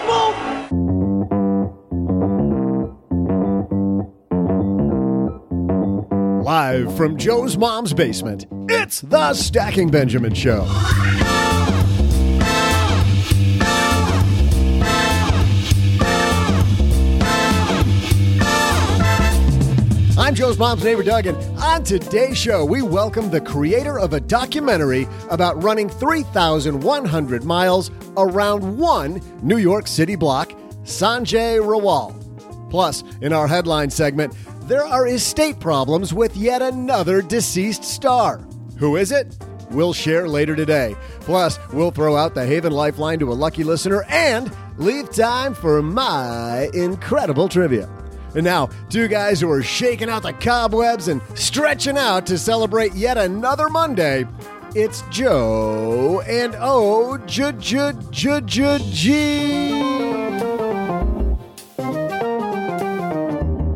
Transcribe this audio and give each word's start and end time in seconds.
people! 0.00 0.34
Live 6.42 6.96
from 6.96 7.16
Joe's 7.16 7.56
mom's 7.56 7.92
basement, 7.92 8.46
it's 8.68 9.00
the 9.02 9.34
Stacking 9.34 9.90
Benjamin 9.90 10.34
Show. 10.34 10.66
I'm 20.30 20.36
Joe's 20.36 20.58
mom's 20.58 20.84
neighbor, 20.84 21.02
Doug, 21.02 21.26
and 21.26 21.36
on 21.58 21.82
today's 21.82 22.38
show, 22.38 22.64
we 22.64 22.82
welcome 22.82 23.30
the 23.30 23.40
creator 23.40 23.98
of 23.98 24.12
a 24.12 24.20
documentary 24.20 25.08
about 25.28 25.60
running 25.60 25.88
3,100 25.88 27.42
miles 27.42 27.90
around 28.16 28.78
one 28.78 29.20
New 29.42 29.56
York 29.56 29.88
City 29.88 30.14
block, 30.14 30.52
Sanjay 30.84 31.58
Rawal. 31.58 32.14
Plus, 32.70 33.02
in 33.20 33.32
our 33.32 33.48
headline 33.48 33.90
segment, 33.90 34.32
there 34.68 34.84
are 34.84 35.08
estate 35.08 35.58
problems 35.58 36.14
with 36.14 36.36
yet 36.36 36.62
another 36.62 37.22
deceased 37.22 37.82
star. 37.82 38.38
Who 38.78 38.94
is 38.94 39.10
it? 39.10 39.36
We'll 39.72 39.92
share 39.92 40.28
later 40.28 40.54
today. 40.54 40.94
Plus, 41.22 41.58
we'll 41.72 41.90
throw 41.90 42.14
out 42.14 42.36
the 42.36 42.46
Haven 42.46 42.72
Lifeline 42.72 43.18
to 43.18 43.32
a 43.32 43.34
lucky 43.34 43.64
listener 43.64 44.04
and 44.08 44.52
leave 44.78 45.12
time 45.12 45.54
for 45.54 45.82
my 45.82 46.70
incredible 46.72 47.48
trivia. 47.48 47.88
And 48.34 48.44
now, 48.44 48.68
two 48.88 49.08
guys 49.08 49.40
who 49.40 49.50
are 49.50 49.62
shaking 49.62 50.08
out 50.08 50.22
the 50.22 50.32
cobwebs 50.32 51.08
and 51.08 51.20
stretching 51.34 51.98
out 51.98 52.26
to 52.26 52.38
celebrate 52.38 52.94
yet 52.94 53.18
another 53.18 53.68
Monday. 53.68 54.24
It's 54.74 55.02
Joe 55.10 56.22
and 56.28 56.54
O 56.60 57.18
J 57.26 57.52
J 57.58 57.92
J 58.10 58.40
J 58.42 58.78
G. 58.92 59.72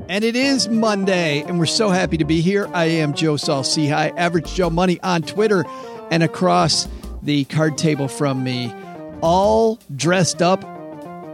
And 0.09 0.23
it 0.23 0.37
is 0.37 0.69
Monday, 0.69 1.43
and 1.43 1.59
we're 1.59 1.67
so 1.67 1.91
happy 1.91 2.17
to 2.19 2.25
be 2.25 2.41
here. 2.41 2.69
I 2.73 2.85
am 2.85 3.15
Joe 3.15 3.37
Saul-Sehy, 3.37 4.17
Average 4.17 4.55
Joe 4.55 4.71
Money 4.71 5.01
on 5.03 5.23
Twitter 5.23 5.65
and 6.13 6.23
across 6.23 6.87
the 7.21 7.43
card 7.47 7.77
table 7.77 8.07
from 8.07 8.45
me, 8.45 8.73
all 9.21 9.81
dressed 9.97 10.41
up 10.41 10.63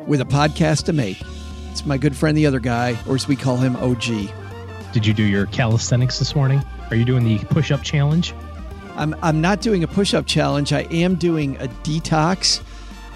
with 0.08 0.22
a 0.22 0.24
podcast 0.24 0.84
to 0.84 0.94
make. 0.94 1.18
It's 1.70 1.86
my 1.86 1.98
good 1.98 2.16
friend, 2.16 2.36
the 2.36 2.46
other 2.46 2.60
guy, 2.60 2.98
or 3.08 3.14
as 3.14 3.28
we 3.28 3.36
call 3.36 3.56
him, 3.56 3.76
OG. 3.76 4.30
Did 4.92 5.06
you 5.06 5.14
do 5.14 5.22
your 5.22 5.46
calisthenics 5.46 6.18
this 6.18 6.34
morning? 6.34 6.62
Are 6.90 6.96
you 6.96 7.04
doing 7.04 7.24
the 7.24 7.38
push 7.46 7.70
up 7.70 7.82
challenge? 7.82 8.34
I'm, 8.96 9.14
I'm 9.22 9.40
not 9.40 9.60
doing 9.60 9.84
a 9.84 9.86
push 9.88 10.12
up 10.12 10.26
challenge. 10.26 10.72
I 10.72 10.80
am 10.90 11.14
doing 11.14 11.56
a 11.56 11.68
detox, 11.68 12.58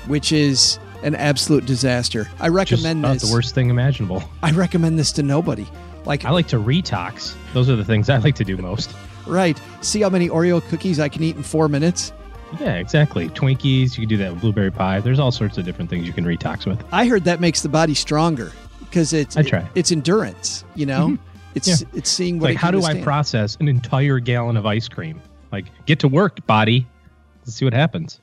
which 0.07 0.31
is 0.33 0.79
an 1.03 1.15
absolute 1.17 1.67
disaster. 1.67 2.31
I 2.41 2.47
uh, 2.47 2.53
recommend 2.53 3.03
Just 3.03 3.21
this. 3.21 3.29
the 3.31 3.35
worst 3.35 3.55
thing 3.55 3.71
imaginable. 3.71 4.23
I 4.43 4.53
recommend 4.53 4.99
this 4.99 5.13
to 5.13 5.23
nobody. 5.23 5.67
Like, 6.05 6.25
I 6.25 6.31
like 6.31 6.49
to 6.49 6.59
retox. 6.59 7.35
Those 7.55 7.69
are 7.69 7.77
the 7.77 7.85
things 7.85 8.09
I 8.09 8.19
like 8.19 8.37
to 8.37 8.45
do 8.45 8.57
most. 8.57 8.95
right. 9.27 9.61
See 9.81 10.01
how 10.03 10.11
many 10.11 10.29
Oreo 10.29 10.63
cookies 10.69 11.01
I 11.01 11.09
can 11.09 11.23
eat 11.23 11.37
in 11.37 11.43
four 11.43 11.69
minutes? 11.69 12.13
Yeah, 12.61 12.77
exactly. 12.77 13.29
Twinkies, 13.31 13.97
you 13.97 14.03
can 14.03 14.09
do 14.09 14.17
that 14.19 14.33
with 14.33 14.41
blueberry 14.41 14.71
pie. 14.71 15.01
There's 15.01 15.19
all 15.19 15.33
sorts 15.33 15.59
of 15.59 15.65
different 15.65 15.91
things 15.91 16.07
you 16.07 16.13
can 16.13 16.25
retox 16.25 16.67
with. 16.67 16.83
I 16.93 17.07
heard 17.07 17.25
that 17.25 17.41
makes 17.41 17.63
the 17.63 17.69
body 17.69 17.95
stronger 17.95 18.53
because 18.81 19.13
it's 19.13 19.37
I 19.37 19.43
try. 19.43 19.69
it's 19.75 19.91
endurance. 19.91 20.65
You 20.75 20.87
know, 20.87 21.09
mm-hmm. 21.09 21.25
it's 21.55 21.69
Yeah. 21.69 21.89
it's 21.95 22.11
seeing 22.11 22.39
what. 22.39 22.49
like, 22.49 22.55
it 22.55 22.59
how 22.59 22.71
do 22.71 22.83
I 22.83 23.01
process 23.03 23.57
an 23.61 23.69
entire 23.69 24.19
gallon 24.19 24.57
of 24.57 24.67
ice 24.67 24.89
cream? 24.89 25.21
Like, 25.53 25.67
get 25.87 25.99
to 26.01 26.09
work, 26.09 26.45
body. 26.47 26.87
Let's 27.41 27.55
see 27.55 27.65
what 27.65 27.75
happens. 27.75 28.21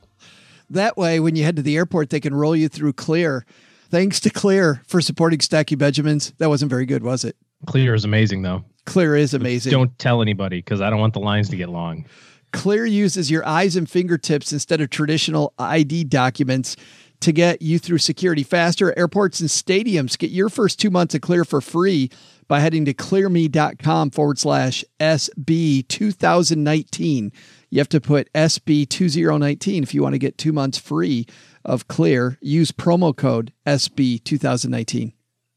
That 0.69 0.97
way, 0.97 1.19
when 1.19 1.35
you 1.35 1.43
head 1.43 1.57
to 1.57 1.61
the 1.61 1.75
airport, 1.75 2.09
they 2.09 2.19
can 2.19 2.33
roll 2.33 2.55
you 2.55 2.69
through 2.69 2.93
Clear. 2.93 3.45
Thanks 3.89 4.21
to 4.21 4.29
Clear 4.29 4.81
for 4.87 5.01
supporting 5.01 5.39
Stacky 5.39 5.77
Benjamins. 5.77 6.31
That 6.37 6.47
wasn't 6.47 6.69
very 6.69 6.85
good, 6.85 7.03
was 7.03 7.25
it? 7.25 7.35
Clear 7.67 7.93
is 7.93 8.05
amazing, 8.05 8.41
though. 8.41 8.63
Clear 8.85 9.15
is 9.15 9.33
amazing. 9.33 9.71
Don't 9.71 9.97
tell 9.99 10.21
anybody 10.21 10.59
because 10.59 10.81
I 10.81 10.89
don't 10.89 10.99
want 10.99 11.13
the 11.13 11.19
lines 11.19 11.49
to 11.49 11.57
get 11.57 11.69
long. 11.69 12.05
Clear 12.51 12.85
uses 12.85 13.31
your 13.31 13.45
eyes 13.47 13.75
and 13.75 13.89
fingertips 13.89 14.51
instead 14.51 14.81
of 14.81 14.89
traditional 14.89 15.53
ID 15.57 16.05
documents 16.05 16.75
to 17.21 17.31
get 17.31 17.61
you 17.61 17.79
through 17.79 17.99
security 17.99 18.43
faster. 18.43 18.97
Airports 18.97 19.39
and 19.39 19.49
stadiums 19.49 20.17
get 20.17 20.31
your 20.31 20.49
first 20.49 20.79
two 20.79 20.89
months 20.89 21.15
of 21.15 21.21
Clear 21.21 21.45
for 21.45 21.61
free 21.61 22.09
by 22.47 22.59
heading 22.59 22.83
to 22.85 22.93
clearme.com 22.93 24.09
forward 24.11 24.37
slash 24.37 24.83
SB 24.99 25.87
2019. 25.87 27.31
You 27.69 27.79
have 27.79 27.89
to 27.89 28.01
put 28.01 28.31
SB 28.33 28.89
2019 28.89 29.83
if 29.83 29.93
you 29.93 30.03
want 30.03 30.13
to 30.13 30.19
get 30.19 30.37
two 30.37 30.51
months 30.51 30.77
free 30.77 31.25
of 31.63 31.87
Clear. 31.87 32.37
Use 32.41 32.71
promo 32.71 33.15
code 33.15 33.53
SB 33.65 34.23
2019. 34.23 35.13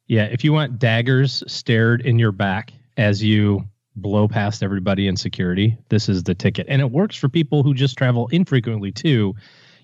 Yeah, 0.07 0.25
if 0.25 0.45
you 0.45 0.53
want 0.53 0.79
daggers 0.79 1.43
stared 1.47 2.03
in 2.03 2.19
your 2.19 2.31
back 2.31 2.73
as 2.97 3.25
you 3.25 3.67
blow 3.97 4.27
past 4.29 4.63
everybody 4.63 5.07
in 5.07 5.17
security, 5.17 5.77
this 5.89 6.09
is 6.09 6.25
the 6.25 6.35
ticket. 6.35 6.67
And 6.69 6.81
it 6.81 6.91
works 6.91 7.17
for 7.17 7.29
people 7.29 7.63
who 7.63 7.75
just 7.75 7.97
travel 7.97 8.29
infrequently 8.29 8.91
too. 8.93 9.35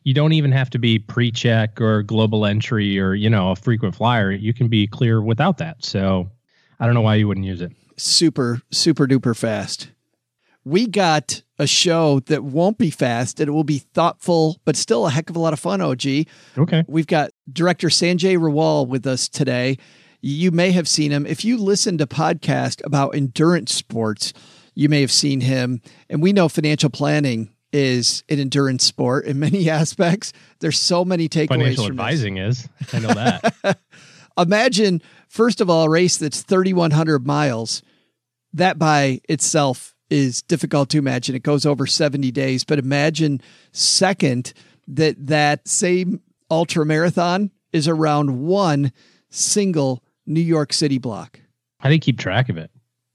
You 0.04 0.14
don't 0.14 0.32
even 0.32 0.50
have 0.52 0.70
to 0.70 0.78
be 0.78 0.98
pre-check 0.98 1.80
or 1.80 2.02
global 2.02 2.46
entry 2.46 2.98
or, 2.98 3.14
you 3.14 3.28
know, 3.30 3.50
a 3.50 3.56
frequent 3.56 3.94
flyer. 3.94 4.30
You 4.30 4.54
can 4.54 4.68
be 4.68 4.86
clear 4.86 5.22
without 5.22 5.58
that. 5.58 5.84
So 5.84 6.30
I 6.78 6.86
don't 6.86 6.94
know 6.94 7.02
why 7.02 7.16
you 7.16 7.28
wouldn't 7.28 7.46
use 7.46 7.60
it. 7.60 7.72
super, 7.96 8.62
super 8.70 9.06
duper 9.06 9.36
fast. 9.36 9.90
We 10.64 10.86
got 10.86 11.42
a 11.58 11.66
show 11.66 12.20
that 12.20 12.44
won't 12.44 12.78
be 12.78 12.90
fast 12.90 13.40
and 13.40 13.48
it 13.48 13.52
will 13.52 13.64
be 13.64 13.78
thoughtful, 13.78 14.58
but 14.64 14.76
still 14.76 15.06
a 15.06 15.10
heck 15.10 15.30
of 15.30 15.36
a 15.36 15.38
lot 15.38 15.52
of 15.52 15.60
fun, 15.60 15.80
OG. 15.80 16.04
Okay. 16.58 16.84
We've 16.86 17.06
got 17.06 17.30
director 17.50 17.88
Sanjay 17.88 18.36
Rawal 18.36 18.86
with 18.86 19.06
us 19.06 19.28
today. 19.28 19.78
You 20.20 20.50
may 20.50 20.72
have 20.72 20.88
seen 20.88 21.10
him. 21.10 21.26
If 21.26 21.44
you 21.44 21.56
listen 21.56 21.98
to 21.98 22.06
podcast 22.06 22.84
about 22.84 23.14
endurance 23.14 23.74
sports, 23.74 24.32
you 24.74 24.88
may 24.88 25.00
have 25.00 25.12
seen 25.12 25.40
him. 25.40 25.80
And 26.08 26.22
we 26.22 26.32
know 26.32 26.48
financial 26.48 26.90
planning 26.90 27.50
is 27.72 28.24
an 28.28 28.38
endurance 28.38 28.84
sport 28.84 29.24
in 29.24 29.38
many 29.38 29.70
aspects. 29.70 30.32
There's 30.60 30.78
so 30.78 31.04
many 31.04 31.28
takeaways 31.28 31.48
Financial 31.48 31.86
from 31.86 31.96
this. 31.96 32.02
advising 32.04 32.36
is. 32.38 32.68
I 32.92 32.98
know 32.98 33.14
that. 33.14 33.78
imagine 34.38 35.02
first 35.28 35.60
of 35.60 35.68
all 35.68 35.84
a 35.84 35.90
race 35.90 36.16
that's 36.16 36.42
3100 36.42 37.26
miles 37.26 37.82
that 38.52 38.78
by 38.78 39.20
itself 39.28 39.94
is 40.08 40.42
difficult 40.42 40.88
to 40.90 40.98
imagine 40.98 41.34
it 41.34 41.42
goes 41.42 41.66
over 41.66 41.86
70 41.86 42.30
days 42.30 42.64
but 42.64 42.78
imagine 42.78 43.40
second 43.72 44.52
that 44.88 45.14
that 45.26 45.66
same 45.68 46.20
ultra 46.50 46.86
marathon 46.86 47.50
is 47.72 47.86
around 47.86 48.40
one 48.40 48.92
single 49.28 50.02
new 50.30 50.40
york 50.40 50.72
city 50.72 50.98
block 50.98 51.40
How 51.80 51.88
do 51.88 51.94
you 51.94 52.00
keep 52.00 52.18
track 52.18 52.48
of 52.48 52.56
it? 52.56 52.70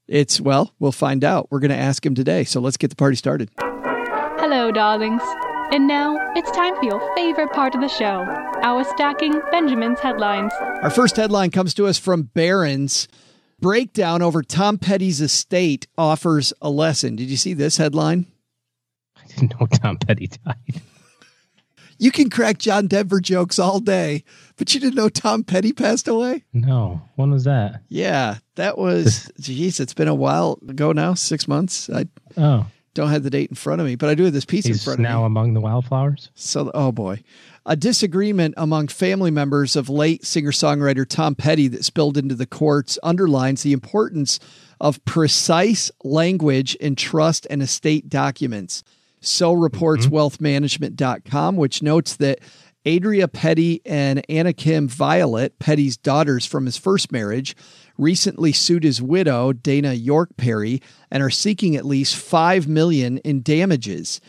it's 0.08 0.40
well 0.40 0.72
we'll 0.78 0.92
find 0.92 1.24
out 1.24 1.48
we're 1.50 1.58
going 1.60 1.70
to 1.70 1.76
ask 1.76 2.04
him 2.06 2.14
today 2.14 2.44
so 2.44 2.60
let's 2.60 2.76
get 2.76 2.90
the 2.90 2.96
party 2.96 3.16
started 3.16 3.50
Hello, 4.38 4.70
darlings. 4.70 5.22
And 5.72 5.88
now 5.88 6.16
it's 6.36 6.50
time 6.52 6.76
for 6.76 6.84
your 6.84 7.14
favorite 7.16 7.50
part 7.52 7.74
of 7.74 7.80
the 7.80 7.88
show 7.88 8.24
our 8.62 8.84
stacking 8.84 9.40
Benjamin's 9.50 9.98
headlines. 9.98 10.52
Our 10.82 10.90
first 10.90 11.16
headline 11.16 11.50
comes 11.50 11.74
to 11.74 11.86
us 11.86 11.98
from 11.98 12.24
Barron's. 12.24 13.08
Breakdown 13.60 14.22
over 14.22 14.42
Tom 14.42 14.76
Petty's 14.78 15.20
estate 15.20 15.86
offers 15.98 16.52
a 16.60 16.68
lesson. 16.70 17.16
Did 17.16 17.28
you 17.30 17.36
see 17.38 17.54
this 17.54 17.78
headline? 17.78 18.26
I 19.16 19.26
didn't 19.26 19.58
know 19.58 19.66
Tom 19.66 19.96
Petty 19.96 20.28
died. 20.28 20.82
You 21.98 22.10
can 22.10 22.28
crack 22.30 22.58
John 22.58 22.86
Denver 22.86 23.20
jokes 23.20 23.58
all 23.58 23.80
day, 23.80 24.24
but 24.56 24.74
you 24.74 24.80
didn't 24.80 24.96
know 24.96 25.08
Tom 25.08 25.44
Petty 25.44 25.72
passed 25.72 26.08
away? 26.08 26.44
No. 26.52 27.00
When 27.16 27.30
was 27.30 27.44
that? 27.44 27.82
Yeah, 27.88 28.38
that 28.56 28.76
was, 28.78 29.30
geez, 29.40 29.80
it's 29.80 29.94
been 29.94 30.08
a 30.08 30.14
while 30.14 30.58
ago 30.68 30.92
now, 30.92 31.14
six 31.14 31.48
months. 31.48 31.88
I 31.90 32.06
Oh, 32.36 32.66
don't 32.94 33.08
have 33.10 33.22
the 33.22 33.30
date 33.30 33.48
in 33.50 33.56
front 33.56 33.80
of 33.80 33.86
me, 33.86 33.94
but 33.96 34.08
I 34.10 34.14
do 34.14 34.24
have 34.24 34.32
this 34.32 34.44
piece 34.44 34.66
in 34.66 34.72
he's 34.72 34.84
front 34.84 35.00
of 35.00 35.02
now 35.04 35.24
among 35.24 35.54
the 35.54 35.60
wildflowers. 35.60 36.30
So, 36.34 36.70
oh 36.74 36.92
boy. 36.92 37.22
A 37.68 37.74
disagreement 37.76 38.54
among 38.56 38.88
family 38.88 39.30
members 39.30 39.74
of 39.74 39.88
late 39.88 40.24
singer 40.24 40.52
songwriter 40.52 41.06
Tom 41.08 41.34
Petty 41.34 41.66
that 41.68 41.84
spilled 41.84 42.16
into 42.16 42.34
the 42.34 42.46
courts 42.46 42.98
underlines 43.02 43.62
the 43.62 43.72
importance 43.72 44.38
of 44.80 45.04
precise 45.04 45.90
language 46.04 46.74
in 46.76 46.94
trust 46.94 47.46
and 47.50 47.62
estate 47.62 48.08
documents. 48.08 48.84
So 49.26 49.52
reports 49.52 50.06
mm-hmm. 50.06 50.14
wealthmanagement.com, 50.14 51.56
which 51.56 51.82
notes 51.82 52.16
that 52.16 52.40
Adria 52.86 53.26
Petty 53.26 53.82
and 53.84 54.24
AnnaKim 54.28 54.86
Violette, 54.88 55.58
Petty's 55.58 55.96
daughters 55.96 56.46
from 56.46 56.66
his 56.66 56.76
first 56.76 57.10
marriage, 57.10 57.56
recently 57.98 58.52
sued 58.52 58.84
his 58.84 59.02
widow, 59.02 59.52
Dana 59.52 59.94
York 59.94 60.36
Petty, 60.36 60.80
and 61.10 61.22
are 61.22 61.30
seeking 61.30 61.74
at 61.74 61.84
least 61.84 62.14
5 62.14 62.68
million 62.68 63.18
in 63.18 63.42
damages. 63.42 64.20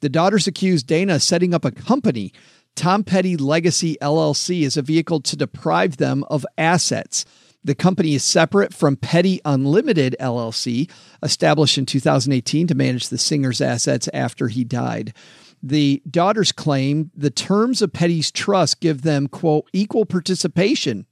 The 0.00 0.08
daughters 0.08 0.46
accused 0.46 0.86
Dana 0.86 1.16
of 1.16 1.22
setting 1.22 1.52
up 1.52 1.66
a 1.66 1.70
company, 1.70 2.32
Tom 2.74 3.04
Petty 3.04 3.36
Legacy 3.36 3.98
LLC, 4.00 4.64
as 4.64 4.78
a 4.78 4.82
vehicle 4.82 5.20
to 5.20 5.36
deprive 5.36 5.98
them 5.98 6.24
of 6.30 6.46
assets. 6.56 7.26
The 7.66 7.74
company 7.74 8.14
is 8.14 8.22
separate 8.22 8.72
from 8.72 8.94
Petty 8.94 9.40
Unlimited 9.44 10.14
LLC, 10.20 10.88
established 11.20 11.76
in 11.76 11.84
2018 11.84 12.68
to 12.68 12.76
manage 12.76 13.08
the 13.08 13.18
singer's 13.18 13.60
assets 13.60 14.08
after 14.14 14.46
he 14.46 14.62
died. 14.62 15.12
The 15.60 16.00
daughters 16.08 16.52
claim 16.52 17.10
the 17.12 17.28
terms 17.28 17.82
of 17.82 17.92
Petty's 17.92 18.30
trust 18.30 18.78
give 18.78 19.02
them, 19.02 19.26
quote, 19.26 19.68
equal 19.72 20.06
participation 20.06 21.06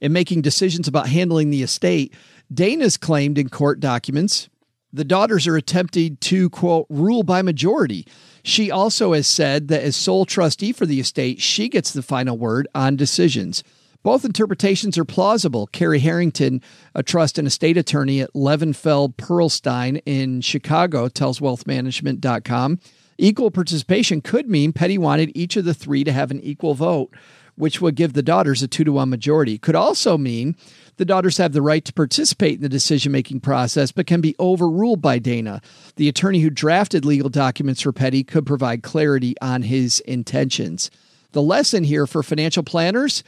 in 0.00 0.12
making 0.12 0.42
decisions 0.42 0.86
about 0.86 1.08
handling 1.08 1.50
the 1.50 1.64
estate. 1.64 2.14
Dana's 2.54 2.96
claimed 2.96 3.36
in 3.36 3.48
court 3.48 3.80
documents 3.80 4.48
the 4.92 5.04
daughters 5.04 5.46
are 5.46 5.56
attempting 5.56 6.16
to, 6.18 6.48
quote, 6.48 6.86
rule 6.88 7.22
by 7.22 7.42
majority. 7.42 8.06
She 8.42 8.70
also 8.70 9.14
has 9.14 9.26
said 9.26 9.68
that 9.68 9.82
as 9.82 9.96
sole 9.96 10.24
trustee 10.24 10.72
for 10.72 10.86
the 10.86 11.00
estate, 11.00 11.40
she 11.40 11.68
gets 11.68 11.92
the 11.92 12.02
final 12.02 12.38
word 12.38 12.68
on 12.74 12.96
decisions. 12.96 13.62
Both 14.02 14.24
interpretations 14.24 14.96
are 14.96 15.04
plausible. 15.04 15.66
Carrie 15.66 15.98
Harrington, 15.98 16.62
a 16.94 17.02
trust 17.02 17.38
and 17.38 17.46
estate 17.46 17.76
attorney 17.76 18.20
at 18.20 18.32
Levenfeld 18.32 19.16
Pearlstein 19.16 20.00
in 20.06 20.40
Chicago, 20.40 21.08
tells 21.08 21.40
wealthmanagement.com 21.40 22.78
equal 23.18 23.50
participation 23.50 24.20
could 24.20 24.48
mean 24.48 24.72
Petty 24.72 24.96
wanted 24.96 25.36
each 25.36 25.56
of 25.56 25.64
the 25.64 25.74
three 25.74 26.04
to 26.04 26.12
have 26.12 26.30
an 26.30 26.40
equal 26.40 26.74
vote, 26.74 27.12
which 27.56 27.80
would 27.80 27.96
give 27.96 28.12
the 28.12 28.22
daughters 28.22 28.62
a 28.62 28.68
two 28.68 28.84
to 28.84 28.92
one 28.92 29.10
majority. 29.10 29.58
Could 29.58 29.74
also 29.74 30.16
mean 30.16 30.56
the 30.96 31.04
daughters 31.04 31.36
have 31.38 31.52
the 31.52 31.62
right 31.62 31.84
to 31.84 31.92
participate 31.92 32.56
in 32.56 32.62
the 32.62 32.68
decision 32.68 33.12
making 33.12 33.40
process, 33.40 33.92
but 33.92 34.06
can 34.06 34.20
be 34.20 34.36
overruled 34.38 35.02
by 35.02 35.18
Dana. 35.18 35.60
The 35.96 36.08
attorney 36.08 36.38
who 36.40 36.50
drafted 36.50 37.04
legal 37.04 37.28
documents 37.28 37.82
for 37.82 37.92
Petty 37.92 38.22
could 38.22 38.46
provide 38.46 38.82
clarity 38.82 39.34
on 39.42 39.62
his 39.62 40.00
intentions. 40.00 40.90
The 41.32 41.42
lesson 41.42 41.84
here 41.84 42.06
for 42.06 42.22
financial 42.22 42.62
planners 42.62 43.22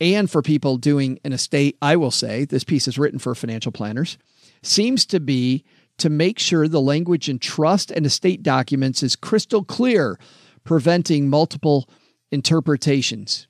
and 0.00 0.30
for 0.30 0.42
people 0.42 0.76
doing 0.76 1.18
an 1.24 1.32
estate, 1.32 1.76
I 1.82 1.96
will 1.96 2.10
say, 2.10 2.44
this 2.44 2.64
piece 2.64 2.86
is 2.88 2.98
written 2.98 3.18
for 3.18 3.34
financial 3.34 3.72
planners, 3.72 4.18
seems 4.62 5.04
to 5.06 5.20
be 5.20 5.64
to 5.98 6.08
make 6.08 6.38
sure 6.38 6.68
the 6.68 6.80
language 6.80 7.28
in 7.28 7.38
trust 7.38 7.90
and 7.90 8.06
estate 8.06 8.42
documents 8.42 9.02
is 9.02 9.16
crystal 9.16 9.64
clear, 9.64 10.18
preventing 10.64 11.28
multiple 11.28 11.88
interpretations. 12.30 13.48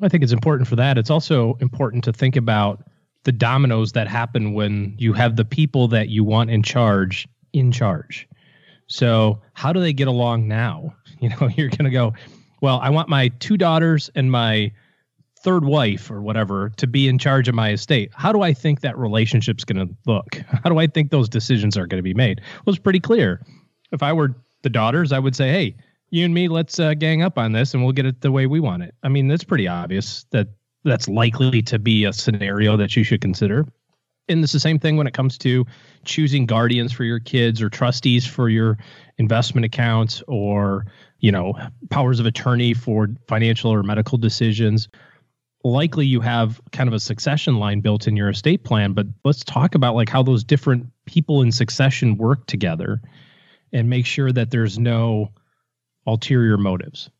I 0.00 0.08
think 0.08 0.22
it's 0.22 0.32
important 0.32 0.68
for 0.68 0.76
that. 0.76 0.98
It's 0.98 1.10
also 1.10 1.56
important 1.60 2.04
to 2.04 2.12
think 2.12 2.36
about 2.36 2.84
the 3.24 3.32
dominoes 3.32 3.92
that 3.92 4.08
happen 4.08 4.52
when 4.52 4.94
you 4.98 5.12
have 5.12 5.36
the 5.36 5.44
people 5.44 5.88
that 5.88 6.08
you 6.08 6.24
want 6.24 6.50
in 6.50 6.62
charge 6.62 7.28
in 7.52 7.70
charge. 7.70 8.28
So, 8.88 9.40
how 9.54 9.72
do 9.72 9.80
they 9.80 9.92
get 9.92 10.08
along 10.08 10.48
now? 10.48 10.94
You 11.22 11.28
know, 11.28 11.48
you're 11.56 11.68
going 11.68 11.84
to 11.84 11.90
go, 11.90 12.14
well, 12.62 12.80
I 12.82 12.90
want 12.90 13.08
my 13.08 13.28
two 13.28 13.56
daughters 13.56 14.10
and 14.16 14.28
my 14.28 14.72
third 15.42 15.64
wife 15.64 16.10
or 16.10 16.22
whatever 16.22 16.70
to 16.76 16.86
be 16.86 17.08
in 17.08 17.18
charge 17.18 17.48
of 17.48 17.54
my 17.54 17.72
estate. 17.72 18.10
How 18.14 18.32
do 18.32 18.42
I 18.42 18.52
think 18.54 18.80
that 18.80 18.96
relationship's 18.96 19.64
going 19.64 19.86
to 19.86 19.94
look? 20.06 20.36
How 20.62 20.70
do 20.70 20.78
I 20.78 20.86
think 20.86 21.10
those 21.10 21.28
decisions 21.28 21.76
are 21.76 21.86
going 21.86 21.98
to 21.98 22.02
be 22.02 22.14
made? 22.14 22.40
Well, 22.64 22.74
it's 22.74 22.82
pretty 22.82 23.00
clear. 23.00 23.44
If 23.90 24.02
I 24.02 24.12
were 24.12 24.34
the 24.62 24.70
daughters, 24.70 25.12
I 25.12 25.18
would 25.18 25.36
say, 25.36 25.50
hey, 25.50 25.76
you 26.10 26.24
and 26.24 26.34
me, 26.34 26.48
let's 26.48 26.78
uh, 26.78 26.94
gang 26.94 27.22
up 27.22 27.38
on 27.38 27.52
this 27.52 27.74
and 27.74 27.82
we'll 27.82 27.92
get 27.92 28.06
it 28.06 28.20
the 28.20 28.30
way 28.30 28.46
we 28.46 28.60
want 28.60 28.82
it. 28.82 28.94
I 29.02 29.08
mean, 29.08 29.28
that's 29.28 29.44
pretty 29.44 29.66
obvious 29.66 30.24
that 30.30 30.48
that's 30.84 31.08
likely 31.08 31.62
to 31.62 31.78
be 31.78 32.04
a 32.04 32.12
scenario 32.12 32.76
that 32.76 32.96
you 32.96 33.04
should 33.04 33.20
consider. 33.20 33.66
And 34.28 34.42
it's 34.42 34.52
the 34.52 34.60
same 34.60 34.78
thing 34.78 34.96
when 34.96 35.06
it 35.06 35.14
comes 35.14 35.36
to 35.38 35.66
choosing 36.04 36.46
guardians 36.46 36.92
for 36.92 37.04
your 37.04 37.18
kids 37.18 37.60
or 37.60 37.68
trustees 37.68 38.26
for 38.26 38.48
your 38.48 38.78
investment 39.18 39.64
accounts 39.64 40.22
or, 40.28 40.86
you 41.18 41.32
know, 41.32 41.54
powers 41.90 42.20
of 42.20 42.26
attorney 42.26 42.72
for 42.72 43.08
financial 43.26 43.72
or 43.72 43.82
medical 43.82 44.18
decisions. 44.18 44.88
Likely 45.64 46.06
you 46.06 46.20
have 46.20 46.60
kind 46.72 46.88
of 46.88 46.94
a 46.94 47.00
succession 47.00 47.56
line 47.56 47.80
built 47.80 48.08
in 48.08 48.16
your 48.16 48.28
estate 48.28 48.64
plan, 48.64 48.92
but 48.92 49.06
let's 49.24 49.44
talk 49.44 49.74
about 49.74 49.94
like 49.94 50.08
how 50.08 50.22
those 50.22 50.42
different 50.42 50.86
people 51.06 51.42
in 51.42 51.52
succession 51.52 52.16
work 52.16 52.46
together 52.46 53.00
and 53.72 53.88
make 53.88 54.06
sure 54.06 54.32
that 54.32 54.50
there's 54.50 54.78
no 54.78 55.30
ulterior 56.06 56.58
motives. 56.58 57.10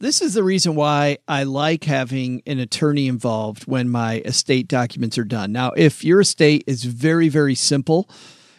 This 0.00 0.22
is 0.22 0.34
the 0.34 0.44
reason 0.44 0.76
why 0.76 1.18
I 1.26 1.42
like 1.42 1.84
having 1.84 2.42
an 2.46 2.60
attorney 2.60 3.08
involved 3.08 3.64
when 3.64 3.88
my 3.88 4.22
estate 4.24 4.68
documents 4.68 5.18
are 5.18 5.24
done. 5.24 5.50
Now, 5.50 5.72
if 5.72 6.04
your 6.04 6.20
estate 6.20 6.62
is 6.68 6.84
very, 6.84 7.28
very 7.28 7.56
simple, 7.56 8.08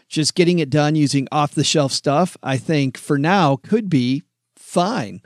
just 0.10 0.36
getting 0.36 0.60
it 0.60 0.70
done 0.70 0.96
using 0.96 1.30
off 1.32 1.56
the 1.56 1.64
shelf 1.64 1.94
stuff, 1.94 2.36
I 2.44 2.58
think 2.58 2.98
for 2.98 3.18
now 3.18 3.56
could 3.56 3.90
be 3.90 4.24
fine. 4.58 5.22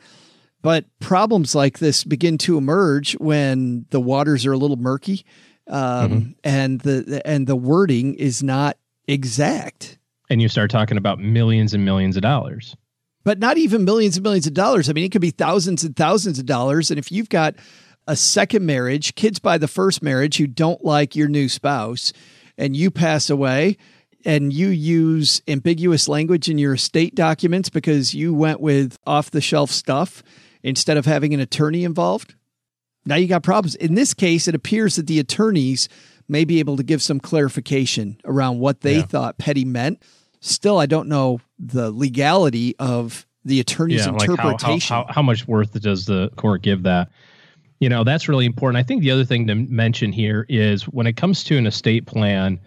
But 0.63 0.85
problems 0.99 1.53
like 1.53 1.77
this 1.77 2.03
begin 2.03 2.39
to 2.39 2.57
emerge 2.57 3.13
when 3.19 3.85
the 3.91 3.99
waters 4.01 4.45
are 4.47 4.53
a 4.53 4.57
little 4.57 4.77
murky 4.77 5.25
um, 5.67 6.35
and 6.43 6.81
the 6.81 7.21
and 7.25 7.45
the 7.45 7.55
wording 7.55 8.15
is 8.15 8.41
not 8.41 8.77
exact. 9.07 9.99
And 10.29 10.41
you 10.41 10.47
start 10.49 10.71
talking 10.71 10.97
about 10.97 11.19
millions 11.19 11.73
and 11.73 11.85
millions 11.85 12.15
of 12.15 12.23
dollars. 12.23 12.75
but 13.23 13.39
not 13.39 13.57
even 13.57 13.85
millions 13.85 14.17
and 14.17 14.23
millions 14.23 14.47
of 14.47 14.53
dollars. 14.53 14.89
I 14.89 14.93
mean, 14.93 15.05
it 15.05 15.11
could 15.11 15.21
be 15.21 15.31
thousands 15.31 15.83
and 15.83 15.95
thousands 15.95 16.39
of 16.39 16.45
dollars. 16.45 16.89
And 16.89 16.97
if 16.97 17.11
you've 17.11 17.29
got 17.29 17.55
a 18.07 18.15
second 18.15 18.65
marriage, 18.65 19.15
kids 19.15 19.39
by 19.39 19.57
the 19.57 19.67
first 19.67 20.01
marriage 20.03 20.37
who 20.37 20.47
don't 20.47 20.83
like 20.83 21.15
your 21.15 21.29
new 21.29 21.47
spouse, 21.47 22.11
and 22.57 22.75
you 22.75 22.91
pass 22.91 23.29
away 23.29 23.77
and 24.25 24.53
you 24.53 24.67
use 24.69 25.41
ambiguous 25.47 26.07
language 26.07 26.49
in 26.49 26.57
your 26.57 26.73
estate 26.73 27.15
documents 27.15 27.69
because 27.69 28.13
you 28.13 28.33
went 28.33 28.59
with 28.59 28.97
off 29.05 29.31
the 29.31 29.41
shelf 29.41 29.69
stuff 29.69 30.23
instead 30.63 30.97
of 30.97 31.05
having 31.05 31.33
an 31.33 31.39
attorney 31.39 31.83
involved, 31.83 32.35
now 33.05 33.15
you 33.15 33.27
got 33.27 33.43
problems. 33.43 33.75
In 33.75 33.95
this 33.95 34.13
case, 34.13 34.47
it 34.47 34.55
appears 34.55 34.95
that 34.95 35.07
the 35.07 35.19
attorneys 35.19 35.89
may 36.27 36.45
be 36.45 36.59
able 36.59 36.77
to 36.77 36.83
give 36.83 37.01
some 37.01 37.19
clarification 37.19 38.17
around 38.25 38.59
what 38.59 38.81
they 38.81 38.97
Yeah. 38.97 39.01
thought 39.03 39.37
Petty 39.37 39.65
meant. 39.65 40.01
Still, 40.39 40.77
I 40.77 40.85
don't 40.85 41.07
know 41.09 41.39
the 41.59 41.91
legality 41.91 42.75
of 42.79 43.25
the 43.45 43.59
attorney's 43.59 44.07
like 44.07 44.27
how, 44.27 44.33
interpretation. 44.33 44.93
how, 44.95 45.05
how, 45.05 45.13
how 45.13 45.21
much 45.21 45.47
worth 45.47 45.79
does 45.81 46.05
the 46.05 46.29
court 46.37 46.61
give 46.61 46.83
that? 46.83 47.09
You 47.79 47.89
know, 47.89 48.05
that's 48.05 48.29
really 48.29 48.45
important. 48.45 48.77
I 48.79 48.83
think 48.83 49.01
the 49.01 49.11
other 49.11 49.25
thing 49.25 49.47
to 49.47 49.55
mention 49.55 50.13
here 50.13 50.45
is 50.47 50.83
when 50.83 51.07
it 51.07 51.17
comes 51.17 51.43
to 51.45 51.57
an 51.57 51.67
estate 51.67 52.05
plan, 52.05 52.57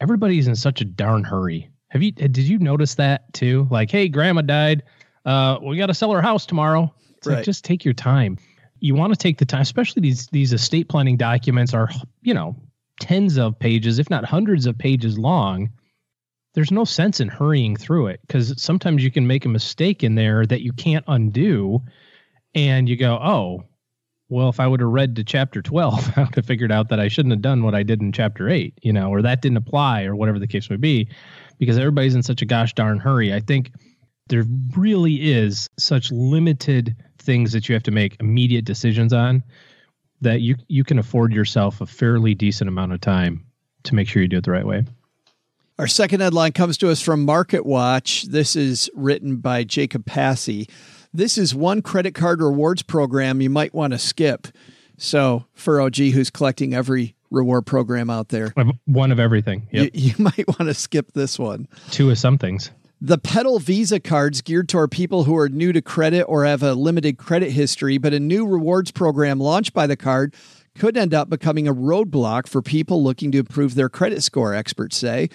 everybody's 0.00 0.46
in 0.46 0.54
such 0.56 0.82
a 0.82 0.84
darn 0.84 1.24
hurry. 1.24 1.70
Have 1.88 2.02
you 2.02 2.12
did 2.12 2.36
you 2.36 2.58
notice 2.58 2.96
that 2.96 3.32
too? 3.32 3.66
Like, 3.70 3.90
hey, 3.90 4.08
grandma 4.08 4.42
died. 4.42 4.82
Uh, 5.24 5.58
we 5.62 5.78
got 5.78 5.86
to 5.86 5.94
sell 5.94 6.10
our 6.10 6.20
house 6.20 6.44
tomorrow. 6.44 6.92
It's 7.26 7.30
Right. 7.32 7.36
like 7.38 7.44
just 7.44 7.64
take 7.64 7.84
your 7.84 7.94
time. 7.94 8.38
You 8.78 8.94
want 8.94 9.12
to 9.12 9.18
take 9.18 9.38
the 9.38 9.44
time, 9.44 9.62
especially 9.62 10.02
these 10.02 10.28
these 10.28 10.52
estate 10.52 10.88
planning 10.88 11.16
documents 11.16 11.74
are, 11.74 11.90
you 12.22 12.34
know, 12.34 12.56
tens 13.00 13.36
of 13.36 13.58
pages, 13.58 13.98
if 13.98 14.10
not 14.10 14.24
hundreds 14.24 14.66
of 14.66 14.76
pages 14.78 15.18
long 15.18 15.70
there's 16.56 16.72
no 16.72 16.84
sense 16.84 17.20
in 17.20 17.28
hurrying 17.28 17.76
through 17.76 18.06
it 18.06 18.18
because 18.26 18.60
sometimes 18.60 19.04
you 19.04 19.10
can 19.10 19.26
make 19.26 19.44
a 19.44 19.48
mistake 19.48 20.02
in 20.02 20.14
there 20.14 20.44
that 20.46 20.62
you 20.62 20.72
can't 20.72 21.04
undo 21.06 21.80
and 22.54 22.88
you 22.88 22.96
go 22.96 23.18
oh 23.22 23.62
well 24.30 24.48
if 24.48 24.58
i 24.58 24.66
would 24.66 24.80
have 24.80 24.88
read 24.88 25.14
to 25.14 25.22
chapter 25.22 25.60
12 25.60 26.12
i 26.16 26.22
would 26.22 26.34
have 26.34 26.46
figured 26.46 26.72
out 26.72 26.88
that 26.88 26.98
i 26.98 27.08
shouldn't 27.08 27.32
have 27.32 27.42
done 27.42 27.62
what 27.62 27.74
i 27.74 27.82
did 27.82 28.00
in 28.00 28.10
chapter 28.10 28.48
8 28.48 28.72
you 28.82 28.92
know 28.92 29.10
or 29.10 29.20
that 29.22 29.42
didn't 29.42 29.58
apply 29.58 30.04
or 30.04 30.16
whatever 30.16 30.38
the 30.38 30.46
case 30.46 30.68
may 30.70 30.76
be 30.76 31.08
because 31.58 31.76
everybody's 31.78 32.14
in 32.14 32.22
such 32.22 32.40
a 32.40 32.46
gosh 32.46 32.72
darn 32.72 32.98
hurry 32.98 33.34
i 33.34 33.40
think 33.40 33.70
there 34.28 34.44
really 34.76 35.30
is 35.30 35.68
such 35.78 36.10
limited 36.10 36.96
things 37.26 37.52
that 37.52 37.68
you 37.68 37.74
have 37.74 37.82
to 37.82 37.90
make 37.90 38.16
immediate 38.20 38.64
decisions 38.64 39.12
on 39.12 39.42
that 40.22 40.40
you 40.40 40.54
you 40.68 40.82
can 40.84 40.98
afford 40.98 41.32
yourself 41.32 41.80
a 41.82 41.86
fairly 41.86 42.34
decent 42.34 42.68
amount 42.68 42.92
of 42.92 43.00
time 43.00 43.44
to 43.82 43.94
make 43.94 44.08
sure 44.08 44.22
you 44.22 44.28
do 44.28 44.38
it 44.38 44.44
the 44.44 44.50
right 44.50 44.66
way 44.66 44.84
Our 45.78 45.86
second 45.88 46.20
headline 46.20 46.52
comes 46.52 46.78
to 46.78 46.88
us 46.90 47.02
from 47.02 47.24
Market 47.26 47.66
Watch. 47.66 48.22
This 48.22 48.56
is 48.56 48.88
written 48.94 49.36
by 49.36 49.62
Jacob 49.64 50.06
Passy. 50.06 50.68
This 51.12 51.36
is 51.36 51.54
one 51.54 51.82
credit 51.82 52.14
card 52.14 52.40
rewards 52.40 52.82
program 52.82 53.42
you 53.42 53.50
might 53.50 53.74
want 53.74 53.92
to 53.92 53.98
skip. 53.98 54.48
So 54.96 55.44
for 55.52 55.80
OG, 55.82 55.96
who's 55.96 56.30
collecting 56.30 56.72
every 56.72 57.14
reward 57.30 57.66
program 57.66 58.08
out 58.08 58.30
there, 58.30 58.54
One 58.86 59.12
of 59.12 59.18
everything. 59.20 59.68
Yep. 59.70 59.90
you, 59.94 60.00
you 60.08 60.14
might 60.24 60.46
want 60.48 60.68
to 60.70 60.74
skip 60.74 61.12
this 61.12 61.38
one. 61.38 61.68
Two 61.90 62.08
of 62.10 62.16
some 62.18 62.38
things. 62.38 62.70
The 63.00 63.18
Petal 63.18 63.58
Visa 63.58 64.00
cards 64.00 64.40
geared 64.40 64.70
toward 64.70 64.90
people 64.90 65.24
who 65.24 65.36
are 65.36 65.50
new 65.50 65.70
to 65.70 65.82
credit 65.82 66.22
or 66.22 66.46
have 66.46 66.62
a 66.62 66.72
limited 66.72 67.18
credit 67.18 67.50
history, 67.50 67.98
but 67.98 68.14
a 68.14 68.20
new 68.20 68.46
rewards 68.46 68.90
program 68.90 69.38
launched 69.38 69.74
by 69.74 69.86
the 69.86 69.98
card 69.98 70.34
could 70.78 70.96
end 70.96 71.12
up 71.12 71.28
becoming 71.28 71.68
a 71.68 71.74
roadblock 71.74 72.46
for 72.46 72.62
people 72.62 73.04
looking 73.04 73.30
to 73.32 73.38
improve 73.40 73.74
their 73.74 73.90
credit 73.90 74.22
score, 74.22 74.54
experts 74.54 74.96
say. 74.96 75.28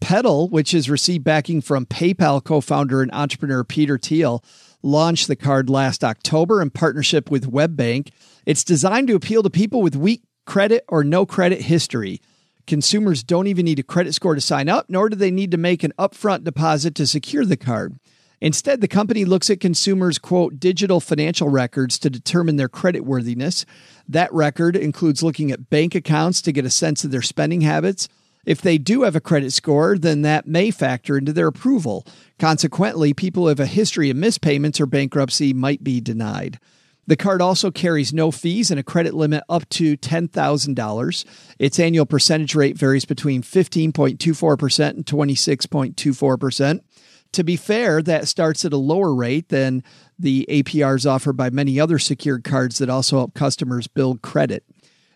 Petal, 0.00 0.48
which 0.48 0.70
has 0.70 0.88
received 0.88 1.24
backing 1.24 1.60
from 1.60 1.86
PayPal 1.86 2.42
co 2.42 2.60
founder 2.60 3.02
and 3.02 3.12
entrepreneur 3.12 3.64
Peter 3.64 3.98
Thiel, 3.98 4.44
launched 4.84 5.26
the 5.26 5.34
card 5.34 5.68
last 5.68 6.04
October 6.04 6.62
in 6.62 6.70
partnership 6.70 7.32
with 7.32 7.50
WebBank. 7.50 8.10
It's 8.46 8.62
designed 8.62 9.08
to 9.08 9.16
appeal 9.16 9.42
to 9.42 9.50
people 9.50 9.82
with 9.82 9.96
weak 9.96 10.22
credit 10.46 10.84
or 10.86 11.02
no 11.02 11.26
credit 11.26 11.62
history. 11.62 12.20
Consumers 12.68 13.22
don't 13.22 13.46
even 13.46 13.64
need 13.64 13.78
a 13.78 13.82
credit 13.82 14.12
score 14.14 14.34
to 14.34 14.42
sign 14.42 14.68
up, 14.68 14.90
nor 14.90 15.08
do 15.08 15.16
they 15.16 15.30
need 15.30 15.50
to 15.50 15.56
make 15.56 15.82
an 15.82 15.94
upfront 15.98 16.44
deposit 16.44 16.94
to 16.94 17.06
secure 17.06 17.46
the 17.46 17.56
card. 17.56 17.98
Instead, 18.42 18.82
the 18.82 18.86
company 18.86 19.24
looks 19.24 19.48
at 19.48 19.58
consumers' 19.58 20.18
quote 20.18 20.60
digital 20.60 21.00
financial 21.00 21.48
records 21.48 21.98
to 21.98 22.10
determine 22.10 22.56
their 22.56 22.68
credit 22.68 23.06
worthiness. 23.06 23.64
That 24.06 24.30
record 24.34 24.76
includes 24.76 25.22
looking 25.22 25.50
at 25.50 25.70
bank 25.70 25.94
accounts 25.94 26.42
to 26.42 26.52
get 26.52 26.66
a 26.66 26.70
sense 26.70 27.04
of 27.04 27.10
their 27.10 27.22
spending 27.22 27.62
habits. 27.62 28.06
If 28.44 28.60
they 28.60 28.76
do 28.76 29.04
have 29.04 29.16
a 29.16 29.20
credit 29.20 29.54
score, 29.54 29.96
then 29.96 30.20
that 30.22 30.46
may 30.46 30.70
factor 30.70 31.16
into 31.16 31.32
their 31.32 31.48
approval. 31.48 32.06
Consequently, 32.38 33.14
people 33.14 33.44
who 33.44 33.48
have 33.48 33.60
a 33.60 33.66
history 33.66 34.10
of 34.10 34.18
missed 34.18 34.42
payments 34.42 34.78
or 34.78 34.84
bankruptcy 34.84 35.54
might 35.54 35.82
be 35.82 36.02
denied. 36.02 36.60
The 37.08 37.16
card 37.16 37.40
also 37.40 37.70
carries 37.70 38.12
no 38.12 38.30
fees 38.30 38.70
and 38.70 38.78
a 38.78 38.82
credit 38.82 39.14
limit 39.14 39.42
up 39.48 39.66
to 39.70 39.96
$10,000. 39.96 41.24
Its 41.58 41.80
annual 41.80 42.04
percentage 42.04 42.54
rate 42.54 42.76
varies 42.76 43.06
between 43.06 43.40
15.24% 43.42 44.88
and 44.90 45.06
26.24%. 45.06 46.80
To 47.32 47.44
be 47.44 47.56
fair, 47.56 48.02
that 48.02 48.28
starts 48.28 48.66
at 48.66 48.74
a 48.74 48.76
lower 48.76 49.14
rate 49.14 49.48
than 49.48 49.82
the 50.18 50.44
APRs 50.50 51.10
offered 51.10 51.32
by 51.32 51.48
many 51.48 51.80
other 51.80 51.98
secured 51.98 52.44
cards 52.44 52.76
that 52.76 52.90
also 52.90 53.16
help 53.16 53.32
customers 53.32 53.86
build 53.86 54.20
credit. 54.20 54.64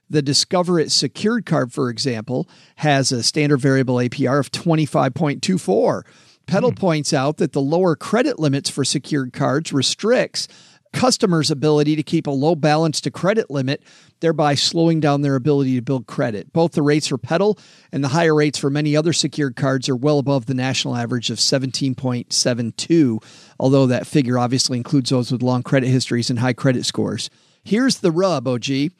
The 0.08 0.22
Discover 0.22 0.80
It 0.80 0.92
secured 0.92 1.44
card, 1.44 1.74
for 1.74 1.90
example, 1.90 2.48
has 2.76 3.12
a 3.12 3.22
standard 3.22 3.60
variable 3.60 3.96
APR 3.96 4.40
of 4.40 4.50
25.24. 4.50 6.04
Petal 6.46 6.70
hmm. 6.70 6.74
points 6.74 7.12
out 7.12 7.36
that 7.36 7.52
the 7.52 7.60
lower 7.60 7.96
credit 7.96 8.38
limits 8.38 8.70
for 8.70 8.84
secured 8.84 9.32
cards 9.32 9.72
restricts 9.74 10.48
customers' 10.92 11.50
ability 11.50 11.96
to 11.96 12.02
keep 12.02 12.26
a 12.26 12.30
low 12.30 12.54
balance 12.54 13.00
to 13.00 13.10
credit 13.10 13.50
limit, 13.50 13.82
thereby 14.20 14.54
slowing 14.54 15.00
down 15.00 15.22
their 15.22 15.34
ability 15.34 15.74
to 15.74 15.82
build 15.82 16.06
credit. 16.06 16.52
Both 16.52 16.72
the 16.72 16.82
rates 16.82 17.08
for 17.08 17.18
Petal 17.18 17.58
and 17.90 18.04
the 18.04 18.08
higher 18.08 18.34
rates 18.34 18.58
for 18.58 18.70
many 18.70 18.96
other 18.96 19.12
secured 19.12 19.56
cards 19.56 19.88
are 19.88 19.96
well 19.96 20.18
above 20.18 20.46
the 20.46 20.54
national 20.54 20.96
average 20.96 21.30
of 21.30 21.38
17.72, 21.38 23.24
although 23.58 23.86
that 23.86 24.06
figure 24.06 24.38
obviously 24.38 24.78
includes 24.78 25.10
those 25.10 25.32
with 25.32 25.42
long 25.42 25.62
credit 25.62 25.88
histories 25.88 26.30
and 26.30 26.38
high 26.38 26.52
credit 26.52 26.84
scores. 26.84 27.30
Here's 27.64 27.98
the 27.98 28.10
rub, 28.10 28.46
OG. 28.46 28.90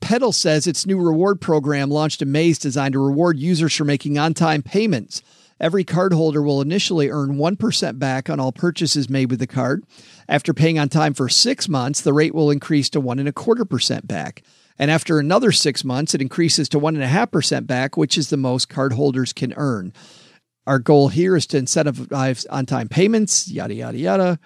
Petal 0.00 0.32
says 0.32 0.66
its 0.66 0.86
new 0.86 0.98
reward 0.98 1.40
program 1.40 1.90
launched 1.90 2.22
in 2.22 2.32
May 2.32 2.48
is 2.48 2.58
designed 2.58 2.94
to 2.94 3.04
reward 3.04 3.38
users 3.38 3.74
for 3.74 3.84
making 3.84 4.18
on 4.18 4.34
time 4.34 4.62
payments. 4.62 5.22
Every 5.60 5.84
cardholder 5.84 6.42
will 6.42 6.62
initially 6.62 7.10
earn 7.10 7.36
1% 7.36 7.98
back 7.98 8.30
on 8.30 8.40
all 8.40 8.50
purchases 8.50 9.10
made 9.10 9.30
with 9.30 9.40
the 9.40 9.46
card. 9.46 9.84
After 10.28 10.54
paying 10.54 10.78
on 10.78 10.88
time 10.88 11.12
for 11.12 11.28
six 11.28 11.68
months, 11.68 12.00
the 12.00 12.14
rate 12.14 12.34
will 12.34 12.50
increase 12.50 12.88
to 12.90 13.00
1.25% 13.00 14.06
back. 14.06 14.42
And 14.78 14.90
after 14.90 15.18
another 15.18 15.52
six 15.52 15.84
months, 15.84 16.14
it 16.14 16.22
increases 16.22 16.68
to 16.70 16.80
1.5% 16.80 17.66
back, 17.66 17.98
which 17.98 18.16
is 18.16 18.30
the 18.30 18.38
most 18.38 18.70
cardholders 18.70 19.34
can 19.34 19.52
earn. 19.58 19.92
Our 20.66 20.78
goal 20.78 21.08
here 21.08 21.36
is 21.36 21.46
to 21.48 21.60
incentivize 21.60 22.46
on 22.48 22.64
time 22.64 22.88
payments, 22.88 23.50
yada, 23.50 23.74
yada, 23.74 23.98
yada. 23.98 24.38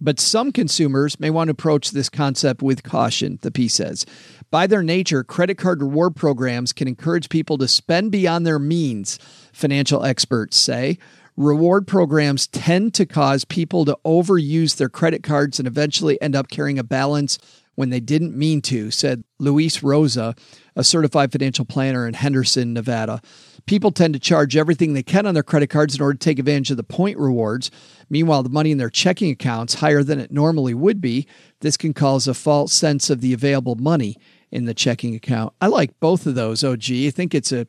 But 0.00 0.18
some 0.18 0.50
consumers 0.50 1.20
may 1.20 1.30
want 1.30 1.48
to 1.48 1.52
approach 1.52 1.90
this 1.90 2.08
concept 2.08 2.62
with 2.62 2.82
caution, 2.82 3.38
the 3.42 3.50
piece 3.50 3.74
says. 3.74 4.06
By 4.50 4.66
their 4.66 4.82
nature, 4.82 5.22
credit 5.22 5.58
card 5.58 5.80
reward 5.80 6.16
programs 6.16 6.72
can 6.72 6.88
encourage 6.88 7.28
people 7.28 7.56
to 7.58 7.68
spend 7.68 8.10
beyond 8.10 8.44
their 8.44 8.58
means, 8.58 9.16
financial 9.52 10.04
experts 10.04 10.56
say. 10.56 10.98
Reward 11.36 11.86
programs 11.86 12.48
tend 12.48 12.92
to 12.94 13.06
cause 13.06 13.44
people 13.44 13.84
to 13.84 13.96
overuse 14.04 14.76
their 14.76 14.88
credit 14.88 15.22
cards 15.22 15.60
and 15.60 15.68
eventually 15.68 16.20
end 16.20 16.34
up 16.34 16.48
carrying 16.48 16.80
a 16.80 16.84
balance 16.84 17.38
when 17.76 17.90
they 17.90 18.00
didn't 18.00 18.36
mean 18.36 18.60
to, 18.60 18.90
said 18.90 19.22
Luis 19.38 19.84
Rosa, 19.84 20.34
a 20.74 20.82
certified 20.82 21.30
financial 21.30 21.64
planner 21.64 22.06
in 22.06 22.14
Henderson, 22.14 22.74
Nevada. 22.74 23.22
People 23.66 23.92
tend 23.92 24.14
to 24.14 24.20
charge 24.20 24.56
everything 24.56 24.92
they 24.92 25.02
can 25.02 25.26
on 25.26 25.34
their 25.34 25.44
credit 25.44 25.68
cards 25.68 25.94
in 25.94 26.02
order 26.02 26.14
to 26.14 26.18
take 26.18 26.40
advantage 26.40 26.72
of 26.72 26.76
the 26.76 26.82
point 26.82 27.16
rewards. 27.16 27.70
Meanwhile, 28.10 28.42
the 28.42 28.50
money 28.50 28.72
in 28.72 28.78
their 28.78 28.90
checking 28.90 29.30
accounts 29.30 29.74
higher 29.74 30.02
than 30.02 30.18
it 30.18 30.32
normally 30.32 30.74
would 30.74 31.00
be. 31.00 31.28
This 31.60 31.76
can 31.76 31.94
cause 31.94 32.26
a 32.26 32.34
false 32.34 32.72
sense 32.72 33.10
of 33.10 33.20
the 33.20 33.32
available 33.32 33.76
money 33.76 34.16
in 34.50 34.64
the 34.64 34.74
checking 34.74 35.14
account. 35.14 35.54
I 35.60 35.68
like 35.68 35.98
both 36.00 36.26
of 36.26 36.34
those, 36.34 36.64
OG. 36.64 36.90
I 36.90 37.10
think 37.10 37.34
it's 37.34 37.52
a 37.52 37.66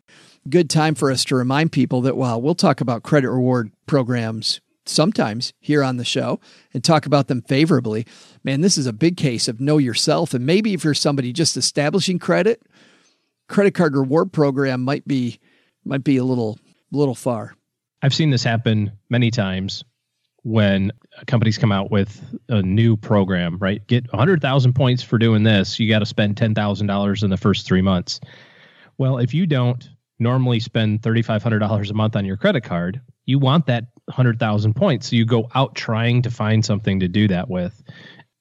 good 0.49 0.69
time 0.69 0.95
for 0.95 1.11
us 1.11 1.23
to 1.25 1.35
remind 1.35 1.71
people 1.71 2.01
that 2.01 2.17
while 2.17 2.41
we'll 2.41 2.55
talk 2.55 2.81
about 2.81 3.03
credit 3.03 3.29
reward 3.29 3.71
programs 3.85 4.61
sometimes 4.85 5.53
here 5.59 5.83
on 5.83 5.97
the 5.97 6.05
show 6.05 6.39
and 6.73 6.83
talk 6.83 7.05
about 7.05 7.27
them 7.27 7.41
favorably, 7.43 8.05
man, 8.43 8.61
this 8.61 8.77
is 8.77 8.87
a 8.87 8.93
big 8.93 9.17
case 9.17 9.47
of 9.47 9.61
know 9.61 9.77
yourself. 9.77 10.33
And 10.33 10.45
maybe 10.45 10.73
if 10.73 10.83
you're 10.83 10.93
somebody 10.93 11.31
just 11.31 11.55
establishing 11.55 12.19
credit, 12.19 12.63
credit 13.47 13.73
card 13.73 13.95
reward 13.95 14.31
program 14.33 14.83
might 14.83 15.07
be 15.07 15.39
might 15.83 16.03
be 16.03 16.17
a 16.17 16.23
little 16.23 16.59
little 16.91 17.15
far. 17.15 17.55
I've 18.01 18.13
seen 18.13 18.31
this 18.31 18.43
happen 18.43 18.91
many 19.09 19.29
times 19.29 19.83
when 20.43 20.91
companies 21.27 21.57
come 21.57 21.71
out 21.71 21.91
with 21.91 22.19
a 22.49 22.61
new 22.61 22.97
program, 22.97 23.57
right? 23.59 23.85
Get 23.87 24.11
100,000 24.11 24.73
points 24.73 25.03
for 25.03 25.17
doing 25.17 25.43
this. 25.43 25.79
You 25.79 25.87
got 25.89 25.99
to 25.99 26.05
spend 26.05 26.35
$10,000 26.35 27.23
in 27.23 27.29
the 27.29 27.37
first 27.37 27.65
three 27.65 27.81
months. 27.81 28.19
Well, 28.97 29.19
if 29.19 29.33
you 29.33 29.45
don't 29.45 29.87
normally 30.19 30.59
spend 30.59 31.01
$3,500 31.01 31.89
a 31.89 31.93
month 31.93 32.15
on 32.15 32.25
your 32.25 32.37
credit 32.37 32.63
card, 32.63 33.01
you 33.25 33.39
want 33.39 33.67
that 33.67 33.85
100,000 34.05 34.75
points. 34.75 35.09
So 35.09 35.15
you 35.15 35.25
go 35.25 35.47
out 35.53 35.75
trying 35.75 36.23
to 36.23 36.31
find 36.31 36.65
something 36.65 36.99
to 36.99 37.07
do 37.07 37.27
that 37.27 37.49
with. 37.49 37.81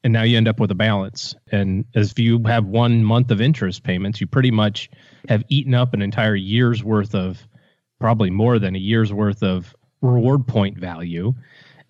And 0.02 0.12
now 0.12 0.22
you 0.22 0.38
end 0.38 0.48
up 0.48 0.58
with 0.58 0.70
a 0.70 0.74
balance. 0.74 1.34
And 1.52 1.84
as 1.94 2.14
you 2.16 2.42
have 2.46 2.64
one 2.64 3.04
month 3.04 3.30
of 3.30 3.42
interest 3.42 3.82
payments, 3.82 4.20
you 4.20 4.26
pretty 4.26 4.50
much 4.50 4.90
have 5.28 5.44
eaten 5.48 5.74
up 5.74 5.92
an 5.92 6.00
entire 6.00 6.34
year's 6.34 6.82
worth 6.82 7.14
of, 7.14 7.46
probably 7.98 8.30
more 8.30 8.58
than 8.58 8.74
a 8.74 8.78
year's 8.78 9.12
worth 9.12 9.42
of 9.42 9.76
reward 10.00 10.46
point 10.46 10.78
value 10.78 11.34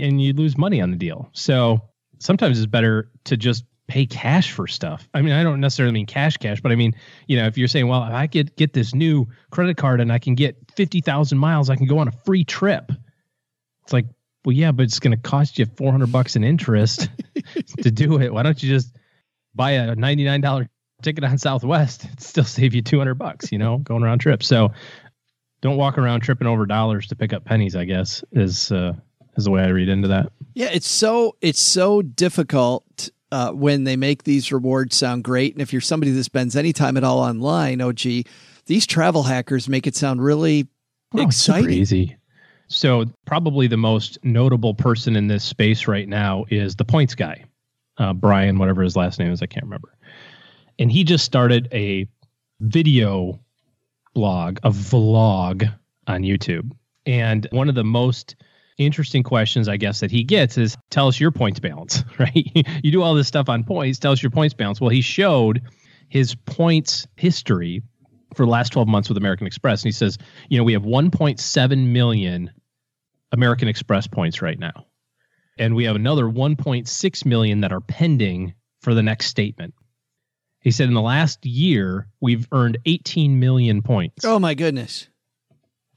and 0.00 0.21
you 0.21 0.33
lose 0.33 0.57
money 0.57 0.80
on 0.80 0.90
the 0.90 0.97
deal. 0.97 1.30
So 1.33 1.80
sometimes 2.19 2.59
it's 2.59 2.66
better 2.66 3.11
to 3.25 3.37
just 3.37 3.64
pay 3.90 4.07
cash 4.07 4.52
for 4.52 4.69
stuff. 4.69 5.09
I 5.12 5.21
mean, 5.21 5.33
I 5.33 5.42
don't 5.42 5.61
necessarily 5.61 5.92
mean 5.92 6.07
cash 6.07 6.37
cash, 6.37 6.61
but 6.61 6.71
I 6.71 6.76
mean, 6.76 6.95
you 7.26 7.37
know, 7.37 7.47
if 7.47 7.59
you're 7.59 7.69
saying, 7.69 7.88
well, 7.88 8.04
if 8.04 8.12
I 8.12 8.26
get 8.26 8.57
get 8.57 8.73
this 8.73 8.95
new 8.95 9.26
credit 9.50 9.76
card 9.76 10.00
and 10.00 10.12
I 10.12 10.19
can 10.19 10.35
get 10.35 10.57
50,000 10.76 11.37
miles, 11.37 11.71
I 11.71 11.76
can 11.76 11.87
go 11.87 11.99
on 11.99 12.09
a 12.09 12.12
free 12.25 12.45
trip. 12.45 12.92
It's 13.83 13.92
like, 13.92 14.07
well, 14.45 14.54
yeah, 14.54 14.73
but 14.73 14.85
it's 14.85 15.00
going 15.00 15.16
to 15.16 15.21
cost 15.21 15.59
you 15.59 15.66
400 15.66 16.11
bucks 16.12 16.37
in 16.37 16.45
interest 16.45 17.09
to 17.83 17.90
do 17.90 18.21
it. 18.21 18.33
Why 18.33 18.42
don't 18.42 18.62
you 18.62 18.71
just 18.71 18.97
buy 19.54 19.73
a 19.73 19.97
$99 19.97 20.69
ticket 21.02 21.25
on 21.25 21.37
Southwest? 21.38 22.04
It'd 22.04 22.21
still 22.21 22.45
save 22.45 22.75
you 22.75 22.83
200 22.83 23.14
bucks, 23.16 23.50
you 23.50 23.59
know, 23.59 23.78
going 23.78 24.02
around 24.02 24.21
trip. 24.21 24.42
So 24.42 24.73
don't 25.61 25.76
walk 25.76 25.99
around 25.99 26.21
tripping 26.21 26.47
over 26.47 26.64
dollars 26.64 27.09
to 27.09 27.16
pick 27.16 27.33
up 27.33 27.45
pennies, 27.45 27.76
I 27.76 27.85
guess, 27.85 28.25
is 28.33 28.73
uh, 28.73 28.95
is 29.40 29.44
the 29.47 29.50
way 29.50 29.62
I 29.62 29.68
read 29.68 29.88
into 29.88 30.09
that. 30.09 30.30
Yeah, 30.54 30.68
it's 30.73 30.88
so 30.88 31.37
it's 31.40 31.61
so 31.61 32.02
difficult 32.02 33.09
uh, 33.32 33.50
when 33.52 33.85
they 33.85 33.97
make 33.97 34.25
these 34.25 34.52
rewards 34.52 34.97
sound 34.97 35.25
great, 35.25 35.52
and 35.54 35.62
if 35.62 35.73
you're 35.73 35.80
somebody 35.80 36.12
that 36.12 36.25
spends 36.25 36.56
any 36.56 36.73
time 36.73 36.97
at 36.97 37.04
all 37.04 37.18
online, 37.18 37.80
oh 37.80 37.92
gee, 37.92 38.25
these 38.66 38.87
travel 38.87 39.23
hackers 39.25 39.68
make 39.68 39.87
it 39.87 39.97
sound 39.97 40.23
really 40.23 40.68
Oh, 41.12 41.23
exciting. 41.23 41.70
easy. 41.73 42.16
So 42.68 43.04
probably 43.26 43.66
the 43.66 43.76
most 43.76 44.16
notable 44.23 44.75
person 44.75 45.16
in 45.16 45.26
this 45.26 45.42
space 45.42 45.88
right 45.88 46.09
now 46.09 46.44
is 46.50 46.76
the 46.76 46.85
points 46.85 47.16
guy, 47.16 47.44
uh, 47.99 48.12
Brian, 48.12 48.59
whatever 48.59 48.82
his 48.82 48.94
last 48.94 49.18
name 49.18 49.32
is, 49.32 49.42
I 49.42 49.47
can't 49.47 49.64
remember. 49.64 49.92
And 50.78 50.90
he 50.92 51.02
just 51.02 51.25
started 51.25 51.68
a 51.73 52.06
video 52.61 53.40
blog, 54.14 54.59
a 54.62 54.70
vlog 54.70 55.68
on 56.06 56.23
YouTube. 56.23 56.70
And 57.06 57.49
one 57.50 57.68
of 57.68 57.75
the 57.75 57.82
most 57.85 58.37
interesting 58.87 59.23
questions, 59.23 59.69
I 59.69 59.77
guess, 59.77 60.01
that 60.01 60.11
he 60.11 60.25
gets 60.25 60.59
is 60.59 60.77
tell 60.91 61.09
us 61.09 61.21
your 61.21 61.31
points 61.31 61.61
balance, 61.61 62.03
right? 62.19 62.33
you 62.83 62.91
do 62.91 63.03
all 63.03 63.15
this 63.15 63.29
stuff 63.29 63.49
on 63.49 63.65
points, 63.65 63.99
tell 63.99 64.13
us 64.13 64.23
your 64.23 64.31
points 64.31 64.55
balance. 64.55 64.81
Well, 64.81 64.91
he 64.91 65.01
showed 65.01 65.63
his 66.09 66.35
points 66.35 67.07
history 67.17 67.83
for 68.35 68.45
the 68.45 68.51
last 68.51 68.71
12 68.73 68.89
months 68.89 69.09
with 69.09 69.19
American 69.19 69.47
Express. 69.47 69.83
And 69.83 69.89
he 69.89 69.93
says, 69.93 70.19
you 70.49 70.59
know, 70.59 70.65
we 70.65 70.73
have 70.73 70.83
1.7 70.83 71.87
million 71.93 72.51
American 73.33 73.69
Express 73.69 74.07
points 74.07 74.43
right 74.43 74.59
now. 74.59 74.87
and 75.59 75.75
we 75.75 75.85
have 75.85 75.97
another 75.97 76.25
1.6 76.25 77.27
million 77.27 77.61
that 77.61 77.73
are 77.73 77.81
pending 77.81 78.55
for 78.81 78.95
the 78.95 79.03
next 79.03 79.27
statement. 79.27 79.75
He 80.63 80.71
said 80.71 80.89
in 80.89 80.95
the 80.95 81.01
last 81.03 81.45
year 81.45 82.09
we've 82.21 82.47
earned 82.53 82.79
18 82.87 83.39
million 83.39 83.83
points. 83.83 84.25
Oh 84.25 84.39
my 84.39 84.55
goodness. 84.55 85.09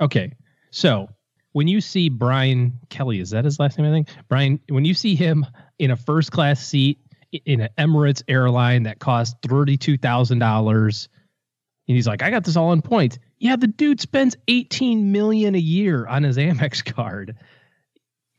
Okay. 0.02 0.34
So 0.72 1.08
when 1.54 1.68
you 1.68 1.80
see 1.82 2.10
Brian 2.10 2.80
Kelly, 2.90 3.20
is 3.20 3.30
that 3.30 3.46
his 3.46 3.60
last 3.60 3.78
name? 3.78 3.88
I 3.88 3.92
think 3.92 4.10
Brian. 4.28 4.60
When 4.70 4.86
you 4.86 4.94
see 4.94 5.16
him 5.16 5.46
in 5.80 5.92
a 5.92 5.96
first 5.96 6.32
class 6.32 6.66
seat 6.66 7.00
in 7.46 7.62
an 7.62 7.70
Emirates 7.78 8.24
airline 8.28 8.84
that 8.84 9.00
costs 9.00 9.36
thirty 9.48 9.78
two 9.78 9.98
thousand 9.98 10.40
dollars, 10.40 11.08
and 11.88 11.96
he's 11.96 12.08
like, 12.08 12.22
"I 12.22 12.30
got 12.30 12.44
this 12.44 12.58
all 12.58 12.74
in 12.74 12.82
points." 12.82 13.18
Yeah, 13.40 13.56
the 13.56 13.68
dude 13.68 14.02
spends 14.02 14.36
eighteen 14.48 15.12
million 15.12 15.56
a 15.56 15.60
year 15.60 16.06
on 16.06 16.24
his 16.24 16.38
Amex 16.38 16.84
card. 16.94 17.36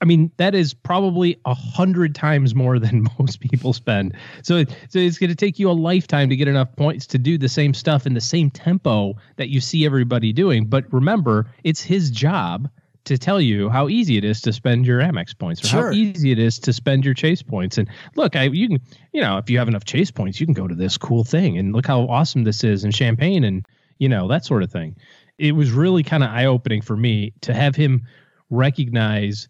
I 0.00 0.06
mean, 0.06 0.32
that 0.36 0.54
is 0.54 0.74
probably 0.74 1.40
a 1.46 1.54
hundred 1.54 2.14
times 2.14 2.54
more 2.54 2.78
than 2.78 3.06
most 3.18 3.40
people 3.40 3.72
spend. 3.72 4.16
So, 4.42 4.64
so 4.88 4.98
it's 4.98 5.18
going 5.18 5.30
to 5.30 5.36
take 5.36 5.58
you 5.58 5.70
a 5.70 5.72
lifetime 5.72 6.28
to 6.28 6.36
get 6.36 6.46
enough 6.46 6.76
points 6.76 7.06
to 7.06 7.18
do 7.18 7.38
the 7.38 7.48
same 7.48 7.72
stuff 7.72 8.06
in 8.06 8.12
the 8.12 8.20
same 8.20 8.50
tempo 8.50 9.14
that 9.36 9.48
you 9.48 9.62
see 9.62 9.86
everybody 9.86 10.32
doing. 10.32 10.66
But 10.66 10.92
remember, 10.92 11.46
it's 11.62 11.80
his 11.80 12.10
job 12.10 12.68
to 13.04 13.18
tell 13.18 13.40
you 13.40 13.68
how 13.68 13.88
easy 13.88 14.16
it 14.16 14.24
is 14.24 14.40
to 14.42 14.52
spend 14.52 14.86
your 14.86 15.00
Amex 15.00 15.36
points 15.38 15.62
or 15.64 15.68
Sure. 15.68 15.86
how 15.88 15.92
easy 15.92 16.30
it 16.32 16.38
is 16.38 16.58
to 16.60 16.72
spend 16.72 17.04
your 17.04 17.14
Chase 17.14 17.42
points. 17.42 17.76
And 17.78 17.88
look, 18.16 18.34
I 18.36 18.44
you 18.44 18.68
can 18.68 18.80
you 19.12 19.20
know 19.20 19.38
if 19.38 19.50
you 19.50 19.58
have 19.58 19.68
enough 19.68 19.84
Chase 19.84 20.10
points, 20.10 20.40
you 20.40 20.46
can 20.46 20.54
go 20.54 20.66
to 20.68 20.74
this 20.74 20.96
cool 20.96 21.24
thing 21.24 21.58
and 21.58 21.72
look 21.74 21.86
how 21.86 22.02
awesome 22.08 22.44
this 22.44 22.64
is 22.64 22.84
and 22.84 22.94
champagne 22.94 23.44
and 23.44 23.66
you 23.98 24.08
know 24.08 24.28
that 24.28 24.44
sort 24.44 24.62
of 24.62 24.70
thing. 24.72 24.96
It 25.38 25.52
was 25.52 25.70
really 25.72 26.02
kind 26.02 26.22
of 26.22 26.30
eye 26.30 26.46
opening 26.46 26.80
for 26.82 26.96
me 26.96 27.32
to 27.42 27.52
have 27.52 27.74
him 27.76 28.06
recognize 28.50 29.48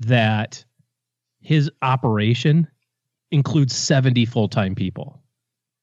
that 0.00 0.64
his 1.40 1.70
operation 1.82 2.68
includes 3.30 3.74
70 3.74 4.24
full-time 4.26 4.74
people. 4.74 5.22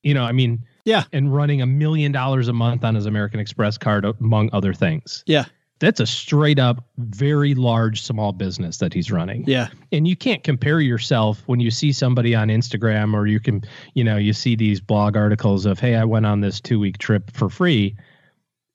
You 0.03 0.13
know, 0.13 0.23
I 0.23 0.31
mean, 0.31 0.65
Yeah. 0.85 1.03
and 1.11 1.33
running 1.33 1.61
a 1.61 1.65
million 1.65 2.11
dollars 2.11 2.47
a 2.47 2.53
month 2.53 2.83
on 2.83 2.95
his 2.95 3.05
American 3.05 3.39
Express 3.39 3.77
card 3.77 4.05
among 4.05 4.49
other 4.53 4.73
things 4.73 5.23
Yeah. 5.27 5.45
That's 5.79 5.99
a 5.99 6.05
straight 6.05 6.59
up 6.59 6.83
very 6.97 7.55
large 7.55 8.01
small 8.01 8.31
business 8.31 8.77
that 8.77 8.93
he's 8.93 9.11
running. 9.11 9.43
Yeah. 9.47 9.69
and 9.91 10.07
you 10.07 10.15
can't 10.15 10.43
compare 10.43 10.79
yourself 10.79 11.41
when 11.45 11.59
you 11.59 11.71
see 11.71 11.91
somebody 11.91 12.35
on 12.35 12.49
instagram 12.49 13.13
or 13.13 13.27
you 13.27 13.39
can 13.39 13.63
you 13.93 14.03
know 14.03 14.17
you 14.17 14.33
see 14.33 14.55
these 14.55 14.81
blog 14.81 15.15
articles 15.17 15.65
of 15.65 15.79
hey 15.79 15.95
i 15.95 16.03
went 16.03 16.25
on 16.25 16.41
this 16.41 16.59
two 16.61 16.79
week 16.79 16.97
trip 16.97 17.31
for 17.31 17.49
free. 17.49 17.95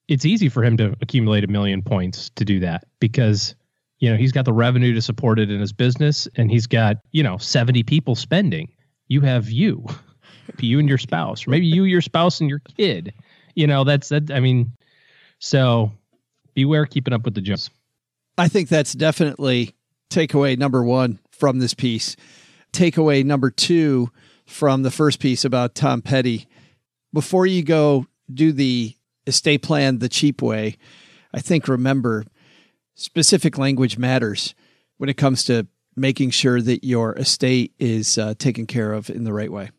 It's 0.06 0.26
easy 0.26 0.50
for 0.50 0.62
him 0.62 0.76
to 0.76 0.94
accumulate 1.00 1.44
a 1.44 1.46
million 1.46 1.80
points 1.80 2.30
to 2.36 2.44
do 2.44 2.60
that 2.60 2.84
because 3.00 3.54
you 4.00 4.10
know 4.10 4.16
he's 4.16 4.32
got 4.32 4.44
the 4.44 4.52
revenue 4.52 4.92
to 4.92 5.00
support 5.00 5.38
it 5.38 5.50
in 5.50 5.60
his 5.60 5.72
business 5.72 6.28
and 6.36 6.50
he's 6.50 6.66
got 6.66 6.98
you 7.12 7.22
know 7.22 7.38
70 7.38 7.82
people 7.84 8.14
spending. 8.14 8.70
You 9.08 9.22
have 9.22 9.50
you 9.50 9.86
you 10.58 10.78
and 10.78 10.88
your 10.88 10.98
spouse 10.98 11.46
or 11.46 11.50
maybe 11.50 11.66
you 11.66 11.84
your 11.84 12.02
spouse 12.02 12.40
and 12.40 12.50
your 12.50 12.60
kid. 12.76 13.14
You 13.54 13.66
know 13.66 13.84
that's 13.84 14.08
that 14.08 14.30
i 14.30 14.40
mean 14.40 14.72
so 15.38 15.92
beware 16.54 16.86
keeping 16.86 17.14
up 17.14 17.24
with 17.24 17.34
the 17.34 17.40
Jones. 17.40 17.70
I 18.38 18.48
think 18.48 18.68
that's 18.68 18.92
definitely 18.92 19.74
takeaway 20.10 20.58
number 20.58 20.82
one 20.82 21.20
from 21.30 21.58
this 21.58 21.74
piece. 21.74 22.16
Takeaway 22.72 23.24
number 23.24 23.50
two 23.50 24.10
from 24.46 24.82
the 24.82 24.90
first 24.90 25.20
piece 25.20 25.44
about 25.44 25.74
Tom 25.74 26.02
Petty. 26.02 26.46
Before 27.12 27.46
you 27.46 27.62
go 27.62 28.06
do 28.32 28.52
the 28.52 28.94
estate 29.26 29.62
plan 29.62 29.98
the 29.98 30.08
cheap 30.08 30.42
way, 30.42 30.76
I 31.32 31.40
think 31.40 31.68
remember 31.68 32.24
specific 32.94 33.58
language 33.58 33.98
matters 33.98 34.54
when 34.98 35.08
it 35.08 35.16
comes 35.16 35.44
to 35.44 35.66
making 35.96 36.30
sure 36.30 36.60
that 36.60 36.84
your 36.84 37.14
estate 37.14 37.72
is 37.78 38.18
uh, 38.18 38.34
taken 38.38 38.66
care 38.66 38.92
of 38.92 39.10
in 39.10 39.24
the 39.24 39.32
right 39.32 39.50
way. 39.50 39.70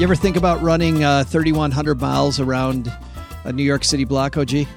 You 0.00 0.04
ever 0.04 0.16
think 0.16 0.38
about 0.38 0.62
running 0.62 1.04
uh, 1.04 1.24
3,100 1.24 2.00
miles 2.00 2.40
around 2.40 2.90
a 3.44 3.52
New 3.52 3.62
York 3.62 3.84
City 3.84 4.04
block, 4.04 4.38
OG? 4.38 4.54
Is 4.54 4.68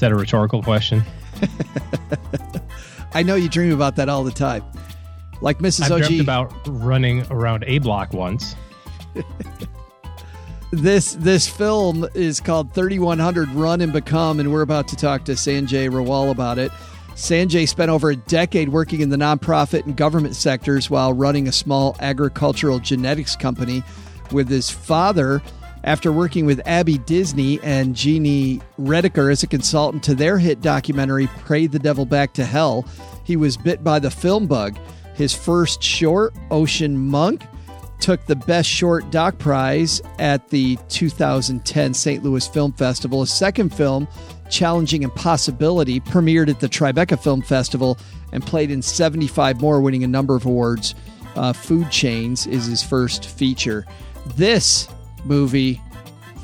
that 0.00 0.12
a 0.12 0.14
rhetorical 0.14 0.62
question? 0.62 1.02
I 3.14 3.22
know 3.22 3.34
you 3.34 3.48
dream 3.48 3.72
about 3.72 3.96
that 3.96 4.10
all 4.10 4.24
the 4.24 4.30
time. 4.30 4.62
Like 5.40 5.60
Mrs. 5.60 5.84
I've 5.84 5.92
OG, 5.92 6.02
dreamt 6.02 6.20
about 6.20 6.52
running 6.66 7.24
around 7.30 7.64
a 7.66 7.78
block 7.78 8.12
once. 8.12 8.54
this 10.70 11.14
this 11.14 11.48
film 11.48 12.06
is 12.12 12.38
called 12.38 12.74
3100 12.74 13.48
Run 13.52 13.80
and 13.80 13.90
Become, 13.90 14.38
and 14.38 14.52
we're 14.52 14.60
about 14.60 14.86
to 14.88 14.96
talk 14.96 15.24
to 15.24 15.32
Sanjay 15.32 15.88
Rawal 15.88 16.30
about 16.30 16.58
it. 16.58 16.70
Sanjay 17.14 17.66
spent 17.66 17.90
over 17.90 18.10
a 18.10 18.16
decade 18.16 18.68
working 18.68 19.00
in 19.00 19.08
the 19.08 19.16
nonprofit 19.16 19.86
and 19.86 19.96
government 19.96 20.36
sectors 20.36 20.90
while 20.90 21.14
running 21.14 21.48
a 21.48 21.52
small 21.52 21.96
agricultural 22.00 22.80
genetics 22.80 23.34
company 23.34 23.82
with 24.32 24.48
his 24.48 24.70
father. 24.70 25.42
After 25.84 26.12
working 26.12 26.46
with 26.46 26.60
Abby 26.64 26.98
Disney 26.98 27.58
and 27.62 27.94
Gini 27.94 28.62
Reticker 28.78 29.32
as 29.32 29.42
a 29.42 29.48
consultant 29.48 30.04
to 30.04 30.14
their 30.14 30.38
hit 30.38 30.60
documentary 30.60 31.26
Pray 31.38 31.66
the 31.66 31.78
Devil 31.78 32.06
Back 32.06 32.34
to 32.34 32.44
Hell, 32.44 32.86
he 33.24 33.36
was 33.36 33.56
bit 33.56 33.82
by 33.82 33.98
the 33.98 34.10
film 34.10 34.46
bug. 34.46 34.78
His 35.14 35.34
first 35.34 35.82
short, 35.82 36.34
Ocean 36.50 36.96
Monk, 36.96 37.42
took 38.02 38.26
the 38.26 38.36
Best 38.36 38.68
Short 38.68 39.10
Doc 39.10 39.38
Prize 39.38 40.02
at 40.18 40.48
the 40.48 40.76
2010 40.88 41.94
St. 41.94 42.24
Louis 42.24 42.46
Film 42.48 42.72
Festival. 42.72 43.20
His 43.20 43.32
second 43.32 43.72
film, 43.72 44.08
Challenging 44.50 45.04
Impossibility, 45.04 46.00
premiered 46.00 46.48
at 46.48 46.58
the 46.58 46.68
Tribeca 46.68 47.22
Film 47.22 47.42
Festival 47.42 47.96
and 48.32 48.44
played 48.44 48.70
in 48.70 48.82
75 48.82 49.60
more, 49.60 49.80
winning 49.80 50.02
a 50.02 50.08
number 50.08 50.34
of 50.34 50.46
awards. 50.46 50.94
Uh, 51.36 51.52
Food 51.52 51.90
Chains 51.90 52.46
is 52.46 52.66
his 52.66 52.82
first 52.82 53.26
feature. 53.26 53.86
This 54.26 54.88
movie, 55.24 55.80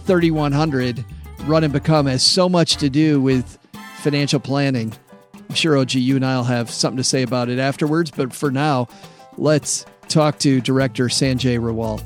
3100, 0.05 1.05
Run 1.45 1.65
and 1.65 1.73
Become, 1.73 2.07
has 2.07 2.23
so 2.23 2.49
much 2.49 2.77
to 2.77 2.91
do 2.91 3.21
with 3.21 3.59
financial 3.99 4.41
planning. 4.41 4.93
I'm 5.49 5.55
sure, 5.55 5.77
OG, 5.77 5.95
you 5.95 6.17
and 6.17 6.27
I'll 6.27 6.45
have 6.45 6.71
something 6.71 6.99
to 6.99 7.05
say 7.05 7.23
about 7.23 7.49
it 7.49 7.59
afterwards, 7.59 8.11
but 8.11 8.33
for 8.33 8.51
now, 8.51 8.89
let's 9.37 9.87
talk 10.09 10.39
to 10.41 10.61
director 10.61 11.05
Sanjay 11.07 11.59
Rawal. 11.59 12.03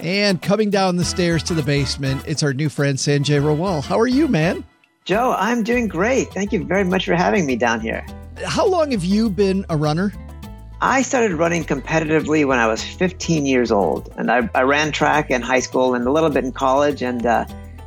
And 0.00 0.40
coming 0.42 0.68
down 0.68 0.96
the 0.96 1.04
stairs 1.04 1.42
to 1.44 1.54
the 1.54 1.62
basement, 1.62 2.22
it's 2.26 2.42
our 2.42 2.52
new 2.52 2.68
friend 2.68 2.98
Sanjay 2.98 3.40
Rawal. 3.40 3.82
How 3.82 3.98
are 3.98 4.06
you, 4.06 4.28
man? 4.28 4.64
Joe, 5.04 5.34
I'm 5.38 5.62
doing 5.62 5.88
great. 5.88 6.28
Thank 6.32 6.52
you 6.52 6.64
very 6.64 6.84
much 6.84 7.06
for 7.06 7.14
having 7.14 7.46
me 7.46 7.56
down 7.56 7.80
here. 7.80 8.04
How 8.44 8.66
long 8.66 8.90
have 8.90 9.04
you 9.04 9.30
been 9.30 9.64
a 9.68 9.76
runner? 9.76 10.12
I 10.84 11.00
started 11.00 11.32
running 11.32 11.64
competitively 11.64 12.46
when 12.46 12.58
I 12.58 12.66
was 12.66 12.84
15 12.84 13.46
years 13.46 13.72
old, 13.72 14.12
and 14.18 14.30
I, 14.30 14.50
I 14.54 14.64
ran 14.64 14.92
track 14.92 15.30
in 15.30 15.40
high 15.40 15.60
school 15.60 15.94
and 15.94 16.06
a 16.06 16.12
little 16.12 16.28
bit 16.28 16.44
in 16.44 16.52
college. 16.52 17.02
And, 17.02 17.24
uh, 17.24 17.46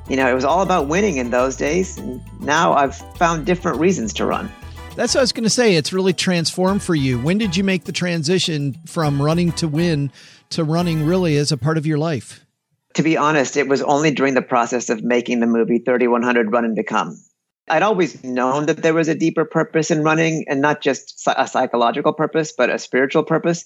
you 0.09 0.15
know, 0.15 0.27
it 0.27 0.33
was 0.33 0.43
all 0.43 0.63
about 0.63 0.87
winning 0.87 1.17
in 1.17 1.29
those 1.29 1.55
days. 1.55 1.99
And 1.99 2.19
now 2.41 2.73
I've 2.73 2.95
found 3.15 3.45
different 3.45 3.79
reasons 3.79 4.13
to 4.13 4.25
run. 4.25 4.51
That's 4.95 5.13
what 5.13 5.19
I 5.19 5.21
was 5.21 5.31
going 5.31 5.43
to 5.43 5.49
say. 5.51 5.75
It's 5.75 5.93
really 5.93 6.11
transformed 6.11 6.81
for 6.81 6.95
you. 6.95 7.19
When 7.19 7.37
did 7.37 7.55
you 7.55 7.63
make 7.63 7.83
the 7.83 7.91
transition 7.91 8.75
from 8.87 9.21
running 9.21 9.51
to 9.53 9.67
win 9.67 10.11
to 10.49 10.63
running 10.63 11.05
really 11.05 11.37
as 11.37 11.51
a 11.51 11.57
part 11.57 11.77
of 11.77 11.85
your 11.85 11.99
life? 11.99 12.43
To 12.95 13.03
be 13.03 13.15
honest, 13.15 13.57
it 13.57 13.67
was 13.67 13.83
only 13.83 14.09
during 14.09 14.33
the 14.33 14.41
process 14.41 14.89
of 14.89 15.03
making 15.03 15.39
the 15.39 15.45
movie 15.45 15.77
3100 15.77 16.51
Run 16.51 16.65
and 16.65 16.75
Become. 16.75 17.15
I'd 17.67 17.83
always 17.83 18.23
known 18.23 18.67
that 18.67 18.81
there 18.81 18.93
was 18.93 19.07
a 19.07 19.15
deeper 19.15 19.45
purpose 19.45 19.91
in 19.91 20.03
running 20.03 20.45
and 20.47 20.61
not 20.61 20.81
just 20.81 21.21
a 21.27 21.47
psychological 21.47 22.13
purpose, 22.13 22.53
but 22.57 22.69
a 22.69 22.79
spiritual 22.79 23.23
purpose. 23.23 23.65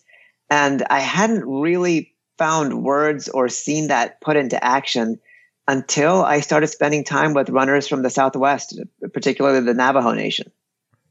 And 0.50 0.84
I 0.90 1.00
hadn't 1.00 1.46
really 1.46 2.16
found 2.38 2.84
words 2.84 3.30
or 3.30 3.48
seen 3.48 3.88
that 3.88 4.20
put 4.22 4.36
into 4.36 4.64
action 4.64 5.20
until 5.68 6.24
I 6.24 6.40
started 6.40 6.68
spending 6.68 7.04
time 7.04 7.34
with 7.34 7.50
runners 7.50 7.88
from 7.88 8.02
the 8.02 8.10
Southwest, 8.10 8.80
particularly 9.14 9.60
the 9.60 9.74
Navajo 9.74 10.14
Nation. 10.14 10.52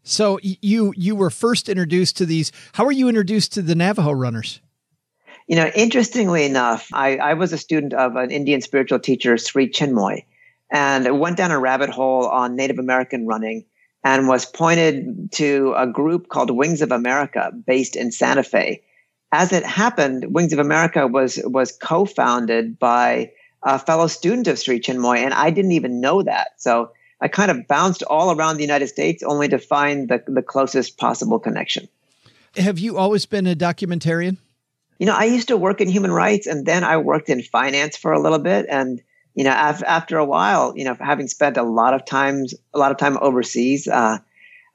So 0.02 0.38
you 0.42 0.92
you 0.96 1.14
were 1.14 1.30
first 1.30 1.68
introduced 1.68 2.16
to 2.16 2.26
these. 2.26 2.52
How 2.72 2.84
were 2.84 2.92
you 2.92 3.08
introduced 3.08 3.52
to 3.54 3.62
the 3.62 3.74
Navajo 3.74 4.12
runners? 4.12 4.60
You 5.46 5.56
know, 5.56 5.70
interestingly 5.74 6.44
enough, 6.44 6.88
I, 6.92 7.16
I 7.16 7.34
was 7.34 7.52
a 7.52 7.58
student 7.58 7.92
of 7.92 8.16
an 8.16 8.30
Indian 8.30 8.60
spiritual 8.60 9.00
teacher, 9.00 9.36
Sri 9.36 9.68
Chinmoy, 9.68 10.24
and 10.70 11.18
went 11.18 11.36
down 11.36 11.50
a 11.50 11.58
rabbit 11.58 11.90
hole 11.90 12.26
on 12.26 12.56
Native 12.56 12.78
American 12.78 13.26
running 13.26 13.64
and 14.04 14.28
was 14.28 14.46
pointed 14.46 15.32
to 15.32 15.74
a 15.76 15.86
group 15.86 16.28
called 16.28 16.50
Wings 16.50 16.82
of 16.82 16.92
America 16.92 17.52
based 17.66 17.96
in 17.96 18.12
Santa 18.12 18.42
Fe. 18.42 18.82
As 19.32 19.52
it 19.52 19.64
happened, 19.64 20.34
Wings 20.34 20.52
of 20.52 20.58
America 20.58 21.06
was 21.06 21.40
was 21.44 21.72
co-founded 21.72 22.78
by 22.78 23.32
a 23.62 23.78
fellow 23.78 24.06
student 24.06 24.48
of 24.48 24.58
Sri 24.58 24.80
Chinmoy, 24.80 25.18
and 25.18 25.34
I 25.34 25.50
didn't 25.50 25.72
even 25.72 26.00
know 26.00 26.22
that. 26.22 26.48
So 26.56 26.92
I 27.20 27.28
kind 27.28 27.50
of 27.50 27.66
bounced 27.66 28.02
all 28.04 28.34
around 28.34 28.56
the 28.56 28.62
United 28.62 28.88
States 28.88 29.22
only 29.22 29.48
to 29.48 29.58
find 29.58 30.08
the, 30.08 30.22
the 30.26 30.42
closest 30.42 30.96
possible 30.96 31.38
connection. 31.38 31.88
Have 32.56 32.78
you 32.78 32.96
always 32.96 33.26
been 33.26 33.46
a 33.46 33.54
documentarian? 33.54 34.38
You 34.98 35.06
know, 35.06 35.14
I 35.14 35.24
used 35.24 35.48
to 35.48 35.56
work 35.56 35.80
in 35.80 35.88
human 35.88 36.10
rights 36.10 36.46
and 36.46 36.66
then 36.66 36.82
I 36.82 36.96
worked 36.96 37.28
in 37.28 37.42
finance 37.42 37.96
for 37.96 38.12
a 38.12 38.20
little 38.20 38.38
bit. 38.38 38.66
And, 38.68 39.02
you 39.40 39.44
know, 39.44 39.56
af- 39.58 39.82
after 39.86 40.18
a 40.18 40.24
while, 40.26 40.74
you 40.76 40.84
know, 40.84 40.94
having 41.00 41.26
spent 41.26 41.56
a 41.56 41.62
lot 41.62 41.94
of 41.94 42.04
times, 42.04 42.52
a 42.74 42.78
lot 42.78 42.90
of 42.90 42.98
time 42.98 43.16
overseas, 43.22 43.88
uh, 43.88 44.18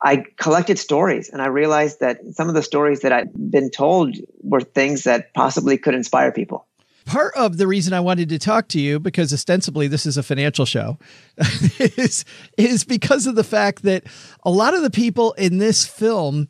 I 0.01 0.25
collected 0.38 0.80
stories 0.80 1.30
and 1.30 1.39
I 1.39 1.45
realized 1.49 1.99
that 1.99 2.19
some 2.32 2.49
of 2.49 2.56
the 2.56 2.63
stories 2.63 3.01
that 3.01 3.13
I'd 3.13 3.30
been 3.51 3.69
told 3.69 4.15
were 4.41 4.62
things 4.62 5.04
that 5.04 5.36
possibly 5.36 5.78
could 5.78 5.93
inspire 5.93 6.32
people. 6.32 6.65
Part 7.06 7.36
of 7.36 7.58
the 7.58 7.67
reason 7.67 7.93
I 7.93 7.99
wanted 7.99 8.28
to 8.30 8.39
talk 8.39 8.67
to 8.69 8.82
you, 8.82 8.99
because 8.99 9.32
ostensibly 9.32 9.88
this 9.88 10.08
is 10.08 10.17
a 10.17 10.23
financial 10.23 10.65
show, 10.65 10.97
is, 11.38 12.25
is 12.58 12.84
because 12.84 13.28
of 13.28 13.36
the 13.36 13.43
fact 13.43 13.84
that 13.84 14.04
a 14.43 14.49
lot 14.49 14.73
of 14.73 14.82
the 14.82 14.89
people 14.89 15.34
in 15.34 15.60
this 15.60 15.86
film, 15.86 16.47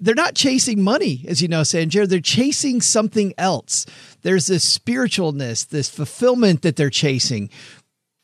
they're 0.00 0.16
not 0.16 0.34
chasing 0.34 0.82
money, 0.82 1.24
as 1.28 1.40
you 1.40 1.46
know, 1.46 1.60
Sanjay. 1.60 2.08
They're 2.08 2.18
chasing 2.18 2.80
something 2.80 3.32
else. 3.38 3.86
There's 4.22 4.46
this 4.46 4.78
spiritualness, 4.78 5.68
this 5.68 5.90
fulfillment 5.90 6.62
that 6.62 6.76
they're 6.76 6.90
chasing. 6.90 7.50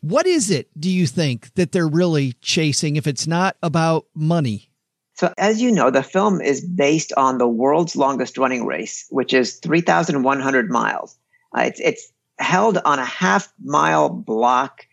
What 0.00 0.26
is 0.26 0.50
it, 0.50 0.68
do 0.78 0.90
you 0.90 1.06
think, 1.06 1.52
that 1.54 1.72
they're 1.72 1.88
really 1.88 2.34
chasing 2.40 2.96
if 2.96 3.06
it's 3.06 3.26
not 3.26 3.56
about 3.62 4.06
money? 4.14 4.70
So, 5.14 5.34
as 5.36 5.60
you 5.60 5.72
know, 5.72 5.90
the 5.90 6.04
film 6.04 6.40
is 6.40 6.64
based 6.64 7.12
on 7.16 7.38
the 7.38 7.48
world's 7.48 7.96
longest 7.96 8.38
running 8.38 8.64
race, 8.64 9.06
which 9.10 9.34
is 9.34 9.56
3,100 9.56 10.70
miles. 10.70 11.18
Uh, 11.56 11.62
it's, 11.62 11.80
it's 11.80 12.12
held 12.38 12.78
on 12.84 13.00
a 13.00 13.04
half 13.04 13.52
mile 13.64 14.08
block 14.08 14.86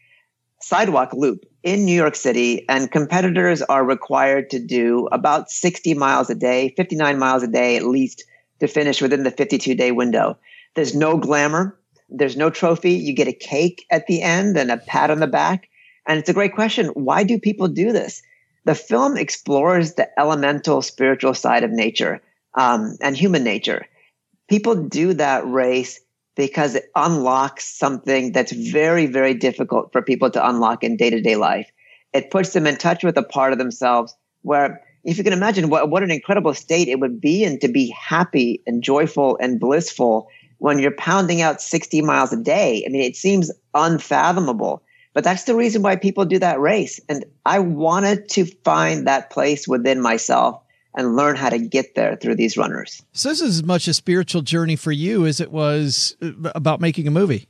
sidewalk 0.61 1.13
loop 1.13 1.45
in 1.61 1.85
New 1.85 1.93
York 1.95 2.15
City, 2.15 2.67
and 2.67 2.91
competitors 2.91 3.61
are 3.61 3.85
required 3.85 4.49
to 4.49 4.59
do 4.59 5.07
about 5.11 5.51
60 5.51 5.93
miles 5.93 6.29
a 6.29 6.35
day, 6.35 6.73
59 6.75 7.19
miles 7.19 7.43
a 7.43 7.47
day 7.47 7.75
at 7.75 7.83
least, 7.83 8.23
to 8.59 8.67
finish 8.67 9.01
within 9.01 9.23
the 9.23 9.31
52 9.31 9.75
day 9.75 9.91
window. 9.91 10.37
There's 10.75 10.95
no 10.95 11.17
glamour. 11.17 11.77
There's 12.09 12.37
no 12.37 12.49
trophy. 12.49 12.91
You 12.91 13.13
get 13.13 13.27
a 13.27 13.33
cake 13.33 13.85
at 13.89 14.07
the 14.07 14.21
end 14.21 14.57
and 14.57 14.71
a 14.71 14.77
pat 14.77 15.09
on 15.09 15.19
the 15.19 15.27
back. 15.27 15.67
And 16.07 16.19
it's 16.19 16.29
a 16.29 16.33
great 16.33 16.53
question. 16.53 16.87
Why 16.89 17.23
do 17.23 17.39
people 17.39 17.67
do 17.67 17.91
this? 17.91 18.21
The 18.65 18.75
film 18.75 19.17
explores 19.17 19.93
the 19.93 20.07
elemental 20.19 20.81
spiritual 20.81 21.33
side 21.33 21.63
of 21.63 21.71
nature 21.71 22.21
um, 22.55 22.97
and 23.01 23.15
human 23.15 23.43
nature. 23.43 23.87
People 24.49 24.75
do 24.75 25.13
that 25.13 25.47
race 25.47 25.99
because 26.35 26.75
it 26.75 26.91
unlocks 26.95 27.65
something 27.65 28.31
that's 28.31 28.51
very, 28.51 29.05
very 29.05 29.33
difficult 29.33 29.91
for 29.91 30.01
people 30.01 30.29
to 30.31 30.47
unlock 30.47 30.83
in 30.83 30.97
day 30.97 31.09
to 31.09 31.21
day 31.21 31.35
life. 31.35 31.71
It 32.13 32.29
puts 32.31 32.53
them 32.53 32.67
in 32.67 32.77
touch 32.77 33.03
with 33.03 33.17
a 33.17 33.23
part 33.23 33.51
of 33.51 33.57
themselves 33.57 34.15
where, 34.41 34.81
if 35.03 35.17
you 35.17 35.23
can 35.23 35.33
imagine 35.33 35.69
what, 35.69 35.89
what 35.89 36.03
an 36.03 36.11
incredible 36.11 36.53
state 36.53 36.87
it 36.87 36.99
would 36.99 37.21
be 37.21 37.43
in 37.43 37.59
to 37.59 37.67
be 37.67 37.89
happy 37.89 38.61
and 38.67 38.83
joyful 38.83 39.37
and 39.39 39.59
blissful 39.59 40.27
when 40.59 40.79
you're 40.79 40.91
pounding 40.91 41.41
out 41.41 41.61
60 41.61 42.01
miles 42.01 42.33
a 42.33 42.37
day. 42.37 42.83
I 42.85 42.89
mean, 42.89 43.01
it 43.01 43.15
seems 43.15 43.51
unfathomable, 43.73 44.81
but 45.13 45.23
that's 45.23 45.43
the 45.43 45.55
reason 45.55 45.81
why 45.81 45.95
people 45.95 46.25
do 46.25 46.39
that 46.39 46.59
race. 46.59 46.99
And 47.09 47.25
I 47.45 47.59
wanted 47.59 48.29
to 48.29 48.45
find 48.63 49.07
that 49.07 49.29
place 49.29 49.67
within 49.67 50.01
myself 50.01 50.61
and 50.95 51.15
learn 51.15 51.35
how 51.35 51.49
to 51.49 51.59
get 51.59 51.95
there 51.95 52.15
through 52.15 52.35
these 52.35 52.57
runners. 52.57 53.03
So 53.11 53.29
this 53.29 53.41
is 53.41 53.57
as 53.57 53.63
much 53.63 53.87
a 53.87 53.93
spiritual 53.93 54.41
journey 54.41 54.75
for 54.75 54.91
you 54.91 55.25
as 55.25 55.39
it 55.39 55.51
was 55.51 56.15
uh, 56.21 56.31
about 56.55 56.79
making 56.79 57.07
a 57.07 57.11
movie. 57.11 57.47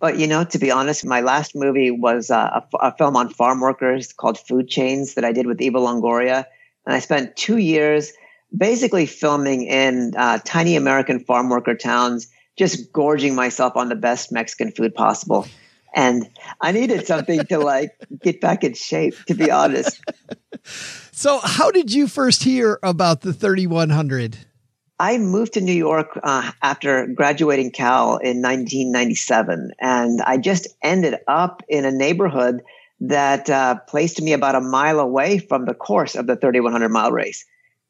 But 0.00 0.18
you 0.18 0.26
know, 0.26 0.42
to 0.42 0.58
be 0.58 0.68
honest, 0.68 1.06
my 1.06 1.20
last 1.20 1.54
movie 1.54 1.92
was 1.92 2.28
uh, 2.28 2.60
a, 2.72 2.76
a, 2.78 2.96
film 2.96 3.16
on 3.16 3.28
farm 3.28 3.60
workers 3.60 4.12
called 4.12 4.36
Food 4.36 4.68
Chains 4.68 5.14
that 5.14 5.24
I 5.24 5.30
did 5.30 5.46
with 5.46 5.60
Eva 5.60 5.78
Longoria, 5.78 6.44
and 6.84 6.94
I 6.96 6.98
spent 6.98 7.36
two 7.36 7.58
years 7.58 8.12
basically 8.56 9.06
filming 9.06 9.64
in 9.64 10.14
uh, 10.16 10.38
tiny 10.44 10.76
American 10.76 11.20
farm 11.20 11.48
worker 11.48 11.74
towns, 11.74 12.28
just 12.56 12.92
gorging 12.92 13.34
myself 13.34 13.76
on 13.76 13.88
the 13.88 13.96
best 13.96 14.32
Mexican 14.32 14.72
food 14.72 14.94
possible. 14.94 15.46
And 15.94 16.28
I 16.60 16.72
needed 16.72 17.06
something 17.06 17.44
to 17.46 17.58
like 17.58 17.90
get 18.22 18.40
back 18.40 18.64
in 18.64 18.74
shape, 18.74 19.14
to 19.26 19.34
be 19.34 19.50
honest. 19.50 20.00
So, 21.10 21.38
how 21.42 21.70
did 21.70 21.92
you 21.92 22.08
first 22.08 22.42
hear 22.42 22.78
about 22.82 23.20
the 23.20 23.32
3100? 23.32 24.38
I 24.98 25.18
moved 25.18 25.54
to 25.54 25.60
New 25.60 25.72
York 25.72 26.18
uh, 26.22 26.52
after 26.62 27.06
graduating 27.08 27.72
Cal 27.72 28.18
in 28.18 28.40
1997, 28.40 29.72
and 29.80 30.22
I 30.22 30.38
just 30.38 30.68
ended 30.82 31.16
up 31.26 31.62
in 31.68 31.84
a 31.84 31.90
neighborhood 31.90 32.62
that 33.00 33.50
uh, 33.50 33.80
placed 33.88 34.22
me 34.22 34.32
about 34.32 34.54
a 34.54 34.60
mile 34.60 35.00
away 35.00 35.38
from 35.38 35.64
the 35.64 35.74
course 35.74 36.14
of 36.14 36.28
the 36.28 36.36
3100 36.36 36.88
mile 36.88 37.10
race. 37.10 37.44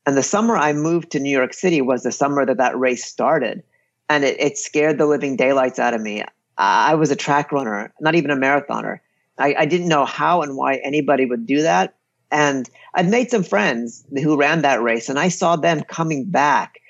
And 0.07 0.17
the 0.17 0.23
summer 0.23 0.57
I 0.57 0.73
moved 0.73 1.11
to 1.12 1.21
New 1.21 1.31
York 1.31 1.55
City 1.55 1.81
was 1.81 2.03
the 2.03 2.12
summer 2.12 2.45
that 2.45 2.59
that 2.59 2.79
race 2.79 3.05
started. 3.05 3.62
And 4.09 4.25
it, 4.25 4.41
it 4.41 4.59
scared 4.59 4.99
the 4.99 5.07
living 5.07 5.37
daylights 5.37 5.79
out 5.79 5.95
of 5.95 6.01
me. 6.01 6.25
I 6.59 6.95
was 6.95 7.11
a 7.11 7.17
track 7.17 7.53
runner, 7.53 7.93
not 8.01 8.15
even 8.15 8.31
a 8.31 8.37
marathoner. 8.37 8.99
I, 9.38 9.55
I 9.61 9.65
didn't 9.65 9.88
know 9.88 10.05
how 10.05 10.43
and 10.43 10.57
why 10.57 10.77
anybody 10.77 11.25
would 11.25 11.47
do 11.47 11.62
that. 11.62 11.95
And 12.31 12.69
I'd 12.95 13.09
made 13.09 13.31
some 13.31 13.43
friends 13.43 14.05
who 14.23 14.37
ran 14.37 14.62
that 14.62 14.83
race, 14.83 15.09
and 15.09 15.19
I 15.19 15.29
saw 15.29 15.57
them 15.57 15.83
coming 15.83 16.31
back 16.31 16.81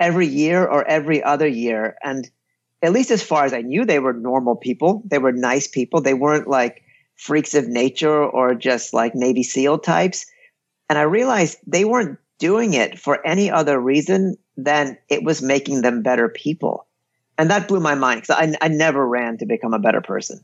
every 0.00 0.26
year 0.26 0.66
or 0.66 0.86
every 0.86 1.22
other 1.22 1.46
year. 1.46 1.96
And 2.02 2.30
at 2.82 2.92
least 2.92 3.10
as 3.10 3.22
far 3.22 3.44
as 3.44 3.52
I 3.52 3.62
knew, 3.62 3.84
they 3.84 3.98
were 3.98 4.12
normal 4.12 4.56
people. 4.56 5.02
They 5.06 5.18
were 5.18 5.32
nice 5.32 5.66
people. 5.66 6.00
They 6.00 6.14
weren't 6.14 6.48
like 6.48 6.82
freaks 7.16 7.54
of 7.54 7.68
nature 7.68 8.24
or 8.24 8.54
just 8.54 8.92
like 8.92 9.14
Navy 9.14 9.42
SEAL 9.42 9.78
types. 9.78 10.26
And 10.88 10.98
I 10.98 11.02
realized 11.02 11.58
they 11.66 11.84
weren't 11.84 12.18
doing 12.42 12.74
it 12.74 12.98
for 12.98 13.24
any 13.24 13.48
other 13.48 13.78
reason 13.78 14.36
than 14.56 14.98
it 15.08 15.22
was 15.22 15.40
making 15.40 15.82
them 15.82 16.02
better 16.02 16.28
people. 16.28 16.88
And 17.38 17.48
that 17.50 17.68
blew 17.68 17.78
my 17.78 17.94
mind 17.94 18.22
because 18.22 18.36
I, 18.36 18.66
I 18.66 18.66
never 18.66 19.06
ran 19.06 19.38
to 19.38 19.46
become 19.46 19.72
a 19.72 19.78
better 19.78 20.00
person. 20.00 20.40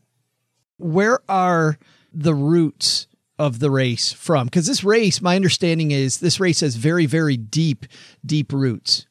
Where 0.76 1.18
are 1.28 1.76
the 2.12 2.34
roots 2.34 3.08
of 3.36 3.58
the 3.58 3.68
race 3.68 4.12
from? 4.12 4.46
Because 4.46 4.68
this 4.68 4.84
race, 4.84 5.20
my 5.20 5.34
understanding 5.34 5.90
is 5.90 6.20
this 6.20 6.38
race 6.38 6.60
has 6.60 6.76
very, 6.76 7.06
very 7.06 7.36
deep, 7.36 7.84
deep 8.24 8.52
roots. 8.52 9.08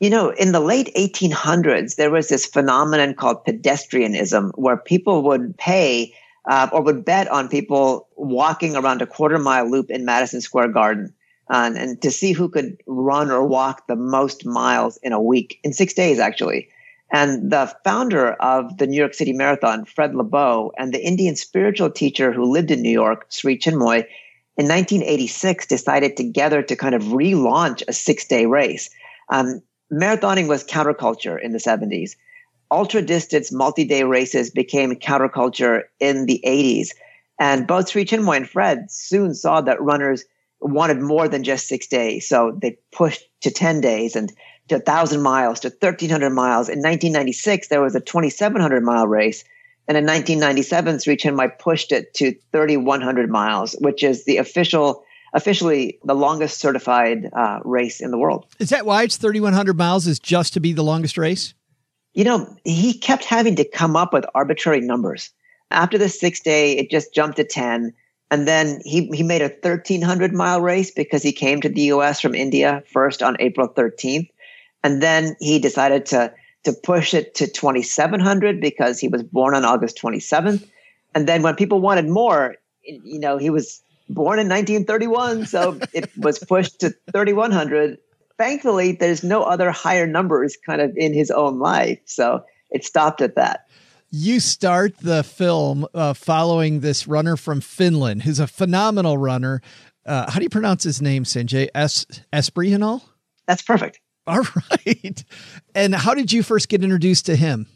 You 0.00 0.10
know, 0.10 0.30
in 0.30 0.50
the 0.50 0.58
late 0.58 0.92
1800s, 0.96 1.94
there 1.94 2.10
was 2.10 2.28
this 2.28 2.46
phenomenon 2.46 3.14
called 3.14 3.44
pedestrianism 3.44 4.50
where 4.56 4.76
people 4.76 5.22
would 5.22 5.56
pay 5.56 6.12
uh, 6.50 6.68
or 6.72 6.82
would 6.82 7.04
bet 7.04 7.28
on 7.28 7.48
people 7.48 8.08
walking 8.16 8.74
around 8.74 9.02
a 9.02 9.06
quarter 9.06 9.38
mile 9.38 9.70
loop 9.70 9.88
in 9.88 10.04
Madison 10.04 10.40
Square 10.40 10.70
Garden 10.70 11.14
and, 11.52 11.76
and 11.76 12.00
to 12.00 12.10
see 12.10 12.32
who 12.32 12.48
could 12.48 12.78
run 12.86 13.30
or 13.30 13.46
walk 13.46 13.86
the 13.86 13.94
most 13.94 14.46
miles 14.46 14.96
in 15.02 15.12
a 15.12 15.20
week, 15.20 15.60
in 15.62 15.74
six 15.74 15.92
days, 15.92 16.18
actually. 16.18 16.68
And 17.12 17.52
the 17.52 17.70
founder 17.84 18.32
of 18.32 18.78
the 18.78 18.86
New 18.86 18.96
York 18.96 19.12
City 19.12 19.34
Marathon, 19.34 19.84
Fred 19.84 20.14
Lebow, 20.14 20.70
and 20.78 20.94
the 20.94 21.06
Indian 21.06 21.36
spiritual 21.36 21.90
teacher 21.90 22.32
who 22.32 22.50
lived 22.50 22.70
in 22.70 22.80
New 22.80 22.90
York, 22.90 23.26
Sri 23.28 23.58
Chinmoy, 23.58 24.06
in 24.56 24.66
1986 24.66 25.66
decided 25.66 26.16
together 26.16 26.62
to 26.62 26.74
kind 26.74 26.94
of 26.94 27.02
relaunch 27.02 27.82
a 27.86 27.92
six 27.92 28.26
day 28.26 28.46
race. 28.46 28.88
Um, 29.28 29.60
marathoning 29.92 30.48
was 30.48 30.64
counterculture 30.64 31.38
in 31.38 31.52
the 31.52 31.58
70s. 31.58 32.16
Ultra 32.70 33.02
distance 33.02 33.52
multi 33.52 33.84
day 33.84 34.04
races 34.04 34.48
became 34.48 34.94
counterculture 34.94 35.82
in 36.00 36.24
the 36.24 36.42
80s. 36.46 36.92
And 37.38 37.66
both 37.66 37.90
Sri 37.90 38.06
Chinmoy 38.06 38.38
and 38.38 38.48
Fred 38.48 38.90
soon 38.90 39.34
saw 39.34 39.60
that 39.60 39.82
runners 39.82 40.24
wanted 40.62 41.00
more 41.00 41.28
than 41.28 41.44
just 41.44 41.68
six 41.68 41.86
days. 41.86 42.28
So 42.28 42.56
they 42.60 42.78
pushed 42.92 43.22
to 43.42 43.50
10 43.50 43.80
days 43.80 44.16
and 44.16 44.32
to 44.68 44.76
1,000 44.76 45.22
miles 45.22 45.60
to 45.60 45.68
1,300 45.68 46.30
miles. 46.30 46.68
In 46.68 46.78
1996, 46.78 47.68
there 47.68 47.82
was 47.82 47.94
a 47.94 48.00
2,700 48.00 48.82
mile 48.82 49.06
race. 49.06 49.44
And 49.88 49.96
in 49.98 50.04
1997, 50.04 51.00
Sri 51.00 51.16
Chinmoy 51.16 51.58
pushed 51.58 51.90
it 51.90 52.14
to 52.14 52.32
3,100 52.52 53.28
miles, 53.28 53.74
which 53.80 54.04
is 54.04 54.24
the 54.24 54.36
official, 54.36 55.04
officially 55.34 55.98
the 56.04 56.14
longest 56.14 56.58
certified 56.58 57.28
uh, 57.36 57.58
race 57.64 58.00
in 58.00 58.12
the 58.12 58.18
world. 58.18 58.46
Is 58.58 58.70
that 58.70 58.86
why 58.86 59.02
it's 59.02 59.16
3,100 59.16 59.76
miles 59.76 60.06
is 60.06 60.20
just 60.20 60.52
to 60.54 60.60
be 60.60 60.72
the 60.72 60.84
longest 60.84 61.18
race? 61.18 61.54
You 62.14 62.24
know, 62.24 62.56
he 62.64 62.94
kept 62.96 63.24
having 63.24 63.56
to 63.56 63.64
come 63.64 63.96
up 63.96 64.12
with 64.12 64.24
arbitrary 64.34 64.80
numbers. 64.80 65.30
After 65.70 65.98
the 65.98 66.08
six 66.08 66.40
day, 66.40 66.76
it 66.76 66.90
just 66.90 67.14
jumped 67.14 67.38
to 67.38 67.44
10. 67.44 67.92
And 68.32 68.48
then 68.48 68.80
he, 68.86 69.08
he 69.08 69.22
made 69.22 69.42
a 69.42 69.48
1300 69.48 70.32
mile 70.32 70.62
race 70.62 70.90
because 70.90 71.22
he 71.22 71.32
came 71.32 71.60
to 71.60 71.68
the 71.68 71.82
US 71.92 72.18
from 72.18 72.34
India 72.34 72.82
first 72.90 73.22
on 73.22 73.36
April 73.40 73.68
13th. 73.68 74.30
And 74.82 75.02
then 75.02 75.36
he 75.38 75.58
decided 75.58 76.06
to, 76.06 76.32
to 76.64 76.72
push 76.72 77.12
it 77.12 77.34
to 77.34 77.46
2700 77.46 78.58
because 78.58 78.98
he 78.98 79.08
was 79.08 79.22
born 79.22 79.54
on 79.54 79.66
August 79.66 80.00
27th. 80.02 80.66
And 81.14 81.28
then 81.28 81.42
when 81.42 81.56
people 81.56 81.82
wanted 81.82 82.08
more, 82.08 82.56
you 82.84 83.20
know, 83.20 83.36
he 83.36 83.50
was 83.50 83.82
born 84.08 84.38
in 84.38 84.48
1931. 84.48 85.44
So 85.44 85.78
it 85.92 86.10
was 86.16 86.38
pushed 86.38 86.80
to 86.80 86.94
3100. 87.12 87.98
Thankfully, 88.38 88.92
there's 88.92 89.22
no 89.22 89.42
other 89.42 89.70
higher 89.70 90.06
numbers 90.06 90.56
kind 90.64 90.80
of 90.80 90.96
in 90.96 91.12
his 91.12 91.30
own 91.30 91.58
life. 91.58 91.98
So 92.06 92.42
it 92.70 92.82
stopped 92.86 93.20
at 93.20 93.34
that. 93.34 93.66
You 94.14 94.40
start 94.40 94.98
the 94.98 95.24
film 95.24 95.86
uh, 95.94 96.12
following 96.12 96.80
this 96.80 97.08
runner 97.08 97.34
from 97.34 97.62
Finland 97.62 98.24
who's 98.24 98.40
a 98.40 98.46
phenomenal 98.46 99.16
runner. 99.16 99.62
Uh, 100.04 100.30
how 100.30 100.38
do 100.38 100.42
you 100.42 100.50
pronounce 100.50 100.84
his 100.84 101.00
name, 101.00 101.24
Sanjay? 101.24 101.70
Es 101.74 102.04
Ashprihanal? 102.30 103.00
That's 103.48 103.62
perfect. 103.62 104.00
All 104.26 104.42
right. 104.86 105.24
And 105.74 105.94
how 105.94 106.12
did 106.12 106.30
you 106.30 106.42
first 106.42 106.68
get 106.68 106.84
introduced 106.84 107.24
to 107.24 107.36
him? 107.36 107.66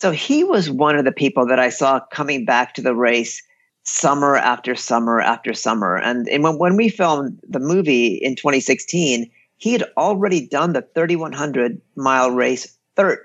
So 0.00 0.10
he 0.10 0.42
was 0.42 0.68
one 0.68 0.96
of 0.98 1.04
the 1.04 1.12
people 1.12 1.46
that 1.46 1.60
I 1.60 1.68
saw 1.68 2.00
coming 2.00 2.44
back 2.44 2.74
to 2.74 2.82
the 2.82 2.96
race 2.96 3.40
summer 3.84 4.36
after 4.36 4.74
summer 4.74 5.20
after 5.20 5.54
summer. 5.54 5.96
And, 5.96 6.28
and 6.28 6.42
when, 6.42 6.58
when 6.58 6.76
we 6.76 6.88
filmed 6.88 7.38
the 7.48 7.60
movie 7.60 8.14
in 8.14 8.34
2016, 8.34 9.30
he 9.58 9.72
had 9.72 9.84
already 9.96 10.48
done 10.48 10.72
the 10.72 10.82
3100 10.96 11.80
mile 11.94 12.32
race 12.32 12.76
13 12.96 13.18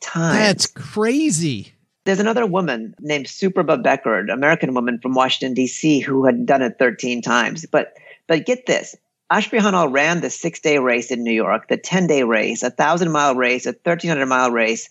times. 0.00 0.36
That's 0.36 0.66
crazy. 0.66 1.72
There's 2.04 2.20
another 2.20 2.46
woman 2.46 2.94
named 3.00 3.26
Suprabha 3.26 3.82
Beckjord, 3.82 4.32
American 4.32 4.74
woman 4.74 5.00
from 5.00 5.14
Washington, 5.14 5.54
D.C., 5.54 6.00
who 6.00 6.24
had 6.24 6.46
done 6.46 6.62
it 6.62 6.76
13 6.78 7.20
times. 7.20 7.66
But, 7.70 7.94
but 8.28 8.46
get 8.46 8.66
this. 8.66 8.94
Ashprihanal 9.32 9.92
ran 9.92 10.20
the 10.20 10.30
six 10.30 10.60
day 10.60 10.78
race 10.78 11.10
in 11.10 11.24
New 11.24 11.32
York, 11.32 11.68
the 11.68 11.76
10 11.76 12.06
day 12.06 12.22
race, 12.22 12.62
a 12.62 12.70
thousand 12.70 13.10
mile 13.10 13.34
race, 13.34 13.66
a 13.66 13.70
1300 13.70 14.24
mile 14.26 14.52
race, 14.52 14.88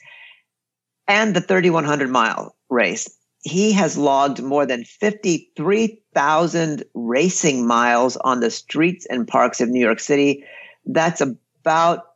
and 1.07 1.33
the 1.33 1.41
3100 1.41 2.09
mile 2.09 2.53
race 2.69 3.07
he 3.45 3.71
has 3.71 3.95
logged 3.95 4.41
more 4.41 4.65
than 4.65 4.83
53,000 4.83 6.83
racing 6.95 7.67
miles 7.67 8.17
on 8.17 8.39
the 8.39 8.49
streets 8.49 9.05
and 9.05 9.27
parks 9.27 9.61
of 9.61 9.69
New 9.69 9.79
York 9.79 9.99
City. 9.99 10.43
That's 10.87 11.21
about 11.21 12.14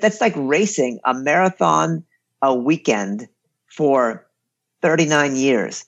that's 0.00 0.20
like 0.20 0.34
racing 0.36 1.00
a 1.04 1.14
marathon 1.14 2.04
a 2.42 2.54
weekend 2.54 3.28
for 3.66 4.26
39 4.82 5.36
years. 5.36 5.84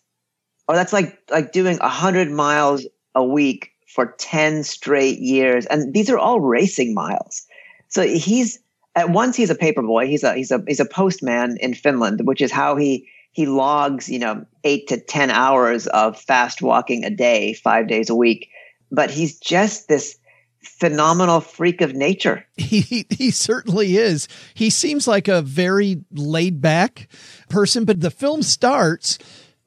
Or 0.69 0.75
that's 0.75 0.93
like 0.93 1.19
like 1.31 1.53
doing 1.53 1.79
100 1.79 2.31
miles 2.31 2.87
a 3.15 3.25
week 3.25 3.73
for 3.87 4.15
10 4.19 4.65
straight 4.65 5.19
years. 5.19 5.67
And 5.67 5.93
these 5.95 6.11
are 6.11 6.19
all 6.19 6.41
racing 6.41 6.95
miles. 6.95 7.47
So 7.89 8.07
he's 8.07 8.59
at 8.95 9.11
once 9.11 9.37
he's 9.37 9.51
a 9.51 9.55
paper 9.55 9.83
boy. 9.83 10.07
He's 10.07 10.25
a 10.25 10.35
he's 10.35 10.51
a 10.51 10.63
he's 10.67 10.81
a 10.81 10.85
postman 10.85 11.57
in 11.59 11.75
Finland, 11.75 12.23
which 12.25 12.41
is 12.41 12.51
how 12.51 12.77
he 12.77 13.09
he 13.33 13.47
logs, 13.47 14.09
you 14.09 14.19
know, 14.19 14.45
eight 14.65 14.89
to 14.89 14.99
10 14.99 15.31
hours 15.31 15.87
of 15.89 16.19
fast 16.19 16.63
walking 16.63 17.05
a 17.05 17.11
day, 17.11 17.53
five 17.53 17.87
days 17.87 18.09
a 18.09 18.15
week. 18.15 18.49
But 18.91 19.11
he's 19.11 19.39
just 19.39 19.89
this 19.89 20.17
phenomenal 20.67 21.41
freak 21.41 21.81
of 21.81 21.95
nature. 21.95 22.47
He, 22.57 23.07
he, 23.11 23.31
certainly 23.31 23.97
is. 23.97 24.29
He 24.53 24.71
seems 24.71 25.07
like 25.07 25.29
a 25.29 25.41
very 25.41 26.05
laid 26.11 26.61
back 26.61 27.09
person, 27.49 27.85
but 27.85 28.01
the 28.01 28.11
film 28.11 28.43
starts 28.43 29.19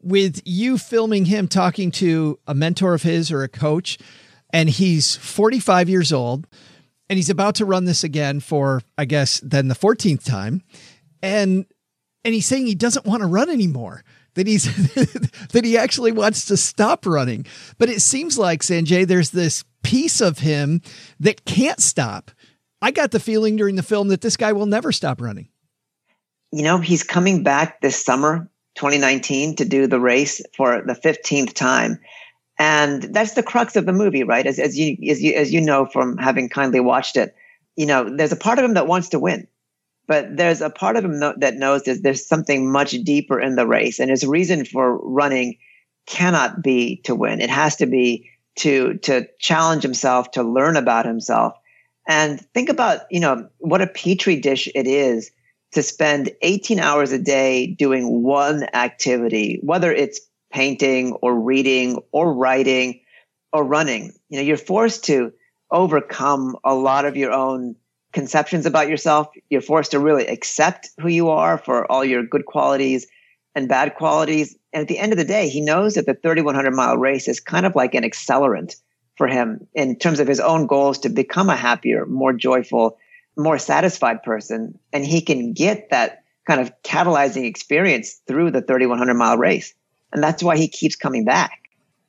with 0.01 0.41
you 0.45 0.77
filming 0.77 1.25
him 1.25 1.47
talking 1.47 1.91
to 1.91 2.39
a 2.45 2.53
mentor 2.53 2.93
of 2.93 3.03
his 3.03 3.31
or 3.31 3.43
a 3.43 3.47
coach, 3.47 3.97
and 4.51 4.69
he's 4.69 5.15
45 5.15 5.89
years 5.89 6.11
old 6.11 6.45
and 7.09 7.17
he's 7.17 7.29
about 7.29 7.55
to 7.55 7.65
run 7.65 7.85
this 7.85 8.03
again 8.03 8.39
for, 8.39 8.81
I 8.97 9.05
guess, 9.05 9.39
then 9.39 9.67
the 9.67 9.75
14th 9.75 10.23
time. 10.23 10.61
And 11.21 11.65
and 12.23 12.33
he's 12.33 12.45
saying 12.45 12.67
he 12.67 12.75
doesn't 12.75 13.05
want 13.05 13.21
to 13.21 13.27
run 13.27 13.49
anymore 13.49 14.03
that 14.35 14.45
he's 14.45 14.65
that 15.51 15.61
he 15.63 15.77
actually 15.77 16.11
wants 16.11 16.45
to 16.45 16.57
stop 16.57 17.05
running 17.05 17.45
but 17.77 17.89
it 17.89 18.01
seems 18.01 18.37
like 18.37 18.61
sanjay 18.61 19.07
there's 19.07 19.31
this 19.31 19.63
piece 19.83 20.21
of 20.21 20.39
him 20.39 20.81
that 21.19 21.45
can't 21.45 21.79
stop. 21.79 22.31
I 22.81 22.91
got 22.91 23.11
the 23.11 23.19
feeling 23.19 23.55
during 23.55 23.75
the 23.75 23.83
film 23.83 24.07
that 24.09 24.21
this 24.21 24.37
guy 24.37 24.53
will 24.53 24.65
never 24.65 24.91
stop 24.91 25.21
running. 25.21 25.49
You 26.51 26.63
know 26.63 26.79
he's 26.79 27.03
coming 27.03 27.43
back 27.43 27.81
this 27.81 28.03
summer 28.03 28.49
2019 28.75 29.57
to 29.57 29.65
do 29.65 29.87
the 29.87 29.99
race 29.99 30.41
for 30.55 30.81
the 30.85 30.93
15th 30.93 31.53
time. 31.53 31.99
And 32.57 33.03
that's 33.03 33.33
the 33.33 33.43
crux 33.43 33.75
of 33.75 33.85
the 33.85 33.93
movie 33.93 34.23
right? 34.23 34.45
As, 34.45 34.59
as 34.59 34.77
you 34.77 34.97
as 35.09 35.21
you 35.21 35.33
as 35.33 35.53
you 35.53 35.61
know 35.61 35.85
from 35.85 36.17
having 36.17 36.49
kindly 36.49 36.79
watched 36.79 37.17
it 37.17 37.35
you 37.75 37.85
know 37.85 38.15
there's 38.15 38.33
a 38.33 38.37
part 38.37 38.59
of 38.59 38.65
him 38.65 38.73
that 38.73 38.87
wants 38.87 39.09
to 39.09 39.19
win 39.19 39.47
but 40.05 40.35
there's 40.35 40.61
a 40.61 40.71
part 40.71 40.97
of 40.97 41.05
him 41.05 41.19
that 41.19 41.55
knows 41.55 41.83
that 41.83 42.01
there's 42.01 42.27
something 42.27 42.71
much 42.71 42.91
deeper 43.03 43.39
in 43.39 43.55
the 43.55 43.67
race 43.67 43.99
and 43.99 44.09
his 44.09 44.25
reason 44.25 44.65
for 44.65 44.97
running 44.97 45.57
cannot 46.09 46.63
be 46.63 46.97
to 47.03 47.15
win. 47.15 47.39
It 47.39 47.51
has 47.51 47.75
to 47.77 47.85
be 47.85 48.29
to 48.57 48.97
to 48.99 49.27
challenge 49.39 49.83
himself 49.83 50.31
to 50.31 50.43
learn 50.43 50.77
about 50.77 51.05
himself. 51.05 51.53
And 52.07 52.41
think 52.53 52.69
about 52.69 53.01
you 53.09 53.19
know 53.19 53.47
what 53.59 53.81
a 53.81 53.87
petri 53.87 54.39
dish 54.39 54.67
it 54.73 54.87
is 54.87 55.31
to 55.73 55.83
spend 55.83 56.31
18 56.41 56.79
hours 56.79 57.11
a 57.11 57.19
day 57.19 57.67
doing 57.67 58.23
one 58.23 58.63
activity 58.73 59.59
whether 59.63 59.91
it's 59.91 60.19
painting 60.51 61.13
or 61.21 61.39
reading 61.39 61.99
or 62.11 62.33
writing 62.33 63.01
or 63.53 63.63
running. 63.63 64.13
You 64.29 64.37
know 64.37 64.43
you're 64.43 64.57
forced 64.57 65.05
to 65.05 65.31
overcome 65.71 66.57
a 66.63 66.73
lot 66.73 67.05
of 67.05 67.15
your 67.15 67.31
own 67.31 67.75
conceptions 68.11 68.65
about 68.65 68.89
yourself. 68.89 69.27
You're 69.49 69.61
forced 69.61 69.91
to 69.91 69.99
really 69.99 70.25
accept 70.25 70.89
who 70.99 71.09
you 71.09 71.29
are 71.29 71.59
for 71.59 71.89
all 71.91 72.03
your 72.03 72.23
good 72.23 72.45
qualities 72.45 73.07
and 73.55 73.67
bad 73.67 73.95
qualities. 73.95 74.55
And 74.73 74.81
at 74.81 74.87
the 74.87 74.99
end 74.99 75.11
of 75.11 75.17
the 75.17 75.25
day, 75.25 75.49
he 75.49 75.61
knows 75.61 75.95
that 75.95 76.05
the 76.05 76.13
3100 76.13 76.71
mile 76.71 76.97
race 76.97 77.27
is 77.27 77.39
kind 77.39 77.65
of 77.65 77.75
like 77.75 77.95
an 77.95 78.03
accelerant 78.03 78.75
for 79.15 79.27
him 79.27 79.67
in 79.73 79.97
terms 79.97 80.19
of 80.19 80.27
his 80.27 80.39
own 80.39 80.65
goals 80.65 80.99
to 80.99 81.09
become 81.09 81.49
a 81.49 81.55
happier, 81.55 82.05
more 82.05 82.33
joyful, 82.33 82.97
more 83.37 83.57
satisfied 83.57 84.23
person. 84.23 84.77
And 84.93 85.05
he 85.05 85.21
can 85.21 85.53
get 85.53 85.89
that 85.89 86.23
kind 86.47 86.61
of 86.61 86.71
catalyzing 86.83 87.45
experience 87.45 88.21
through 88.27 88.51
the 88.51 88.61
3100 88.61 89.13
mile 89.13 89.37
race. 89.37 89.73
And 90.11 90.23
that's 90.23 90.41
why 90.41 90.57
he 90.57 90.67
keeps 90.67 90.95
coming 90.95 91.25
back. 91.25 91.58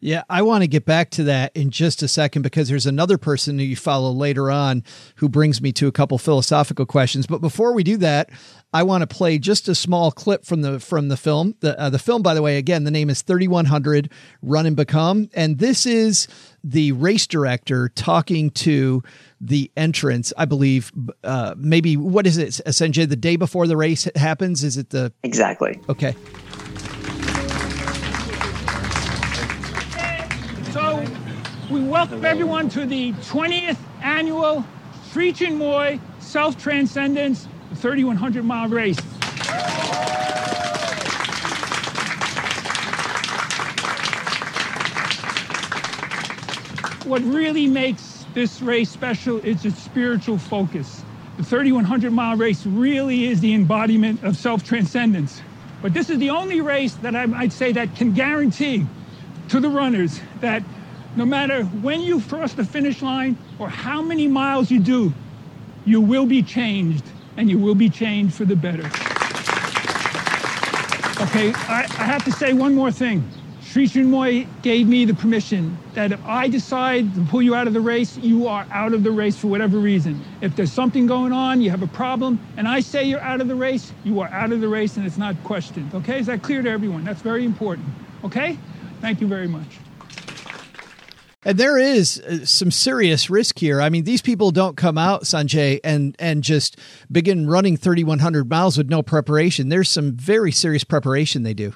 Yeah, 0.02 0.22
I 0.30 0.40
want 0.40 0.62
to 0.62 0.68
get 0.68 0.86
back 0.86 1.10
to 1.10 1.24
that 1.24 1.54
in 1.54 1.70
just 1.70 2.02
a 2.02 2.08
second 2.08 2.40
because 2.40 2.70
there's 2.70 2.86
another 2.86 3.18
person 3.18 3.58
who 3.58 3.64
you 3.64 3.76
follow 3.76 4.10
later 4.10 4.50
on 4.50 4.82
who 5.16 5.28
brings 5.28 5.60
me 5.60 5.72
to 5.72 5.88
a 5.88 5.92
couple 5.92 6.16
philosophical 6.16 6.86
questions. 6.86 7.26
But 7.26 7.42
before 7.42 7.74
we 7.74 7.84
do 7.84 7.98
that, 7.98 8.30
I 8.72 8.82
want 8.82 9.02
to 9.02 9.06
play 9.06 9.38
just 9.38 9.68
a 9.68 9.74
small 9.74 10.10
clip 10.10 10.46
from 10.46 10.62
the 10.62 10.80
from 10.80 11.08
the 11.08 11.18
film. 11.18 11.54
The 11.60 11.78
uh, 11.78 11.90
the 11.90 11.98
film, 11.98 12.22
by 12.22 12.32
the 12.32 12.40
way, 12.40 12.56
again, 12.56 12.84
the 12.84 12.90
name 12.90 13.10
is 13.10 13.20
3100 13.20 14.10
Run 14.40 14.64
and 14.64 14.76
Become, 14.76 15.28
and 15.34 15.58
this 15.58 15.84
is 15.84 16.28
the 16.64 16.92
race 16.92 17.26
director 17.26 17.90
talking 17.90 18.50
to 18.50 19.02
the 19.38 19.70
entrance. 19.76 20.32
I 20.38 20.46
believe, 20.46 20.92
uh, 21.24 21.54
maybe 21.58 21.96
what 21.96 22.26
is 22.26 22.38
it, 22.38 22.60
essentially 22.64 23.06
the 23.06 23.16
day 23.16 23.36
before 23.36 23.66
the 23.66 23.76
race 23.76 24.08
happens? 24.14 24.64
Is 24.64 24.78
it 24.78 24.90
the 24.90 25.12
exactly? 25.24 25.78
Okay. 25.90 26.14
We 31.70 31.84
welcome 31.84 32.24
everyone 32.24 32.68
to 32.70 32.84
the 32.84 33.12
20th 33.12 33.76
annual 34.02 34.64
Sri 35.12 35.32
Chinmoy 35.32 36.00
Self 36.18 36.60
Transcendence 36.60 37.46
3100 37.76 38.44
mile 38.44 38.68
race. 38.68 38.98
What 47.06 47.22
really 47.22 47.68
makes 47.68 48.26
this 48.34 48.60
race 48.60 48.90
special 48.90 49.38
is 49.38 49.64
its 49.64 49.80
spiritual 49.80 50.38
focus. 50.38 51.04
The 51.36 51.44
3100 51.44 52.12
mile 52.12 52.36
race 52.36 52.66
really 52.66 53.26
is 53.26 53.40
the 53.40 53.54
embodiment 53.54 54.24
of 54.24 54.36
self 54.36 54.64
transcendence. 54.64 55.40
But 55.82 55.94
this 55.94 56.10
is 56.10 56.18
the 56.18 56.30
only 56.30 56.60
race 56.60 56.94
that 56.94 57.14
I 57.14 57.26
might 57.26 57.52
say 57.52 57.70
that 57.70 57.94
can 57.94 58.12
guarantee 58.12 58.86
to 59.50 59.60
the 59.60 59.68
runners 59.68 60.20
that 60.40 60.64
no 61.16 61.24
matter 61.24 61.64
when 61.64 62.00
you 62.00 62.20
cross 62.22 62.52
the 62.54 62.64
finish 62.64 63.02
line 63.02 63.36
or 63.58 63.68
how 63.68 64.00
many 64.00 64.28
miles 64.28 64.70
you 64.70 64.80
do, 64.80 65.12
you 65.84 66.00
will 66.00 66.26
be 66.26 66.42
changed 66.42 67.04
and 67.36 67.50
you 67.50 67.58
will 67.58 67.74
be 67.74 67.88
changed 67.88 68.34
for 68.34 68.44
the 68.44 68.56
better. 68.56 68.86
Okay, 71.22 71.52
I, 71.68 71.82
I 71.98 72.04
have 72.04 72.24
to 72.24 72.32
say 72.32 72.52
one 72.52 72.74
more 72.74 72.90
thing. 72.90 73.28
Sri 73.62 73.86
Chinmoy 73.86 74.48
gave 74.62 74.88
me 74.88 75.04
the 75.04 75.14
permission 75.14 75.78
that 75.94 76.10
if 76.10 76.24
I 76.24 76.48
decide 76.48 77.14
to 77.14 77.20
pull 77.26 77.40
you 77.40 77.54
out 77.54 77.68
of 77.68 77.72
the 77.72 77.80
race, 77.80 78.16
you 78.16 78.48
are 78.48 78.66
out 78.72 78.92
of 78.92 79.04
the 79.04 79.12
race 79.12 79.36
for 79.36 79.46
whatever 79.46 79.78
reason. 79.78 80.20
If 80.40 80.56
there's 80.56 80.72
something 80.72 81.06
going 81.06 81.32
on, 81.32 81.60
you 81.60 81.70
have 81.70 81.82
a 81.82 81.86
problem, 81.86 82.40
and 82.56 82.66
I 82.66 82.80
say 82.80 83.04
you're 83.04 83.20
out 83.20 83.40
of 83.40 83.46
the 83.46 83.54
race, 83.54 83.92
you 84.02 84.18
are 84.20 84.28
out 84.28 84.50
of 84.50 84.60
the 84.60 84.68
race 84.68 84.96
and 84.96 85.06
it's 85.06 85.18
not 85.18 85.36
questioned. 85.44 85.94
Okay, 85.94 86.18
is 86.18 86.26
that 86.26 86.42
clear 86.42 86.62
to 86.62 86.70
everyone? 86.70 87.04
That's 87.04 87.22
very 87.22 87.44
important. 87.44 87.86
Okay? 88.24 88.58
Thank 89.00 89.20
you 89.20 89.28
very 89.28 89.46
much. 89.46 89.78
And 91.42 91.56
there 91.56 91.78
is 91.78 92.20
uh, 92.20 92.44
some 92.44 92.70
serious 92.70 93.30
risk 93.30 93.58
here. 93.58 93.80
I 93.80 93.88
mean, 93.88 94.04
these 94.04 94.20
people 94.20 94.50
don't 94.50 94.76
come 94.76 94.98
out, 94.98 95.22
Sanjay, 95.22 95.80
and 95.82 96.14
and 96.18 96.44
just 96.44 96.78
begin 97.10 97.46
running 97.46 97.76
3,100 97.76 98.48
miles 98.48 98.76
with 98.76 98.90
no 98.90 99.02
preparation. 99.02 99.70
There's 99.70 99.88
some 99.88 100.12
very 100.12 100.52
serious 100.52 100.84
preparation 100.84 101.42
they 101.42 101.54
do. 101.54 101.74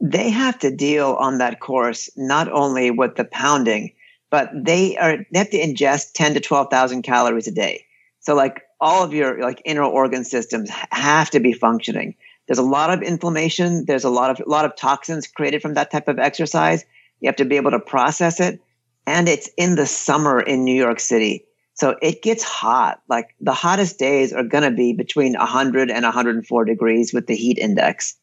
They 0.00 0.30
have 0.30 0.58
to 0.60 0.74
deal 0.74 1.16
on 1.18 1.38
that 1.38 1.60
course 1.60 2.08
not 2.16 2.50
only 2.50 2.90
with 2.90 3.16
the 3.16 3.24
pounding, 3.24 3.92
but 4.30 4.50
they 4.54 4.96
are 4.96 5.18
they 5.32 5.38
have 5.38 5.50
to 5.50 5.58
ingest 5.60 6.12
10 6.14 6.34
to 6.34 6.40
12,000 6.40 7.02
calories 7.02 7.48
a 7.48 7.52
day. 7.52 7.84
So 8.20 8.34
like 8.34 8.62
all 8.80 9.02
of 9.02 9.12
your 9.12 9.40
like 9.40 9.60
inner 9.64 9.84
organ 9.84 10.24
systems 10.24 10.70
have 10.90 11.30
to 11.30 11.40
be 11.40 11.52
functioning. 11.52 12.14
There's 12.46 12.58
a 12.58 12.62
lot 12.62 12.90
of 12.90 13.02
inflammation. 13.02 13.86
There's 13.86 14.04
a 14.04 14.10
lot 14.10 14.30
of 14.30 14.46
a 14.46 14.48
lot 14.48 14.64
of 14.64 14.76
toxins 14.76 15.26
created 15.26 15.62
from 15.62 15.74
that 15.74 15.90
type 15.90 16.06
of 16.06 16.20
exercise. 16.20 16.84
You 17.22 17.28
have 17.28 17.36
to 17.36 17.44
be 17.44 17.56
able 17.56 17.70
to 17.70 17.80
process 17.80 18.40
it, 18.40 18.60
and 19.06 19.28
it's 19.28 19.48
in 19.56 19.76
the 19.76 19.86
summer 19.86 20.40
in 20.40 20.64
New 20.64 20.74
York 20.74 21.00
City. 21.00 21.46
So 21.74 21.96
it 22.02 22.20
gets 22.20 22.42
hot. 22.42 23.00
Like 23.08 23.34
the 23.40 23.54
hottest 23.54 23.98
days 23.98 24.32
are 24.32 24.42
going 24.42 24.64
to 24.64 24.72
be 24.72 24.92
between 24.92 25.34
100 25.34 25.90
and 25.90 26.02
104 26.04 26.64
degrees 26.64 27.14
with 27.14 27.28
the 27.28 27.36
heat 27.36 27.58
index. 27.58 28.16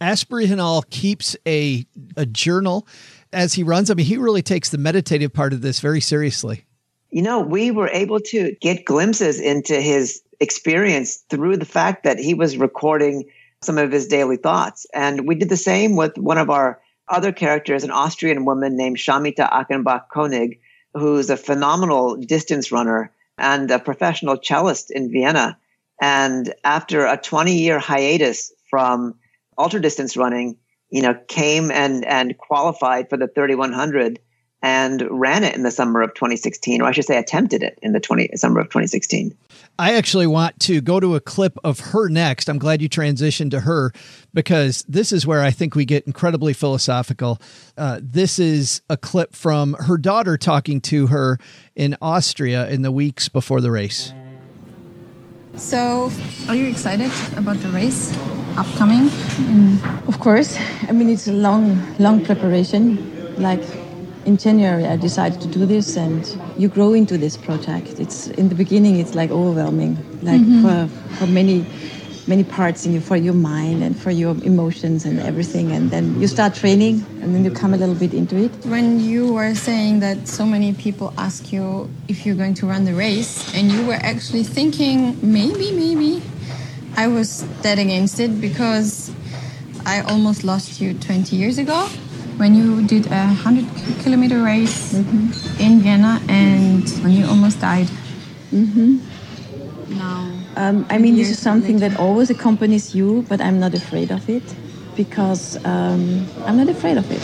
Ashprihanal 0.00 0.88
keeps 0.90 1.36
a 1.46 1.86
a 2.16 2.26
journal 2.26 2.86
as 3.32 3.54
he 3.54 3.62
runs. 3.62 3.90
I 3.90 3.94
mean, 3.94 4.06
he 4.06 4.18
really 4.18 4.42
takes 4.42 4.68
the 4.68 4.78
meditative 4.78 5.32
part 5.32 5.54
of 5.54 5.62
this 5.62 5.80
very 5.80 6.00
seriously. 6.00 6.64
You 7.10 7.22
know, 7.22 7.40
we 7.40 7.70
were 7.70 7.88
able 7.88 8.20
to 8.20 8.54
get 8.60 8.84
glimpses 8.84 9.40
into 9.40 9.80
his 9.80 10.22
experience 10.40 11.24
through 11.30 11.56
the 11.56 11.64
fact 11.64 12.04
that 12.04 12.18
he 12.18 12.34
was 12.34 12.58
recording 12.58 13.24
some 13.62 13.78
of 13.78 13.90
his 13.90 14.06
daily 14.06 14.36
thoughts. 14.36 14.86
And 14.92 15.26
we 15.26 15.34
did 15.34 15.48
the 15.48 15.56
same 15.56 15.96
with 15.96 16.18
one 16.18 16.38
of 16.38 16.50
our 16.50 16.80
other 17.08 17.32
character 17.32 17.74
is 17.74 17.84
an 17.84 17.90
Austrian 17.90 18.44
woman 18.44 18.76
named 18.76 18.96
Shamita 18.96 19.50
Achenbach 19.50 20.08
Koenig, 20.12 20.60
who's 20.94 21.30
a 21.30 21.36
phenomenal 21.36 22.16
distance 22.16 22.72
runner 22.72 23.12
and 23.38 23.70
a 23.70 23.78
professional 23.78 24.36
cellist 24.36 24.90
in 24.90 25.10
Vienna. 25.10 25.58
And 26.00 26.54
after 26.64 27.06
a 27.06 27.16
20 27.16 27.54
year 27.56 27.78
hiatus 27.78 28.52
from 28.68 29.14
ultra 29.58 29.80
distance 29.80 30.16
running, 30.16 30.56
you 30.90 31.02
know, 31.02 31.14
came 31.28 31.70
and 31.70 32.04
and 32.04 32.36
qualified 32.38 33.10
for 33.10 33.16
the 33.16 33.28
3100 33.28 34.20
and 34.62 35.06
ran 35.10 35.44
it 35.44 35.54
in 35.54 35.62
the 35.62 35.70
summer 35.70 36.00
of 36.00 36.14
2016, 36.14 36.80
or 36.80 36.86
I 36.86 36.92
should 36.92 37.04
say, 37.04 37.18
attempted 37.18 37.62
it 37.62 37.78
in 37.82 37.92
the 37.92 38.00
20 38.00 38.30
summer 38.36 38.60
of 38.60 38.66
2016. 38.68 39.36
I 39.78 39.94
actually 39.94 40.28
want 40.28 40.60
to 40.60 40.80
go 40.80 41.00
to 41.00 41.16
a 41.16 41.20
clip 41.20 41.58
of 41.64 41.80
her 41.80 42.08
next. 42.08 42.48
I'm 42.48 42.58
glad 42.58 42.80
you 42.80 42.88
transitioned 42.88 43.50
to 43.50 43.60
her 43.60 43.92
because 44.32 44.84
this 44.88 45.10
is 45.10 45.26
where 45.26 45.42
I 45.42 45.50
think 45.50 45.74
we 45.74 45.84
get 45.84 46.06
incredibly 46.06 46.52
philosophical. 46.52 47.40
Uh, 47.76 47.98
this 48.00 48.38
is 48.38 48.82
a 48.88 48.96
clip 48.96 49.34
from 49.34 49.74
her 49.74 49.98
daughter 49.98 50.38
talking 50.38 50.80
to 50.82 51.08
her 51.08 51.38
in 51.74 51.96
Austria 52.00 52.68
in 52.68 52.82
the 52.82 52.92
weeks 52.92 53.28
before 53.28 53.60
the 53.60 53.72
race. 53.72 54.12
So, 55.56 56.10
are 56.48 56.54
you 56.54 56.66
excited 56.66 57.10
about 57.36 57.56
the 57.58 57.68
race 57.70 58.16
upcoming? 58.56 59.10
Of 60.06 60.20
course. 60.20 60.56
I 60.88 60.92
mean, 60.92 61.08
it's 61.08 61.26
a 61.26 61.32
long, 61.32 61.96
long 61.98 62.24
preparation. 62.24 63.10
Like 63.40 63.62
in 64.26 64.36
January, 64.36 64.86
I 64.86 64.96
decided 64.96 65.40
to 65.42 65.48
do 65.48 65.66
this, 65.66 65.96
and 65.96 66.24
you 66.56 66.68
grow 66.68 66.94
into 66.94 67.18
this 67.18 67.36
project. 67.36 68.00
It's 68.00 68.28
in 68.28 68.48
the 68.48 68.54
beginning, 68.54 68.98
it's 68.98 69.14
like 69.14 69.30
overwhelming, 69.30 69.96
like 70.22 70.40
mm-hmm. 70.40 70.62
for 70.62 71.16
for 71.16 71.26
many 71.26 71.66
many 72.26 72.42
parts 72.42 72.86
in 72.86 72.94
you 72.94 73.00
for 73.00 73.16
your 73.16 73.34
mind 73.34 73.82
and 73.82 74.00
for 74.00 74.10
your 74.10 74.34
emotions 74.44 75.04
and 75.04 75.20
everything 75.20 75.72
and 75.72 75.90
then 75.90 76.18
you 76.20 76.26
start 76.26 76.54
training 76.54 77.04
and 77.20 77.34
then 77.34 77.44
you 77.44 77.50
come 77.50 77.74
a 77.74 77.76
little 77.76 77.94
bit 77.94 78.14
into 78.14 78.36
it 78.36 78.50
when 78.64 78.98
you 78.98 79.30
were 79.30 79.54
saying 79.54 80.00
that 80.00 80.26
so 80.26 80.46
many 80.46 80.72
people 80.72 81.12
ask 81.18 81.52
you 81.52 81.88
if 82.08 82.24
you're 82.24 82.34
going 82.34 82.54
to 82.54 82.66
run 82.66 82.84
the 82.84 82.94
race 82.94 83.54
and 83.54 83.70
you 83.70 83.86
were 83.86 84.00
actually 84.00 84.42
thinking 84.42 85.18
maybe 85.20 85.70
maybe 85.72 86.22
i 86.96 87.06
was 87.06 87.42
dead 87.60 87.78
against 87.78 88.18
it 88.18 88.40
because 88.40 89.12
i 89.84 90.00
almost 90.02 90.44
lost 90.44 90.80
you 90.80 90.94
20 90.94 91.36
years 91.36 91.58
ago 91.58 91.88
when 92.36 92.54
you 92.54 92.86
did 92.86 93.06
a 93.06 93.26
100 93.26 93.66
kilometer 94.02 94.42
race 94.42 94.92
mm-hmm. 94.92 95.62
in 95.62 95.80
vienna 95.80 96.20
and 96.28 96.88
when 97.02 97.12
you 97.12 97.26
almost 97.26 97.60
died 97.60 97.86
mm-hmm. 98.50 98.98
now 99.98 100.44
um, 100.56 100.86
I 100.88 100.98
mean, 100.98 101.16
this 101.16 101.30
is 101.30 101.38
something 101.38 101.80
that 101.80 101.98
always 101.98 102.30
accompanies 102.30 102.94
you, 102.94 103.24
but 103.28 103.40
I'm 103.40 103.58
not 103.58 103.74
afraid 103.74 104.12
of 104.12 104.28
it 104.28 104.42
because 104.94 105.56
um, 105.64 106.28
I'm 106.44 106.56
not 106.56 106.68
afraid 106.68 106.96
of 106.96 107.10
it. 107.10 107.20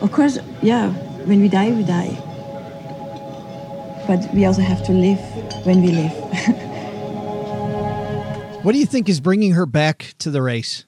Of 0.00 0.12
course, 0.12 0.38
yeah, 0.62 0.90
when 1.26 1.40
we 1.40 1.48
die, 1.48 1.72
we 1.72 1.82
die. 1.82 2.16
But 4.06 4.32
we 4.32 4.44
also 4.44 4.62
have 4.62 4.84
to 4.86 4.92
live 4.92 5.18
when 5.66 5.82
we 5.82 5.88
live. 5.88 6.12
what 8.62 8.72
do 8.72 8.78
you 8.78 8.86
think 8.86 9.08
is 9.08 9.20
bringing 9.20 9.52
her 9.52 9.66
back 9.66 10.14
to 10.18 10.30
the 10.30 10.40
race? 10.40 10.84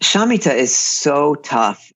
Shamita 0.00 0.54
is 0.54 0.74
so 0.74 1.34
tough. 1.36 1.92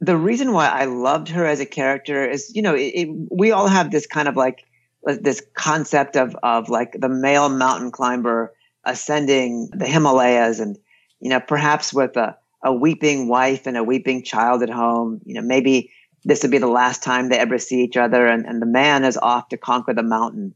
The 0.00 0.16
reason 0.16 0.52
why 0.52 0.68
I 0.68 0.84
loved 0.84 1.28
her 1.30 1.46
as 1.46 1.60
a 1.60 1.66
character 1.66 2.28
is, 2.28 2.52
you 2.54 2.62
know, 2.62 2.74
it, 2.74 2.92
it, 2.94 3.08
we 3.30 3.52
all 3.52 3.68
have 3.68 3.90
this 3.90 4.06
kind 4.06 4.28
of 4.28 4.36
like 4.36 4.64
this 5.04 5.42
concept 5.54 6.16
of 6.16 6.36
of 6.42 6.68
like 6.68 6.96
the 6.98 7.08
male 7.08 7.48
mountain 7.48 7.90
climber 7.90 8.52
ascending 8.84 9.70
the 9.72 9.86
Himalayas 9.86 10.60
and 10.60 10.76
you 11.20 11.30
know 11.30 11.40
perhaps 11.40 11.94
with 11.94 12.16
a, 12.16 12.36
a 12.64 12.72
weeping 12.72 13.28
wife 13.28 13.66
and 13.66 13.76
a 13.76 13.84
weeping 13.84 14.24
child 14.24 14.62
at 14.62 14.70
home 14.70 15.20
you 15.24 15.34
know 15.34 15.42
maybe 15.42 15.92
this 16.26 16.42
would 16.42 16.50
be 16.50 16.58
the 16.58 16.66
last 16.66 17.04
time 17.04 17.28
they 17.28 17.38
ever 17.38 17.56
see 17.56 17.82
each 17.82 17.96
other 17.96 18.26
and, 18.26 18.44
and 18.46 18.60
the 18.60 18.66
man 18.66 19.04
is 19.04 19.16
off 19.16 19.48
to 19.48 19.56
conquer 19.56 19.94
the 19.94 20.02
mountain. 20.02 20.52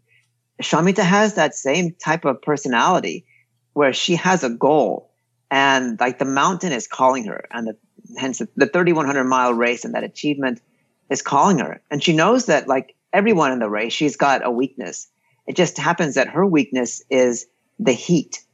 Shamita 0.61 1.03
has 1.03 1.35
that 1.35 1.55
same 1.55 1.95
type 1.95 2.25
of 2.25 2.43
personality 2.43 3.25
where 3.73 3.93
she 3.93 4.17
has 4.17 4.43
a 4.43 4.51
goal 4.51 5.13
and 5.49 5.99
like 6.01 6.19
the 6.19 6.25
mountain 6.25 6.73
is 6.73 6.89
calling 6.89 7.25
her 7.25 7.47
and 7.53 7.69
the, 7.69 7.77
hence 8.19 8.43
the 8.57 8.67
3100 8.67 9.25
mile 9.25 9.55
race 9.55 9.85
and 9.85 9.95
that 9.95 10.05
achievement 10.05 10.61
is 11.09 11.23
calling 11.23 11.59
her 11.59 11.81
and 11.91 12.03
she 12.03 12.13
knows 12.13 12.47
that 12.47 12.69
like 12.69 12.95
everyone 13.13 13.53
in 13.53 13.59
the 13.59 13.69
race, 13.69 13.93
she's 13.93 14.17
got 14.17 14.45
a 14.45 14.51
weakness. 14.51 15.09
It 15.47 15.57
just 15.57 15.79
happens 15.79 16.15
that 16.15 16.29
her 16.29 16.47
weakness 16.47 17.03
is 17.11 17.47
the 17.79 17.93
heat. 17.93 18.45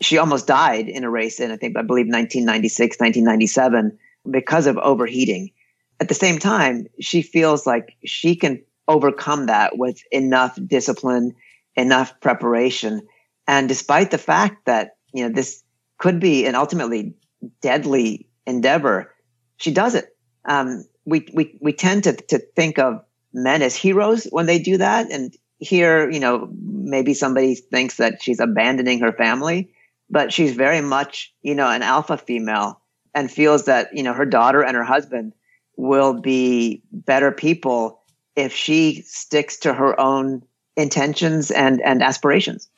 She 0.00 0.18
almost 0.18 0.46
died 0.46 0.88
in 0.88 1.04
a 1.04 1.10
race 1.10 1.40
in, 1.40 1.50
I 1.50 1.56
think, 1.56 1.76
I 1.76 1.82
believe 1.82 2.06
1996, 2.06 2.98
1997 3.00 3.98
because 4.30 4.66
of 4.66 4.78
overheating. 4.78 5.50
At 5.98 6.08
the 6.08 6.14
same 6.14 6.38
time, 6.38 6.86
she 7.00 7.22
feels 7.22 7.66
like 7.66 7.96
she 8.04 8.36
can 8.36 8.62
overcome 8.88 9.46
that 9.46 9.76
with 9.76 10.02
enough 10.10 10.58
discipline, 10.66 11.34
enough 11.76 12.18
preparation. 12.20 13.06
And 13.46 13.68
despite 13.68 14.10
the 14.10 14.18
fact 14.18 14.64
that, 14.66 14.96
you 15.12 15.28
know, 15.28 15.34
this 15.34 15.62
could 15.98 16.20
be 16.20 16.46
an 16.46 16.54
ultimately 16.54 17.14
deadly 17.60 18.26
endeavor, 18.46 19.14
she 19.56 19.72
does 19.72 19.94
it. 19.94 20.16
Um, 20.44 20.84
we, 21.04 21.28
we, 21.34 21.58
we 21.60 21.72
tend 21.72 22.04
to, 22.04 22.12
to 22.12 22.38
think 22.38 22.78
of 22.78 23.02
men 23.32 23.62
as 23.62 23.76
heroes 23.76 24.26
when 24.30 24.46
they 24.46 24.58
do 24.58 24.78
that. 24.78 25.10
And 25.10 25.34
here, 25.58 26.10
you 26.10 26.20
know, 26.20 26.48
maybe 26.52 27.14
somebody 27.14 27.54
thinks 27.54 27.96
that 27.96 28.22
she's 28.22 28.40
abandoning 28.40 29.00
her 29.00 29.12
family, 29.12 29.70
but 30.08 30.32
she's 30.32 30.54
very 30.54 30.80
much, 30.80 31.32
you 31.42 31.54
know, 31.54 31.68
an 31.68 31.82
alpha 31.82 32.16
female 32.16 32.80
and 33.14 33.30
feels 33.30 33.66
that, 33.66 33.88
you 33.92 34.02
know, 34.02 34.12
her 34.12 34.26
daughter 34.26 34.62
and 34.62 34.76
her 34.76 34.84
husband 34.84 35.32
will 35.76 36.20
be 36.20 36.82
better 36.92 37.32
people 37.32 38.02
if 38.36 38.54
she 38.54 39.02
sticks 39.02 39.58
to 39.58 39.72
her 39.72 39.98
own 40.00 40.42
intentions 40.76 41.50
and, 41.50 41.80
and 41.82 42.02
aspirations. 42.02 42.68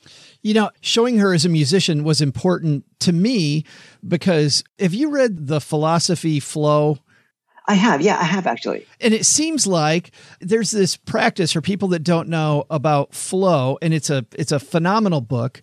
You 0.42 0.55
know, 0.55 0.70
showing 0.81 1.18
her 1.18 1.33
as 1.33 1.44
a 1.44 1.48
musician 1.48 2.05
was 2.05 2.20
important 2.20 2.85
to 3.00 3.12
me 3.12 3.64
because 4.07 4.64
if 4.76 4.92
you 4.92 5.11
read 5.11 5.46
the 5.46 5.61
philosophy 5.61 6.40
flow 6.40 6.98
I 7.68 7.74
have, 7.74 8.00
yeah, 8.00 8.18
I 8.18 8.24
have 8.24 8.46
actually. 8.46 8.87
And 9.00 9.14
it 9.14 9.24
seems 9.24 9.66
like 9.66 10.11
there's 10.40 10.72
this 10.72 10.96
practice 10.96 11.52
for 11.52 11.61
people 11.61 11.88
that 11.88 12.02
don't 12.02 12.28
know 12.28 12.64
about 12.70 13.14
flow, 13.14 13.78
and 13.81 13.94
it's 13.94 14.11
a 14.11 14.26
it's 14.35 14.52
a 14.52 14.59
phenomenal 14.59 15.20
book. 15.20 15.61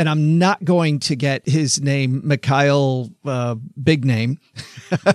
And 0.00 0.08
I'm 0.08 0.38
not 0.38 0.64
going 0.64 0.98
to 1.00 1.14
get 1.14 1.46
his 1.46 1.78
name, 1.78 2.22
Mikhail, 2.24 3.10
uh, 3.26 3.56
big 3.82 4.02
name, 4.02 4.38
uh, 5.04 5.12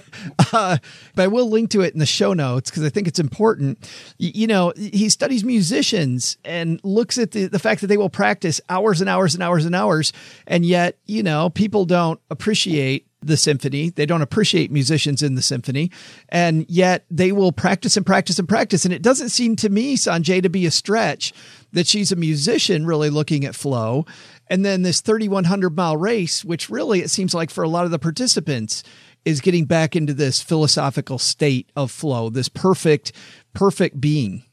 but 1.16 1.24
I 1.24 1.26
will 1.26 1.50
link 1.50 1.72
to 1.72 1.82
it 1.82 1.94
in 1.94 2.00
the 2.00 2.06
show 2.06 2.34
notes 2.34 2.70
because 2.70 2.84
I 2.84 2.90
think 2.90 3.08
it's 3.08 3.18
important. 3.18 3.80
Y- 4.20 4.34
you 4.36 4.46
know, 4.46 4.74
he 4.78 5.10
studies 5.10 5.44
musicians 5.44 6.38
and 6.46 6.80
looks 6.84 7.18
at 7.18 7.32
the, 7.32 7.48
the 7.48 7.58
fact 7.58 7.82
that 7.82 7.88
they 7.88 7.98
will 7.98 8.12
practice 8.12 8.62
hours 8.70 9.02
and 9.02 9.10
hours 9.10 9.34
and 9.34 9.42
hours 9.42 9.66
and 9.66 9.74
hours. 9.74 10.14
And 10.46 10.64
yet, 10.64 11.00
you 11.08 11.24
know, 11.24 11.50
people 11.50 11.86
don't 11.86 12.20
appreciate 12.30 13.08
the 13.26 13.38
symphony. 13.38 13.90
They 13.90 14.06
don't 14.06 14.22
appreciate 14.22 14.72
musicians 14.72 15.24
in 15.24 15.34
the 15.34 15.42
symphony. 15.42 15.92
And 16.30 16.70
yet 16.70 17.06
they 17.10 17.32
will 17.32 17.52
practice 17.52 17.98
and 17.98 18.06
practice 18.06 18.38
and 18.38 18.48
practice. 18.48 18.86
And 18.86 18.94
it 18.94 19.02
doesn't 19.02 19.30
seem 19.30 19.56
to 19.58 19.70
me, 19.70 19.98
Sanjay, 19.98 20.44
to 20.44 20.50
be 20.50 20.68
a 20.68 20.72
stretch 20.72 21.34
that 21.74 21.88
she's 21.88 22.12
a 22.12 22.16
musician 22.16 22.86
really 22.86 23.10
looking 23.10 23.44
at 23.44 23.56
flow. 23.56 24.06
And 24.48 24.64
then 24.64 24.84
this 24.84 25.02
3,100 25.02 25.76
mile 25.76 25.98
race, 25.98 26.46
which 26.46 26.70
really 26.70 27.02
it 27.02 27.10
seems 27.10 27.34
like 27.34 27.50
for 27.50 27.64
a 27.64 27.70
lot 27.70 27.86
of 27.86 27.92
the 27.92 28.00
participants 28.00 28.84
is 29.24 29.42
getting 29.42 29.66
back 29.66 29.96
into 29.96 30.14
this 30.14 30.42
philosophical 30.42 31.18
state 31.18 31.72
of 31.76 31.92
flow, 31.92 32.30
this 32.30 32.50
perfect, 32.50 33.12
perfect 33.54 34.00
being. 34.00 34.44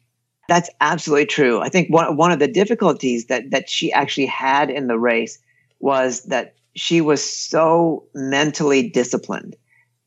That's 0.48 0.70
absolutely 0.80 1.26
true. 1.26 1.60
I 1.60 1.68
think 1.68 1.90
one, 1.90 2.16
one 2.16 2.32
of 2.32 2.38
the 2.38 2.48
difficulties 2.48 3.26
that, 3.26 3.50
that 3.50 3.68
she 3.68 3.92
actually 3.92 4.26
had 4.26 4.70
in 4.70 4.86
the 4.86 4.98
race 4.98 5.38
was 5.80 6.22
that 6.24 6.54
she 6.74 7.00
was 7.00 7.22
so 7.22 8.04
mentally 8.14 8.88
disciplined 8.88 9.56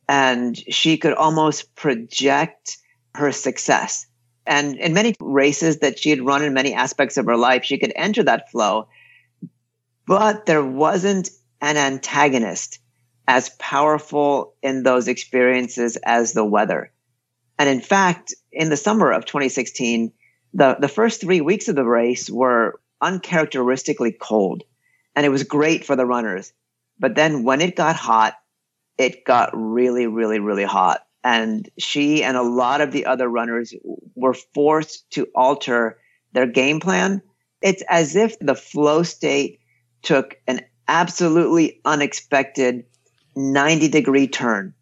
and 0.10 0.57
she 0.74 0.97
could 0.97 1.14
almost 1.14 1.76
project 1.76 2.78
her 3.14 3.32
success. 3.32 4.07
And 4.47 4.76
in 4.78 4.93
many 4.93 5.16
races 5.20 5.80
that 5.80 5.97
she 5.97 6.10
had 6.10 6.22
run 6.22 6.43
in 6.43 6.53
many 6.53 6.74
aspects 6.74 7.18
of 7.18 7.26
her 7.26 7.38
life, 7.38 7.64
she 7.64 7.78
could 7.78 7.93
enter 7.95 8.24
that 8.24 8.51
flow. 8.51 8.88
But 10.08 10.45
there 10.45 10.64
wasn't 10.64 11.30
an 11.62 11.78
antagonist 11.78 12.80
as 13.28 13.49
powerful 13.58 14.53
in 14.62 14.84
those 14.84 15.08
experiences 15.08 15.97
as 15.97 16.34
the 16.34 16.45
weather. 16.45 16.91
And 17.58 17.70
in 17.70 17.82
fact, 17.82 18.34
in 18.51 18.70
the 18.70 18.78
summer 18.78 19.12
of 19.12 19.26
2016, 19.26 20.12
the, 20.53 20.78
the 20.80 20.88
first 20.88 21.22
three 21.22 21.41
weeks 21.41 21.68
of 21.68 21.76
the 21.76 21.86
race 21.86 22.30
were 22.30 22.80
uncharacteristically 23.01 24.12
cold. 24.12 24.64
And 25.16 25.26
it 25.26 25.30
was 25.30 25.43
great 25.43 25.86
for 25.86 25.95
the 25.95 26.06
runners. 26.06 26.53
But 26.99 27.16
then 27.16 27.43
when 27.43 27.62
it 27.62 27.76
got 27.76 27.95
hot, 27.95 28.36
it 28.97 29.26
got 29.26 29.51
really, 29.53 30.08
really, 30.08 30.39
really 30.39 30.64
hot. 30.64 31.06
And 31.24 31.68
she 31.78 32.24
and 32.24 32.38
a 32.38 32.43
lot 32.43 32.82
of 32.82 32.91
the 32.91 33.08
other 33.08 33.28
runners 33.28 33.74
were 34.16 34.36
forced 34.53 35.10
to 35.12 35.28
alter 35.34 35.97
their 36.34 36.45
game 36.45 36.80
plan. 36.80 37.22
It's 37.62 37.84
as 37.89 38.16
if 38.16 38.38
the 38.39 38.56
flow 38.56 39.03
state 39.03 39.60
took 40.06 40.36
an 40.47 40.62
absolutely 40.88 41.82
unexpected 41.84 42.86
90 43.36 43.89
degree 43.89 44.28
turn 44.28 44.74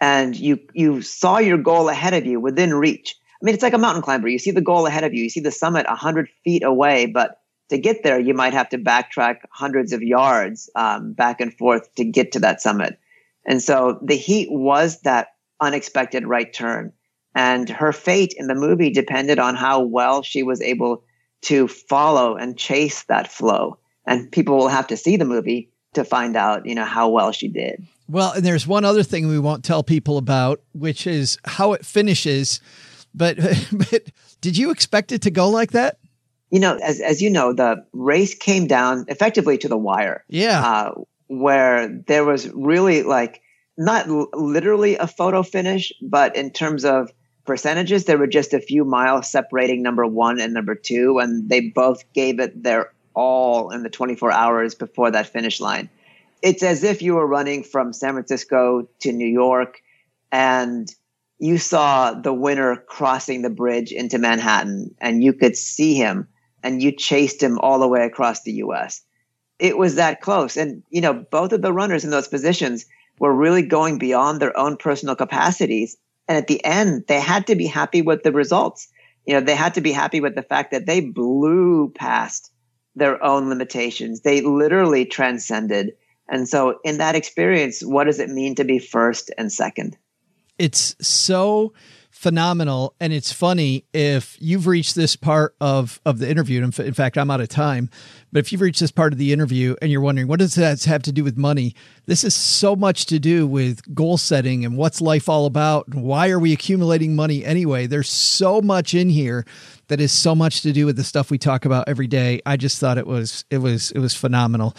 and 0.00 0.36
you, 0.36 0.60
you 0.72 1.02
saw 1.02 1.38
your 1.38 1.58
goal 1.58 1.88
ahead 1.88 2.14
of 2.14 2.24
you 2.24 2.40
within 2.40 2.72
reach. 2.72 3.16
I 3.40 3.44
mean, 3.44 3.54
it's 3.54 3.62
like 3.62 3.74
a 3.74 3.78
mountain 3.78 4.02
climber. 4.02 4.28
You 4.28 4.38
see 4.38 4.50
the 4.50 4.60
goal 4.60 4.86
ahead 4.86 5.04
of 5.04 5.12
you. 5.12 5.24
You 5.24 5.30
see 5.30 5.40
the 5.40 5.50
summit 5.50 5.86
a 5.88 5.94
hundred 5.94 6.28
feet 6.44 6.62
away, 6.64 7.06
but 7.06 7.40
to 7.70 7.78
get 7.78 8.02
there, 8.02 8.18
you 8.18 8.34
might 8.34 8.54
have 8.54 8.68
to 8.70 8.78
backtrack 8.78 9.38
hundreds 9.50 9.92
of 9.92 10.02
yards 10.02 10.70
um, 10.74 11.12
back 11.12 11.40
and 11.40 11.52
forth 11.52 11.94
to 11.96 12.04
get 12.04 12.32
to 12.32 12.40
that 12.40 12.60
summit. 12.60 12.98
And 13.46 13.62
so 13.62 13.98
the 14.02 14.16
heat 14.16 14.48
was 14.50 15.00
that 15.00 15.28
unexpected 15.60 16.26
right 16.26 16.52
turn. 16.52 16.92
And 17.34 17.68
her 17.68 17.92
fate 17.92 18.34
in 18.36 18.46
the 18.46 18.54
movie 18.54 18.90
depended 18.90 19.38
on 19.38 19.54
how 19.54 19.80
well 19.80 20.22
she 20.22 20.42
was 20.42 20.60
able 20.62 21.04
to 21.42 21.68
follow 21.68 22.36
and 22.36 22.58
chase 22.58 23.04
that 23.04 23.30
flow. 23.30 23.78
And 24.08 24.30
people 24.32 24.56
will 24.56 24.68
have 24.68 24.86
to 24.88 24.96
see 24.96 25.16
the 25.16 25.24
movie 25.24 25.70
to 25.94 26.04
find 26.04 26.36
out, 26.36 26.66
you 26.66 26.74
know, 26.74 26.84
how 26.84 27.08
well 27.08 27.30
she 27.30 27.48
did. 27.48 27.86
Well, 28.08 28.32
and 28.32 28.44
there's 28.44 28.66
one 28.66 28.84
other 28.84 29.02
thing 29.02 29.28
we 29.28 29.38
won't 29.38 29.64
tell 29.64 29.82
people 29.82 30.16
about, 30.16 30.60
which 30.72 31.06
is 31.06 31.38
how 31.44 31.74
it 31.74 31.84
finishes. 31.84 32.60
But, 33.14 33.36
but 33.72 34.04
did 34.40 34.56
you 34.56 34.70
expect 34.70 35.12
it 35.12 35.22
to 35.22 35.30
go 35.30 35.48
like 35.48 35.72
that? 35.72 35.98
You 36.50 36.60
know, 36.60 36.78
as 36.82 36.98
as 37.02 37.20
you 37.20 37.28
know, 37.28 37.52
the 37.52 37.84
race 37.92 38.34
came 38.34 38.66
down 38.66 39.04
effectively 39.08 39.58
to 39.58 39.68
the 39.68 39.76
wire. 39.76 40.24
Yeah, 40.28 40.64
uh, 40.64 40.94
where 41.26 41.88
there 42.06 42.24
was 42.24 42.48
really 42.54 43.02
like 43.02 43.42
not 43.76 44.08
l- 44.08 44.30
literally 44.32 44.96
a 44.96 45.06
photo 45.06 45.42
finish, 45.42 45.92
but 46.00 46.34
in 46.34 46.50
terms 46.50 46.86
of 46.86 47.12
percentages, 47.44 48.06
there 48.06 48.16
were 48.16 48.26
just 48.26 48.54
a 48.54 48.60
few 48.60 48.86
miles 48.86 49.30
separating 49.30 49.82
number 49.82 50.06
one 50.06 50.40
and 50.40 50.54
number 50.54 50.74
two, 50.74 51.18
and 51.18 51.50
they 51.50 51.60
both 51.60 52.10
gave 52.14 52.40
it 52.40 52.62
their 52.62 52.92
all 53.18 53.70
in 53.70 53.82
the 53.82 53.90
24 53.90 54.30
hours 54.30 54.76
before 54.76 55.10
that 55.10 55.26
finish 55.26 55.60
line. 55.60 55.90
It's 56.40 56.62
as 56.62 56.84
if 56.84 57.02
you 57.02 57.16
were 57.16 57.26
running 57.26 57.64
from 57.64 57.92
San 57.92 58.12
Francisco 58.12 58.88
to 59.00 59.12
New 59.12 59.26
York 59.26 59.82
and 60.30 60.88
you 61.40 61.58
saw 61.58 62.14
the 62.14 62.32
winner 62.32 62.76
crossing 62.76 63.42
the 63.42 63.50
bridge 63.50 63.90
into 63.90 64.18
Manhattan 64.18 64.94
and 65.00 65.22
you 65.22 65.32
could 65.32 65.56
see 65.56 65.94
him 65.94 66.28
and 66.62 66.80
you 66.80 66.92
chased 66.92 67.42
him 67.42 67.58
all 67.58 67.80
the 67.80 67.88
way 67.88 68.04
across 68.04 68.42
the 68.42 68.52
US. 68.52 69.02
It 69.58 69.76
was 69.76 69.96
that 69.96 70.20
close. 70.20 70.56
And, 70.56 70.84
you 70.88 71.00
know, 71.00 71.12
both 71.14 71.52
of 71.52 71.60
the 71.60 71.72
runners 71.72 72.04
in 72.04 72.10
those 72.10 72.28
positions 72.28 72.86
were 73.18 73.34
really 73.34 73.62
going 73.62 73.98
beyond 73.98 74.40
their 74.40 74.56
own 74.56 74.76
personal 74.76 75.16
capacities. 75.16 75.96
And 76.28 76.38
at 76.38 76.46
the 76.46 76.64
end, 76.64 77.04
they 77.08 77.18
had 77.18 77.48
to 77.48 77.56
be 77.56 77.66
happy 77.66 78.00
with 78.00 78.22
the 78.22 78.30
results. 78.30 78.86
You 79.26 79.34
know, 79.34 79.40
they 79.40 79.56
had 79.56 79.74
to 79.74 79.80
be 79.80 79.90
happy 79.90 80.20
with 80.20 80.36
the 80.36 80.42
fact 80.42 80.70
that 80.70 80.86
they 80.86 81.00
blew 81.00 81.92
past 81.96 82.52
their 82.98 83.22
own 83.22 83.48
limitations. 83.48 84.20
They 84.20 84.40
literally 84.40 85.04
transcended. 85.04 85.92
And 86.28 86.48
so, 86.48 86.78
in 86.84 86.98
that 86.98 87.14
experience, 87.14 87.80
what 87.80 88.04
does 88.04 88.20
it 88.20 88.28
mean 88.28 88.54
to 88.56 88.64
be 88.64 88.78
first 88.78 89.30
and 89.38 89.50
second? 89.50 89.96
It's 90.58 90.94
so 91.00 91.72
phenomenal. 92.18 92.96
And 92.98 93.12
it's 93.12 93.32
funny 93.32 93.84
if 93.92 94.36
you've 94.40 94.66
reached 94.66 94.96
this 94.96 95.14
part 95.14 95.54
of 95.60 96.00
of 96.04 96.18
the 96.18 96.28
interview 96.28 96.64
and 96.64 96.76
in 96.80 96.92
fact 96.92 97.16
i'm 97.16 97.30
out 97.30 97.40
of 97.40 97.48
time 97.48 97.88
but 98.32 98.40
if 98.40 98.50
you've 98.50 98.60
reached 98.60 98.80
this 98.80 98.90
part 98.90 99.12
of 99.12 99.20
the 99.20 99.32
interview 99.32 99.76
and 99.80 99.92
you're 99.92 100.00
wondering 100.00 100.26
what 100.26 100.40
does 100.40 100.56
that 100.56 100.82
have 100.82 101.04
to 101.04 101.12
do 101.12 101.22
with 101.22 101.38
money? 101.38 101.76
This 102.06 102.24
is 102.24 102.34
so 102.34 102.74
much 102.74 103.06
to 103.06 103.20
do 103.20 103.46
with 103.46 103.94
goal 103.94 104.18
setting 104.18 104.64
and 104.64 104.76
what's 104.76 105.00
life 105.00 105.28
all 105.28 105.46
about 105.46 105.86
and 105.86 106.02
why 106.02 106.30
are 106.30 106.40
we 106.40 106.52
accumulating 106.52 107.14
money 107.14 107.44
anyway? 107.44 107.86
There's 107.86 108.10
so 108.10 108.60
much 108.60 108.94
in 108.94 109.10
here 109.10 109.46
that 109.86 110.00
is 110.00 110.10
so 110.10 110.34
much 110.34 110.62
to 110.62 110.72
do 110.72 110.86
with 110.86 110.96
the 110.96 111.04
stuff 111.04 111.30
we 111.30 111.38
talk 111.38 111.66
about 111.66 111.88
every 111.88 112.08
day. 112.08 112.40
I 112.44 112.56
just 112.56 112.80
thought 112.80 112.98
it 112.98 113.06
was 113.06 113.44
it 113.48 113.58
was 113.58 113.92
it 113.92 114.00
was 114.00 114.16
phenomenal 114.16 114.74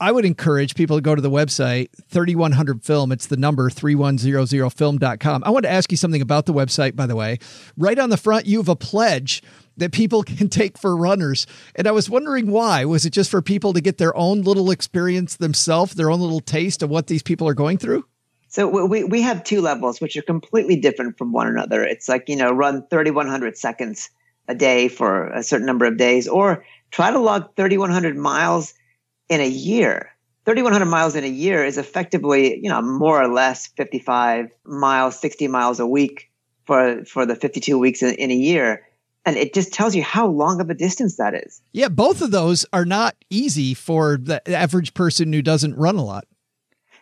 I 0.00 0.12
would 0.12 0.24
encourage 0.24 0.74
people 0.74 0.96
to 0.96 1.02
go 1.02 1.14
to 1.14 1.20
the 1.20 1.30
website 1.30 1.90
3100 2.08 2.82
film. 2.82 3.12
It's 3.12 3.26
the 3.26 3.36
number 3.36 3.68
3100film.com. 3.68 5.44
I 5.44 5.50
want 5.50 5.64
to 5.64 5.70
ask 5.70 5.90
you 5.90 5.98
something 5.98 6.22
about 6.22 6.46
the 6.46 6.54
website, 6.54 6.96
by 6.96 7.06
the 7.06 7.14
way. 7.14 7.38
Right 7.76 7.98
on 7.98 8.08
the 8.08 8.16
front, 8.16 8.46
you 8.46 8.58
have 8.58 8.70
a 8.70 8.76
pledge 8.76 9.42
that 9.76 9.92
people 9.92 10.22
can 10.24 10.48
take 10.48 10.78
for 10.78 10.96
runners. 10.96 11.46
And 11.74 11.86
I 11.86 11.90
was 11.90 12.08
wondering 12.08 12.50
why. 12.50 12.86
Was 12.86 13.04
it 13.04 13.10
just 13.10 13.30
for 13.30 13.42
people 13.42 13.74
to 13.74 13.82
get 13.82 13.98
their 13.98 14.16
own 14.16 14.40
little 14.40 14.70
experience 14.70 15.36
themselves, 15.36 15.94
their 15.94 16.10
own 16.10 16.20
little 16.20 16.40
taste 16.40 16.82
of 16.82 16.88
what 16.88 17.06
these 17.08 17.22
people 17.22 17.46
are 17.46 17.54
going 17.54 17.76
through? 17.76 18.06
So 18.48 18.86
we, 18.86 19.04
we 19.04 19.20
have 19.20 19.44
two 19.44 19.60
levels, 19.60 20.00
which 20.00 20.16
are 20.16 20.22
completely 20.22 20.76
different 20.76 21.18
from 21.18 21.32
one 21.32 21.46
another. 21.46 21.84
It's 21.84 22.08
like, 22.08 22.28
you 22.28 22.36
know, 22.36 22.50
run 22.50 22.86
3,100 22.88 23.56
seconds 23.56 24.10
a 24.48 24.54
day 24.54 24.88
for 24.88 25.28
a 25.28 25.42
certain 25.42 25.66
number 25.66 25.84
of 25.84 25.98
days, 25.98 26.26
or 26.26 26.64
try 26.90 27.12
to 27.12 27.18
log 27.20 27.54
3,100 27.54 28.16
miles 28.16 28.74
in 29.30 29.40
a 29.40 29.48
year. 29.48 30.10
3,100 30.44 30.84
miles 30.86 31.14
in 31.14 31.24
a 31.24 31.28
year 31.28 31.64
is 31.64 31.78
effectively, 31.78 32.60
you 32.60 32.68
know, 32.68 32.82
more 32.82 33.22
or 33.22 33.28
less 33.28 33.68
55 33.68 34.50
miles, 34.64 35.18
60 35.18 35.48
miles 35.48 35.80
a 35.80 35.86
week 35.86 36.30
for, 36.66 37.04
for 37.04 37.24
the 37.24 37.36
52 37.36 37.78
weeks 37.78 38.02
in, 38.02 38.14
in 38.16 38.30
a 38.30 38.34
year. 38.34 38.86
And 39.24 39.36
it 39.36 39.54
just 39.54 39.72
tells 39.72 39.94
you 39.94 40.02
how 40.02 40.26
long 40.26 40.60
of 40.60 40.68
a 40.68 40.74
distance 40.74 41.16
that 41.16 41.34
is. 41.34 41.62
Yeah, 41.72 41.88
both 41.88 42.20
of 42.20 42.30
those 42.30 42.66
are 42.72 42.84
not 42.84 43.16
easy 43.30 43.74
for 43.74 44.18
the 44.20 44.42
average 44.50 44.94
person 44.94 45.32
who 45.32 45.42
doesn't 45.42 45.76
run 45.76 45.96
a 45.96 46.04
lot. 46.04 46.26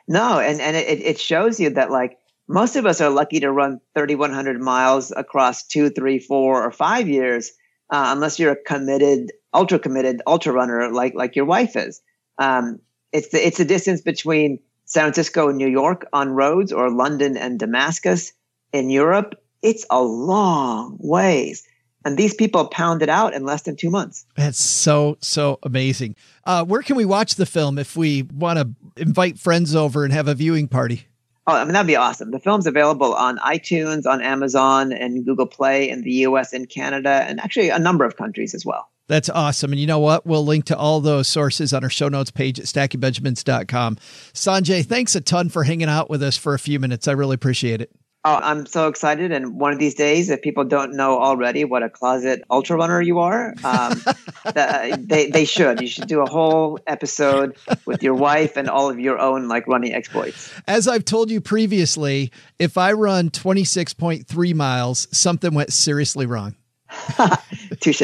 No, 0.07 0.39
and, 0.39 0.61
and 0.61 0.77
it, 0.77 1.01
it 1.01 1.19
shows 1.21 1.61
you 1.61 1.71
that 1.71 1.91
like 1.91 2.19
most 2.49 2.77
of 2.77 2.87
us 2.87 3.01
are 3.01 3.11
lucky 3.11 3.41
to 3.41 3.53
run 3.53 3.81
3,100 3.95 4.61
miles 4.61 5.13
across 5.17 5.65
two, 5.65 5.91
three, 5.91 6.19
four, 6.19 6.65
or 6.65 6.73
five 6.73 7.09
years, 7.09 7.53
uh, 7.91 8.13
unless 8.15 8.39
you're 8.39 8.53
a 8.53 8.63
committed, 8.65 9.33
ultra 9.55 9.79
committed 9.79 10.21
ultra 10.27 10.53
runner 10.53 10.91
like 10.93 11.15
like 11.15 11.37
your 11.37 11.45
wife 11.45 11.77
is. 11.77 12.03
Um, 12.39 12.81
it's 13.13 13.29
the 13.29 13.47
it's 13.47 13.59
the 13.59 13.65
distance 13.65 14.01
between 14.01 14.59
San 14.85 15.05
Francisco 15.05 15.49
and 15.49 15.59
New 15.59 15.69
York 15.69 16.07
on 16.13 16.31
roads, 16.31 16.73
or 16.73 16.91
London 16.91 17.37
and 17.37 17.59
Damascus 17.59 18.33
in 18.73 18.91
Europe. 18.91 19.43
It's 19.63 19.85
a 19.91 20.03
long 20.03 20.97
ways. 21.01 21.67
And 22.05 22.17
these 22.17 22.33
people 22.33 22.67
pound 22.69 23.03
it 23.03 23.09
out 23.09 23.35
in 23.35 23.45
less 23.45 23.63
than 23.63 23.77
two 23.77 23.91
months. 23.91 24.25
That's 24.37 24.59
so, 24.59 25.19
so 25.21 25.59
amazing. 25.63 26.17
Uh, 26.45 26.65
where 26.65 26.81
can 26.81 26.97
we 26.97 27.05
watch 27.05 27.35
the 27.35 27.45
film 27.45 27.79
if 27.79 27.97
we 27.97 28.23
want 28.23 28.59
to 28.59 29.03
invite 29.03 29.39
friends 29.39 29.75
over 29.75 30.05
and 30.05 30.13
have 30.13 30.29
a 30.29 30.35
viewing 30.35 30.69
party? 30.69 31.07
Oh, 31.47 31.55
I 31.55 31.65
mean, 31.65 31.73
that'd 31.73 31.87
be 31.87 31.97
awesome. 31.97 32.31
The 32.31 32.39
film's 32.39 32.67
available 32.67 33.15
on 33.15 33.39
iTunes, 33.39 34.07
on 34.07 34.23
Amazon, 34.23 34.93
and 34.93 35.25
Google 35.25 35.47
Play 35.47 35.91
in 35.91 36.03
the 36.03 36.13
US 36.13 36.53
and 36.53 36.69
Canada, 36.69 37.25
and 37.27 37.41
actually 37.41 37.71
a 37.71 37.79
number 37.79 38.05
of 38.05 38.17
countries 38.17 38.55
as 38.55 38.65
well. 38.65 38.89
That's 39.09 39.31
awesome. 39.31 39.73
And 39.73 39.81
you 39.81 39.87
know 39.87 39.99
what? 39.99 40.27
We'll 40.27 40.45
link 40.45 40.67
to 40.67 40.77
all 40.77 41.01
those 41.01 41.27
sources 41.29 41.73
on 41.73 41.83
our 41.83 41.91
show 41.91 42.09
notes 42.09 42.31
page 42.31 42.61
at 42.61 42.67
stackingbenjamins.com. 42.67 43.97
Sanjay, 44.35 44.85
thanks 44.85 45.15
a 45.17 45.21
ton 45.21 45.49
for 45.49 45.65
hanging 45.65 45.89
out 45.89 46.11
with 46.11 46.23
us 46.23 46.37
for 46.37 46.55
a 46.55 46.59
few 46.59 46.79
minutes. 46.79 47.09
I 47.09 47.13
really 47.13 47.35
appreciate 47.35 47.81
it. 47.81 47.91
Oh, 48.25 48.41
I'm 48.43 48.67
so 48.67 48.89
excited. 48.89 49.33
And 49.33 49.59
one 49.59 49.73
of 49.73 49.79
these 49.79 49.95
days, 49.95 50.29
if 50.29 50.43
people 50.43 50.65
don't 50.65 50.95
know 50.95 51.19
already 51.19 51.65
what 51.65 51.83
a 51.83 51.89
closet 51.89 52.43
ultra 52.51 52.77
runner 52.77 53.01
you 53.01 53.21
are, 53.21 53.55
um, 53.65 53.91
the, 54.45 54.99
they, 55.01 55.31
they 55.31 55.45
should. 55.45 55.81
You 55.81 55.87
should 55.87 56.09
do 56.09 56.21
a 56.21 56.29
whole 56.29 56.79
episode 56.87 57.57
with 57.87 58.03
your 58.03 58.15
wife 58.15 58.57
and 58.57 58.69
all 58.69 58.91
of 58.91 58.99
your 58.99 59.19
own 59.19 59.49
like 59.49 59.67
running 59.69 59.95
exploits. 59.95 60.53
As 60.67 60.89
I've 60.89 61.05
told 61.05 61.31
you 61.31 61.41
previously, 61.41 62.33
if 62.59 62.77
I 62.77 62.93
run 62.93 63.31
26.3 63.31 64.55
miles, 64.55 65.09
something 65.17 65.55
went 65.55 65.73
seriously 65.73 66.27
wrong. 66.27 66.57
Touche. 67.81 68.03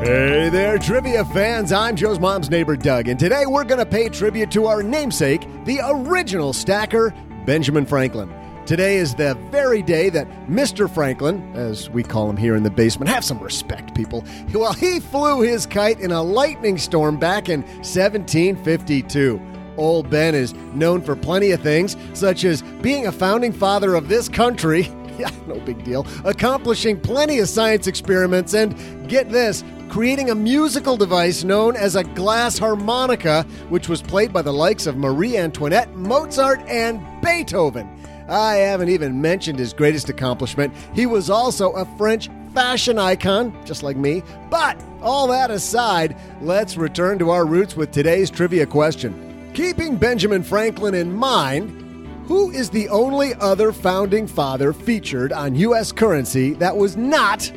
Hey 0.00 0.48
there, 0.48 0.78
trivia 0.78 1.24
fans. 1.24 1.72
I'm 1.72 1.96
Joe's 1.96 2.20
mom's 2.20 2.48
neighbor, 2.48 2.76
Doug, 2.76 3.08
and 3.08 3.18
today 3.18 3.46
we're 3.46 3.64
going 3.64 3.80
to 3.80 3.84
pay 3.84 4.08
tribute 4.08 4.48
to 4.52 4.66
our 4.66 4.80
namesake, 4.80 5.42
the 5.64 5.80
original 5.84 6.52
stacker, 6.52 7.12
Benjamin 7.44 7.84
Franklin. 7.84 8.32
Today 8.64 8.98
is 8.98 9.16
the 9.16 9.34
very 9.50 9.82
day 9.82 10.08
that 10.10 10.30
Mr. 10.46 10.88
Franklin, 10.88 11.52
as 11.56 11.90
we 11.90 12.04
call 12.04 12.30
him 12.30 12.36
here 12.36 12.54
in 12.54 12.62
the 12.62 12.70
basement, 12.70 13.08
have 13.08 13.24
some 13.24 13.40
respect, 13.40 13.92
people. 13.96 14.24
Well, 14.54 14.72
he 14.72 15.00
flew 15.00 15.40
his 15.40 15.66
kite 15.66 15.98
in 15.98 16.12
a 16.12 16.22
lightning 16.22 16.78
storm 16.78 17.18
back 17.18 17.48
in 17.48 17.62
1752. 17.62 19.40
Old 19.76 20.10
Ben 20.10 20.34
is 20.34 20.54
known 20.74 21.02
for 21.02 21.16
plenty 21.16 21.50
of 21.50 21.60
things, 21.60 21.96
such 22.12 22.44
as 22.44 22.62
being 22.82 23.08
a 23.08 23.12
founding 23.12 23.52
father 23.52 23.96
of 23.96 24.08
this 24.08 24.28
country 24.28 24.84
Yeah, 25.28 25.30
no 25.48 25.58
big 25.58 25.82
deal. 25.82 26.06
Accomplishing 26.24 27.00
plenty 27.00 27.40
of 27.40 27.48
science 27.48 27.88
experiments 27.88 28.54
and 28.54 29.08
get 29.08 29.30
this, 29.30 29.64
creating 29.88 30.30
a 30.30 30.34
musical 30.34 30.96
device 30.96 31.42
known 31.42 31.74
as 31.74 31.96
a 31.96 32.04
glass 32.04 32.56
harmonica, 32.56 33.42
which 33.68 33.88
was 33.88 34.00
played 34.00 34.32
by 34.32 34.42
the 34.42 34.52
likes 34.52 34.86
of 34.86 34.96
Marie 34.96 35.36
Antoinette, 35.36 35.92
Mozart, 35.96 36.60
and 36.68 37.00
Beethoven. 37.20 37.88
I 38.28 38.56
haven't 38.56 38.90
even 38.90 39.20
mentioned 39.20 39.58
his 39.58 39.72
greatest 39.72 40.08
accomplishment. 40.08 40.72
He 40.94 41.06
was 41.06 41.30
also 41.30 41.72
a 41.72 41.84
French 41.96 42.28
fashion 42.54 42.98
icon, 42.98 43.56
just 43.64 43.82
like 43.82 43.96
me. 43.96 44.22
But 44.50 44.80
all 45.00 45.26
that 45.28 45.50
aside, 45.50 46.16
let's 46.40 46.76
return 46.76 47.18
to 47.18 47.30
our 47.30 47.44
roots 47.46 47.74
with 47.74 47.90
today's 47.90 48.30
trivia 48.30 48.66
question. 48.66 49.50
Keeping 49.54 49.96
Benjamin 49.96 50.42
Franklin 50.42 50.94
in 50.94 51.12
mind, 51.12 51.87
who 52.28 52.50
is 52.50 52.68
the 52.68 52.90
only 52.90 53.34
other 53.36 53.72
founding 53.72 54.26
father 54.26 54.74
featured 54.74 55.32
on 55.32 55.54
U.S. 55.54 55.92
currency 55.92 56.52
that 56.54 56.76
was 56.76 56.94
not 56.94 57.50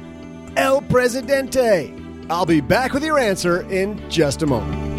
El 0.56 0.82
Presidente? 0.84 1.94
I'll 2.30 2.46
be 2.46 2.62
back 2.62 2.94
with 2.94 3.04
your 3.04 3.20
answer 3.20 3.70
in 3.70 4.10
just 4.10 4.42
a 4.42 4.48
moment. 4.48 4.90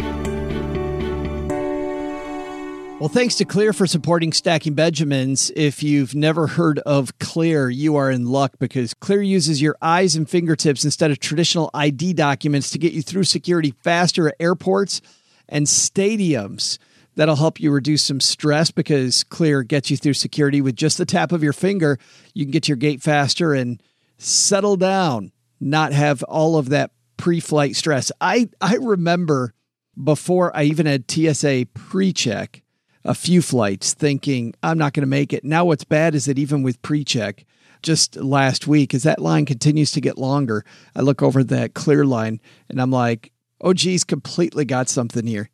Well, 2.99 3.09
thanks 3.09 3.35
to 3.37 3.45
Clear 3.45 3.73
for 3.73 3.87
supporting 3.87 4.31
Stacking 4.31 4.75
Benjamins. 4.75 5.51
If 5.55 5.81
you've 5.81 6.13
never 6.13 6.45
heard 6.45 6.77
of 6.79 7.17
Clear, 7.17 7.67
you 7.67 7.95
are 7.95 8.11
in 8.11 8.27
luck 8.27 8.53
because 8.59 8.93
Clear 8.93 9.23
uses 9.23 9.59
your 9.59 9.75
eyes 9.81 10.15
and 10.15 10.29
fingertips 10.29 10.85
instead 10.85 11.09
of 11.09 11.17
traditional 11.17 11.71
ID 11.73 12.13
documents 12.13 12.69
to 12.69 12.77
get 12.77 12.93
you 12.93 13.01
through 13.01 13.23
security 13.23 13.73
faster 13.81 14.29
at 14.29 14.35
airports 14.39 15.01
and 15.49 15.65
stadiums. 15.65 16.77
That'll 17.15 17.35
help 17.35 17.59
you 17.59 17.71
reduce 17.71 18.03
some 18.03 18.19
stress 18.19 18.71
because 18.71 19.23
Clear 19.23 19.63
gets 19.63 19.91
you 19.91 19.97
through 19.97 20.13
security 20.13 20.61
with 20.61 20.75
just 20.75 20.97
the 20.97 21.05
tap 21.05 21.31
of 21.31 21.43
your 21.43 21.53
finger. 21.53 21.99
You 22.33 22.45
can 22.45 22.51
get 22.51 22.63
to 22.63 22.69
your 22.69 22.77
gate 22.77 23.01
faster 23.01 23.53
and 23.53 23.81
settle 24.17 24.77
down, 24.77 25.31
not 25.59 25.93
have 25.93 26.23
all 26.23 26.57
of 26.57 26.69
that 26.69 26.91
pre 27.17 27.39
flight 27.39 27.75
stress. 27.75 28.11
I, 28.19 28.49
I 28.59 28.75
remember 28.75 29.53
before 30.01 30.55
I 30.55 30.63
even 30.63 30.85
had 30.85 31.09
TSA 31.09 31.67
pre 31.73 32.13
check 32.13 32.63
a 33.05 33.13
few 33.13 33.41
flights 33.41 33.93
thinking 33.93 34.53
I'm 34.63 34.77
not 34.77 34.93
going 34.93 35.01
to 35.01 35.07
make 35.07 35.33
it. 35.33 35.43
Now, 35.43 35.65
what's 35.65 35.83
bad 35.83 36.15
is 36.15 36.25
that 36.25 36.39
even 36.39 36.63
with 36.63 36.81
pre 36.81 37.03
check, 37.03 37.45
just 37.81 38.15
last 38.15 38.65
week, 38.65 38.93
as 38.93 39.03
that 39.03 39.19
line 39.19 39.45
continues 39.45 39.91
to 39.91 40.01
get 40.01 40.17
longer, 40.17 40.65
I 40.95 41.01
look 41.01 41.21
over 41.21 41.43
that 41.43 41.73
clear 41.73 42.05
line 42.05 42.39
and 42.69 42.81
I'm 42.81 42.91
like, 42.91 43.31
oh, 43.61 43.73
geez, 43.73 44.03
completely 44.03 44.65
got 44.65 44.89
something 44.89 45.27
here. 45.27 45.49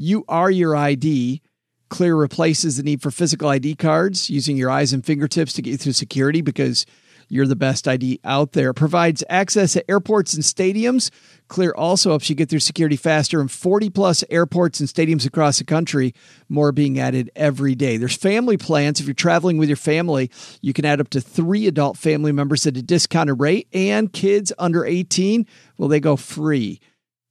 You 0.00 0.24
are 0.28 0.48
your 0.48 0.76
ID. 0.76 1.42
Clear 1.88 2.14
replaces 2.14 2.76
the 2.76 2.84
need 2.84 3.02
for 3.02 3.10
physical 3.10 3.48
ID 3.48 3.74
cards 3.74 4.30
using 4.30 4.56
your 4.56 4.70
eyes 4.70 4.92
and 4.92 5.04
fingertips 5.04 5.52
to 5.54 5.62
get 5.62 5.72
you 5.72 5.76
through 5.76 5.92
security 5.92 6.40
because 6.40 6.86
you're 7.28 7.48
the 7.48 7.56
best 7.56 7.88
ID 7.88 8.20
out 8.22 8.52
there. 8.52 8.72
Provides 8.72 9.24
access 9.28 9.74
at 9.74 9.84
airports 9.88 10.34
and 10.34 10.44
stadiums. 10.44 11.10
Clear 11.48 11.74
also 11.76 12.10
helps 12.10 12.30
you 12.30 12.36
get 12.36 12.48
through 12.48 12.60
security 12.60 12.94
faster 12.94 13.40
in 13.40 13.48
40 13.48 13.90
plus 13.90 14.22
airports 14.30 14.78
and 14.78 14.88
stadiums 14.88 15.26
across 15.26 15.58
the 15.58 15.64
country. 15.64 16.14
More 16.48 16.70
being 16.70 17.00
added 17.00 17.32
every 17.34 17.74
day. 17.74 17.96
There's 17.96 18.16
family 18.16 18.56
plans. 18.56 19.00
If 19.00 19.06
you're 19.06 19.14
traveling 19.14 19.58
with 19.58 19.68
your 19.68 19.76
family, 19.76 20.30
you 20.60 20.72
can 20.72 20.84
add 20.84 21.00
up 21.00 21.08
to 21.10 21.20
three 21.20 21.66
adult 21.66 21.98
family 21.98 22.30
members 22.30 22.64
at 22.68 22.76
a 22.76 22.82
discounted 22.82 23.40
rate, 23.40 23.66
and 23.72 24.12
kids 24.12 24.52
under 24.60 24.84
18, 24.84 25.44
well, 25.76 25.88
they 25.88 25.98
go 25.98 26.14
free. 26.14 26.80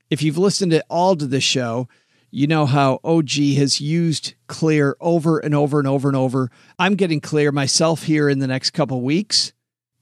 If 0.09 0.21
you've 0.21 0.37
listened 0.37 0.73
at 0.73 0.85
all 0.89 1.15
to 1.15 1.25
this 1.25 1.45
show, 1.45 1.87
you 2.37 2.45
know 2.45 2.67
how 2.67 2.99
OG 3.03 3.31
has 3.55 3.81
used 3.81 4.35
Clear 4.45 4.95
over 5.01 5.39
and 5.39 5.55
over 5.55 5.79
and 5.79 5.87
over 5.87 6.07
and 6.07 6.15
over. 6.15 6.51
I'm 6.77 6.93
getting 6.93 7.19
Clear 7.19 7.51
myself 7.51 8.03
here 8.03 8.29
in 8.29 8.37
the 8.37 8.45
next 8.45 8.69
couple 8.71 9.01
weeks 9.01 9.53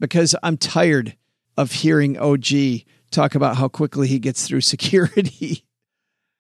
because 0.02 0.36
I'm 0.44 0.58
tired 0.58 1.16
of 1.56 1.72
hearing 1.72 2.18
OG 2.18 2.48
talk 3.10 3.36
about 3.36 3.56
how 3.56 3.70
quickly 3.70 4.10
he 4.10 4.20
gets 4.20 4.46
through 4.46 4.62
security 4.76 5.64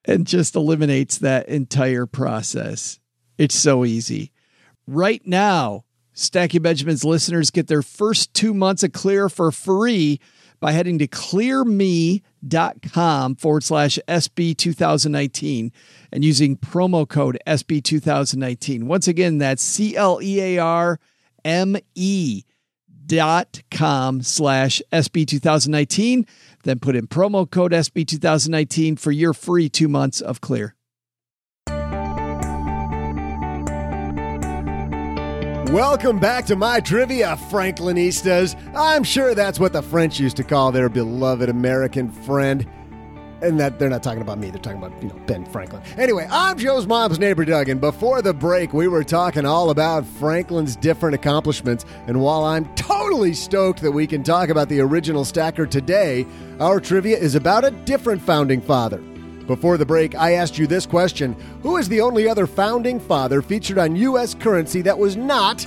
and 0.03 0.27
just 0.27 0.57
eliminates 0.57 1.19
that 1.19 1.47
entire 1.47 2.05
process. 2.05 2.99
It's 3.37 3.55
so 3.55 3.85
easy. 3.85 4.33
Right 4.85 5.25
now, 5.25 5.85
Stacking 6.11 6.61
Benjamins 6.61 7.05
listeners 7.05 7.51
get 7.51 7.67
their 7.67 7.81
first 7.81 8.33
two 8.33 8.53
months 8.53 8.83
of 8.83 8.91
Clear 8.91 9.29
for 9.29 9.49
free 9.49 10.19
by 10.65 10.71
heading 10.71 10.97
to 10.97 11.07
clearme.com 11.07 13.35
forward 13.35 13.63
slash 13.63 13.99
SB 14.07 14.57
2019 14.57 15.71
and 16.11 16.25
using 16.25 16.57
promo 16.57 17.07
code 17.07 17.37
SB 17.45 17.83
2019. 17.83 18.87
Once 18.87 19.07
again, 19.07 19.37
that's 19.37 19.61
C 19.61 19.95
L 19.95 20.19
E 20.23 20.41
A 20.41 20.57
R 20.57 20.99
M 21.43 21.77
E 21.93 22.45
dot 23.05 23.61
com 23.69 24.23
slash 24.23 24.81
SB 24.91 25.27
2019. 25.27 26.25
Then 26.63 26.79
put 26.79 26.95
in 26.95 27.05
promo 27.05 27.47
code 27.47 27.71
SB 27.71 28.07
2019 28.07 28.95
for 28.95 29.11
your 29.11 29.33
free 29.33 29.69
two 29.69 29.87
months 29.87 30.19
of 30.19 30.41
clear. 30.41 30.74
Welcome 35.71 36.19
back 36.19 36.45
to 36.45 36.55
my 36.55 36.79
trivia, 36.79 37.37
Franklinistas. 37.49 38.55
I'm 38.75 39.03
sure 39.03 39.33
that's 39.33 39.59
what 39.59 39.73
the 39.73 39.81
French 39.81 40.19
used 40.19 40.37
to 40.37 40.43
call 40.43 40.71
their 40.71 40.89
beloved 40.89 41.49
American 41.49 42.11
friend. 42.11 42.67
And 43.41 43.59
that 43.59 43.79
they're 43.79 43.89
not 43.89 44.03
talking 44.03 44.21
about 44.21 44.37
me, 44.37 44.51
they're 44.51 44.61
talking 44.61 44.81
about, 44.81 45.01
you 45.01 45.09
know, 45.09 45.15
Ben 45.25 45.43
Franklin. 45.45 45.81
Anyway, 45.97 46.27
I'm 46.29 46.57
Joe's 46.59 46.85
mom's 46.85 47.17
neighbor, 47.17 47.43
Doug, 47.45 47.67
and 47.67 47.81
before 47.81 48.21
the 48.21 48.33
break, 48.33 48.73
we 48.73 48.87
were 48.87 49.03
talking 49.03 49.45
all 49.45 49.71
about 49.71 50.05
Franklin's 50.05 50.75
different 50.75 51.15
accomplishments. 51.15 51.83
And 52.07 52.21
while 52.21 52.43
I'm 52.43 52.73
totally 52.75 53.33
stoked 53.33 53.81
that 53.81 53.91
we 53.91 54.05
can 54.05 54.23
talk 54.23 54.49
about 54.49 54.69
the 54.69 54.79
original 54.81 55.25
stacker 55.25 55.65
today, 55.65 56.27
our 56.59 56.79
trivia 56.79 57.17
is 57.17 57.33
about 57.33 57.65
a 57.65 57.71
different 57.71 58.21
founding 58.21 58.61
father. 58.61 59.03
Before 59.47 59.77
the 59.77 59.85
break, 59.85 60.15
I 60.15 60.33
asked 60.33 60.57
you 60.57 60.67
this 60.67 60.85
question 60.85 61.33
Who 61.61 61.77
is 61.77 61.87
the 61.87 62.01
only 62.01 62.27
other 62.27 62.47
founding 62.47 62.99
father 62.99 63.41
featured 63.41 63.77
on 63.77 63.95
U.S. 63.95 64.33
currency 64.33 64.81
that 64.81 64.97
was 64.97 65.15
not 65.15 65.65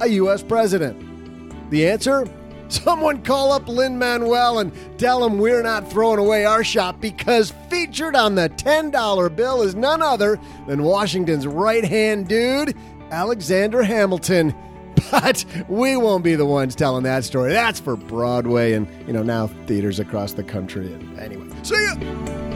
a 0.00 0.08
U.S. 0.08 0.42
president? 0.42 1.70
The 1.70 1.88
answer? 1.88 2.26
Someone 2.68 3.22
call 3.22 3.50
up 3.50 3.66
Lin 3.66 3.98
Manuel 3.98 4.60
and 4.60 4.72
tell 4.96 5.24
him 5.24 5.38
we're 5.38 5.62
not 5.62 5.90
throwing 5.90 6.20
away 6.20 6.44
our 6.44 6.62
shop 6.62 7.00
because 7.00 7.52
featured 7.68 8.14
on 8.14 8.36
the 8.36 8.48
$10 8.48 9.34
bill 9.34 9.62
is 9.62 9.74
none 9.74 10.00
other 10.00 10.38
than 10.68 10.84
Washington's 10.84 11.48
right 11.48 11.84
hand 11.84 12.28
dude, 12.28 12.76
Alexander 13.10 13.82
Hamilton. 13.82 14.54
But 15.10 15.44
we 15.68 15.96
won't 15.96 16.22
be 16.22 16.36
the 16.36 16.46
ones 16.46 16.76
telling 16.76 17.02
that 17.02 17.24
story. 17.24 17.52
That's 17.52 17.80
for 17.80 17.96
Broadway 17.96 18.74
and, 18.74 18.86
you 19.08 19.12
know, 19.12 19.24
now 19.24 19.48
theaters 19.66 19.98
across 19.98 20.34
the 20.34 20.44
country. 20.44 20.92
And 20.92 21.18
anyway, 21.18 21.48
see 21.64 21.82
ya! 21.82 22.49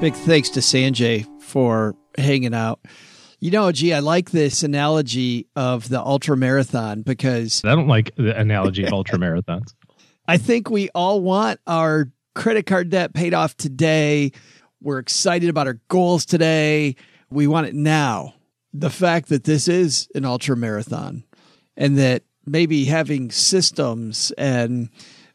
Big 0.00 0.14
thanks 0.14 0.48
to 0.48 0.60
Sanjay 0.60 1.26
for 1.42 1.94
hanging 2.16 2.54
out. 2.54 2.80
You 3.38 3.50
know, 3.50 3.70
gee, 3.70 3.92
I 3.92 3.98
like 3.98 4.30
this 4.30 4.62
analogy 4.62 5.46
of 5.54 5.90
the 5.90 6.00
ultra 6.00 6.38
marathon 6.38 7.02
because 7.02 7.62
I 7.66 7.74
don't 7.74 7.86
like 7.86 8.14
the 8.16 8.34
analogy 8.34 8.82
of 8.86 8.94
ultra 8.94 9.18
marathons. 9.18 9.74
I 10.26 10.38
think 10.38 10.70
we 10.70 10.88
all 10.94 11.20
want 11.20 11.60
our 11.66 12.10
credit 12.34 12.64
card 12.64 12.88
debt 12.88 13.12
paid 13.12 13.34
off 13.34 13.58
today. 13.58 14.32
We're 14.80 15.00
excited 15.00 15.50
about 15.50 15.66
our 15.66 15.78
goals 15.88 16.24
today. 16.24 16.96
We 17.28 17.46
want 17.46 17.66
it 17.66 17.74
now. 17.74 18.32
The 18.72 18.88
fact 18.88 19.28
that 19.28 19.44
this 19.44 19.68
is 19.68 20.08
an 20.14 20.24
ultra 20.24 20.56
marathon 20.56 21.24
and 21.76 21.98
that 21.98 22.22
maybe 22.46 22.86
having 22.86 23.30
systems 23.30 24.32
and 24.38 24.88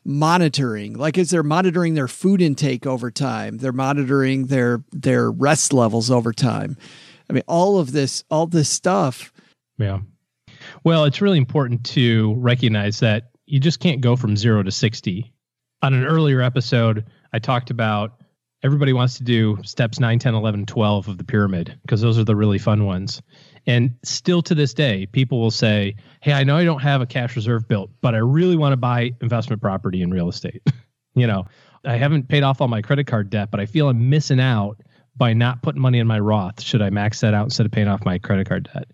monitoring? 0.05 0.93
Like 0.93 1.17
is 1.17 1.31
they're 1.31 1.43
monitoring 1.43 1.95
their 1.95 2.07
food 2.07 2.41
intake 2.41 2.85
over 2.85 3.11
time? 3.11 3.57
They're 3.57 3.71
monitoring 3.71 4.47
their 4.47 4.83
their 4.91 5.31
rest 5.31 5.73
levels 5.73 6.11
over 6.11 6.31
time? 6.31 6.77
I 7.29 7.33
mean 7.33 7.43
all 7.47 7.79
of 7.79 7.91
this 7.91 8.23
all 8.29 8.47
this 8.47 8.69
stuff. 8.69 9.33
Yeah. 9.77 9.99
Well 10.83 11.05
it's 11.05 11.21
really 11.21 11.37
important 11.37 11.83
to 11.87 12.35
recognize 12.37 12.99
that 12.99 13.31
you 13.47 13.59
just 13.59 13.79
can't 13.79 14.01
go 14.01 14.15
from 14.15 14.37
0 14.37 14.63
to 14.63 14.71
60 14.71 15.33
on 15.81 15.93
an 15.93 16.05
earlier 16.05 16.41
episode 16.41 17.05
i 17.33 17.39
talked 17.39 17.69
about 17.69 18.19
everybody 18.63 18.93
wants 18.93 19.17
to 19.17 19.23
do 19.23 19.57
steps 19.63 19.99
9 19.99 20.17
10 20.17 20.33
11 20.33 20.65
12 20.65 21.07
of 21.07 21.17
the 21.17 21.23
pyramid 21.23 21.77
because 21.83 22.01
those 22.01 22.17
are 22.17 22.23
the 22.23 22.35
really 22.35 22.57
fun 22.57 22.85
ones 22.85 23.21
and 23.67 23.95
still 24.03 24.41
to 24.43 24.55
this 24.55 24.73
day, 24.73 25.07
people 25.07 25.39
will 25.39 25.51
say, 25.51 25.95
Hey, 26.21 26.33
I 26.33 26.43
know 26.43 26.57
I 26.57 26.63
don't 26.63 26.81
have 26.81 27.01
a 27.01 27.05
cash 27.05 27.35
reserve 27.35 27.67
built, 27.67 27.89
but 28.01 28.15
I 28.15 28.19
really 28.19 28.55
want 28.55 28.73
to 28.73 28.77
buy 28.77 29.11
investment 29.21 29.61
property 29.61 30.01
in 30.01 30.11
real 30.11 30.29
estate. 30.29 30.61
you 31.15 31.27
know, 31.27 31.45
I 31.83 31.97
haven't 31.97 32.27
paid 32.27 32.43
off 32.43 32.61
all 32.61 32.67
my 32.67 32.81
credit 32.81 33.07
card 33.07 33.29
debt, 33.29 33.51
but 33.51 33.59
I 33.59 33.65
feel 33.65 33.89
I'm 33.89 34.09
missing 34.09 34.39
out 34.39 34.81
by 35.17 35.33
not 35.33 35.61
putting 35.61 35.81
money 35.81 35.99
in 35.99 36.07
my 36.07 36.19
Roth. 36.19 36.61
Should 36.61 36.81
I 36.81 36.89
max 36.89 37.21
that 37.21 37.33
out 37.33 37.45
instead 37.45 37.65
of 37.65 37.71
paying 37.71 37.87
off 37.87 38.05
my 38.05 38.17
credit 38.17 38.47
card 38.47 38.69
debt? 38.73 38.87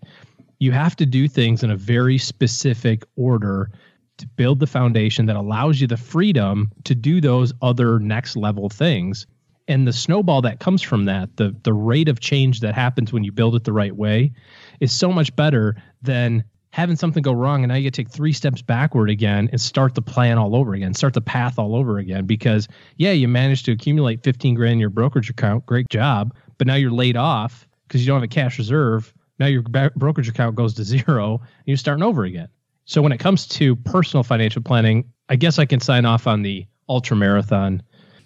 You 0.58 0.72
have 0.72 0.94
to 0.96 1.06
do 1.06 1.26
things 1.26 1.64
in 1.64 1.70
a 1.70 1.76
very 1.76 2.18
specific 2.18 3.04
order 3.16 3.70
to 4.18 4.26
build 4.28 4.60
the 4.60 4.66
foundation 4.66 5.26
that 5.26 5.36
allows 5.36 5.80
you 5.80 5.86
the 5.86 5.96
freedom 5.96 6.70
to 6.84 6.94
do 6.94 7.20
those 7.20 7.52
other 7.60 7.98
next 7.98 8.36
level 8.36 8.68
things. 8.68 9.26
And 9.66 9.86
the 9.86 9.92
snowball 9.92 10.42
that 10.42 10.60
comes 10.60 10.82
from 10.82 11.06
that, 11.06 11.36
the 11.36 11.56
the 11.62 11.72
rate 11.72 12.08
of 12.08 12.20
change 12.20 12.60
that 12.60 12.74
happens 12.74 13.12
when 13.12 13.24
you 13.24 13.32
build 13.32 13.54
it 13.54 13.64
the 13.64 13.72
right 13.72 13.94
way, 13.94 14.32
is 14.80 14.92
so 14.92 15.12
much 15.12 15.34
better 15.36 15.76
than 16.02 16.44
having 16.70 16.96
something 16.96 17.22
go 17.22 17.32
wrong 17.32 17.62
and 17.62 17.68
now 17.68 17.74
you 17.74 17.82
get 17.82 17.94
take 17.94 18.10
three 18.10 18.32
steps 18.32 18.62
backward 18.62 19.10
again 19.10 19.48
and 19.52 19.60
start 19.60 19.94
the 19.94 20.02
plan 20.02 20.38
all 20.38 20.56
over 20.56 20.72
again, 20.72 20.94
start 20.94 21.12
the 21.12 21.20
path 21.20 21.58
all 21.58 21.76
over 21.76 21.98
again. 21.98 22.24
Because 22.24 22.66
yeah, 22.96 23.12
you 23.12 23.28
managed 23.28 23.66
to 23.66 23.72
accumulate 23.72 24.22
15 24.22 24.54
grand 24.54 24.72
in 24.74 24.78
your 24.78 24.90
brokerage 24.90 25.28
account, 25.28 25.66
great 25.66 25.88
job, 25.90 26.34
but 26.58 26.66
now 26.66 26.74
you're 26.74 26.90
laid 26.90 27.16
off 27.16 27.68
because 27.86 28.00
you 28.00 28.06
don't 28.06 28.16
have 28.16 28.24
a 28.24 28.28
cash 28.28 28.58
reserve. 28.58 29.12
Now 29.38 29.46
your 29.46 29.62
brokerage 29.62 30.28
account 30.28 30.56
goes 30.56 30.74
to 30.74 30.84
zero 30.84 31.38
and 31.40 31.66
you're 31.66 31.76
starting 31.76 32.02
over 32.02 32.24
again. 32.24 32.48
So 32.84 33.02
when 33.02 33.12
it 33.12 33.18
comes 33.18 33.46
to 33.48 33.76
personal 33.76 34.24
financial 34.24 34.62
planning, 34.62 35.12
I 35.28 35.36
guess 35.36 35.58
I 35.58 35.66
can 35.66 35.80
sign 35.80 36.04
off 36.04 36.26
on 36.26 36.42
the 36.42 36.66
ultra 36.88 37.16
marathon 37.16 37.82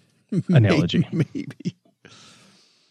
analogy. 0.48 1.06
Maybe. 1.12 1.76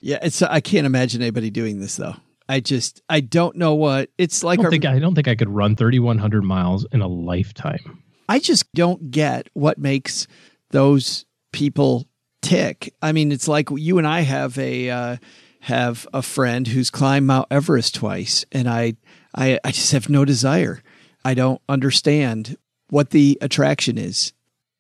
Yeah, 0.02 0.20
it's 0.22 0.42
I 0.42 0.60
can't 0.60 0.86
imagine 0.86 1.22
anybody 1.22 1.50
doing 1.50 1.80
this 1.80 1.96
though. 1.96 2.16
I 2.48 2.60
just 2.60 3.02
I 3.10 3.22
don't 3.22 3.56
know 3.56 3.74
what 3.74 4.10
it's 4.18 4.44
like. 4.44 4.60
I 4.60 4.64
don't, 4.64 4.66
our, 4.66 4.72
think, 4.72 4.86
I 4.86 5.00
don't 5.00 5.16
think 5.16 5.28
I 5.28 5.36
could 5.36 5.50
run 5.50 5.76
3,100 5.76 6.44
miles 6.44 6.86
in 6.92 7.02
a 7.02 7.08
lifetime. 7.08 8.04
I 8.28 8.40
just 8.40 8.72
don't 8.74 9.12
get 9.12 9.50
what 9.54 9.78
makes 9.78 10.28
those 10.72 11.26
people 11.52 12.08
tick. 12.42 12.94
I 13.02 13.12
mean, 13.12 13.32
it's 13.32 13.48
like 13.48 13.70
you 13.72 13.98
and 13.98 14.08
I 14.08 14.22
have 14.22 14.58
a 14.58 14.90
uh, 14.90 15.18
have 15.62 16.08
a 16.14 16.22
friend 16.22 16.68
who's 16.68 16.90
climbed 16.90 17.28
Mount 17.28 17.48
Everest 17.50 17.96
twice, 17.96 18.46
and 18.52 18.70
I 18.70 18.94
I 19.34 19.60
I 19.64 19.72
just 19.72 19.92
have 19.92 20.10
no 20.10 20.26
desire. 20.26 20.84
I 21.24 21.34
don't 21.34 21.62
understand 21.68 22.58
what 22.90 23.10
the 23.10 23.38
attraction 23.42 23.98
is. 23.98 24.34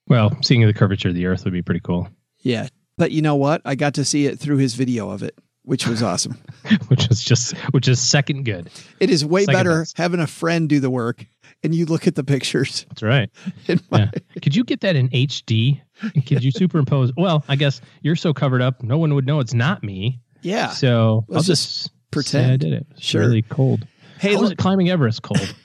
Well, 0.07 0.37
seeing 0.43 0.65
the 0.65 0.73
curvature 0.73 1.09
of 1.09 1.15
the 1.15 1.25
Earth 1.25 1.43
would 1.45 1.53
be 1.53 1.63
pretty 1.63 1.79
cool. 1.79 2.07
Yeah, 2.39 2.67
but 2.97 3.11
you 3.11 3.23
know 3.23 3.35
what? 3.35 3.61
I 3.65 3.73
got 3.73 3.95
to 3.95 4.05
see 4.05 4.27
it 4.27 4.39
through 4.39 4.57
his 4.57 4.75
video 4.75 5.09
of 5.09 5.23
it 5.23 5.35
which 5.65 5.87
was 5.87 6.01
awesome. 6.01 6.37
which 6.87 7.09
is 7.11 7.23
just 7.23 7.55
which 7.71 7.87
is 7.87 7.99
second 8.01 8.43
good. 8.45 8.69
It 8.99 9.09
is 9.09 9.25
way 9.25 9.45
second 9.45 9.59
better 9.59 9.81
best. 9.81 9.97
having 9.97 10.19
a 10.19 10.27
friend 10.27 10.69
do 10.69 10.79
the 10.79 10.89
work 10.89 11.25
and 11.63 11.73
you 11.73 11.85
look 11.85 12.07
at 12.07 12.15
the 12.15 12.23
pictures. 12.23 12.85
That's 12.89 13.03
right. 13.03 13.29
My, 13.89 13.99
yeah. 13.99 14.11
Could 14.41 14.55
you 14.55 14.63
get 14.63 14.81
that 14.81 14.95
in 14.95 15.09
HD? 15.09 15.81
Could 16.27 16.43
you 16.43 16.51
superimpose? 16.55 17.11
Well, 17.17 17.43
I 17.47 17.55
guess 17.55 17.81
you're 18.01 18.15
so 18.15 18.33
covered 18.33 18.61
up, 18.61 18.83
no 18.83 18.97
one 18.97 19.13
would 19.15 19.25
know 19.25 19.39
it's 19.39 19.53
not 19.53 19.83
me. 19.83 20.21
Yeah. 20.41 20.69
So 20.69 21.25
Let's 21.27 21.37
I'll 21.37 21.43
just, 21.43 21.77
just 21.77 22.11
pretend 22.11 22.51
I 22.51 22.57
did 22.57 22.73
it. 22.73 22.87
It's 22.91 23.03
sure. 23.03 23.21
really 23.21 23.41
cold. 23.41 23.87
Hey, 24.19 24.33
How 24.33 24.41
was 24.41 24.51
it 24.51 24.57
climbing 24.57 24.89
Everest 24.89 25.23
cold? 25.23 25.55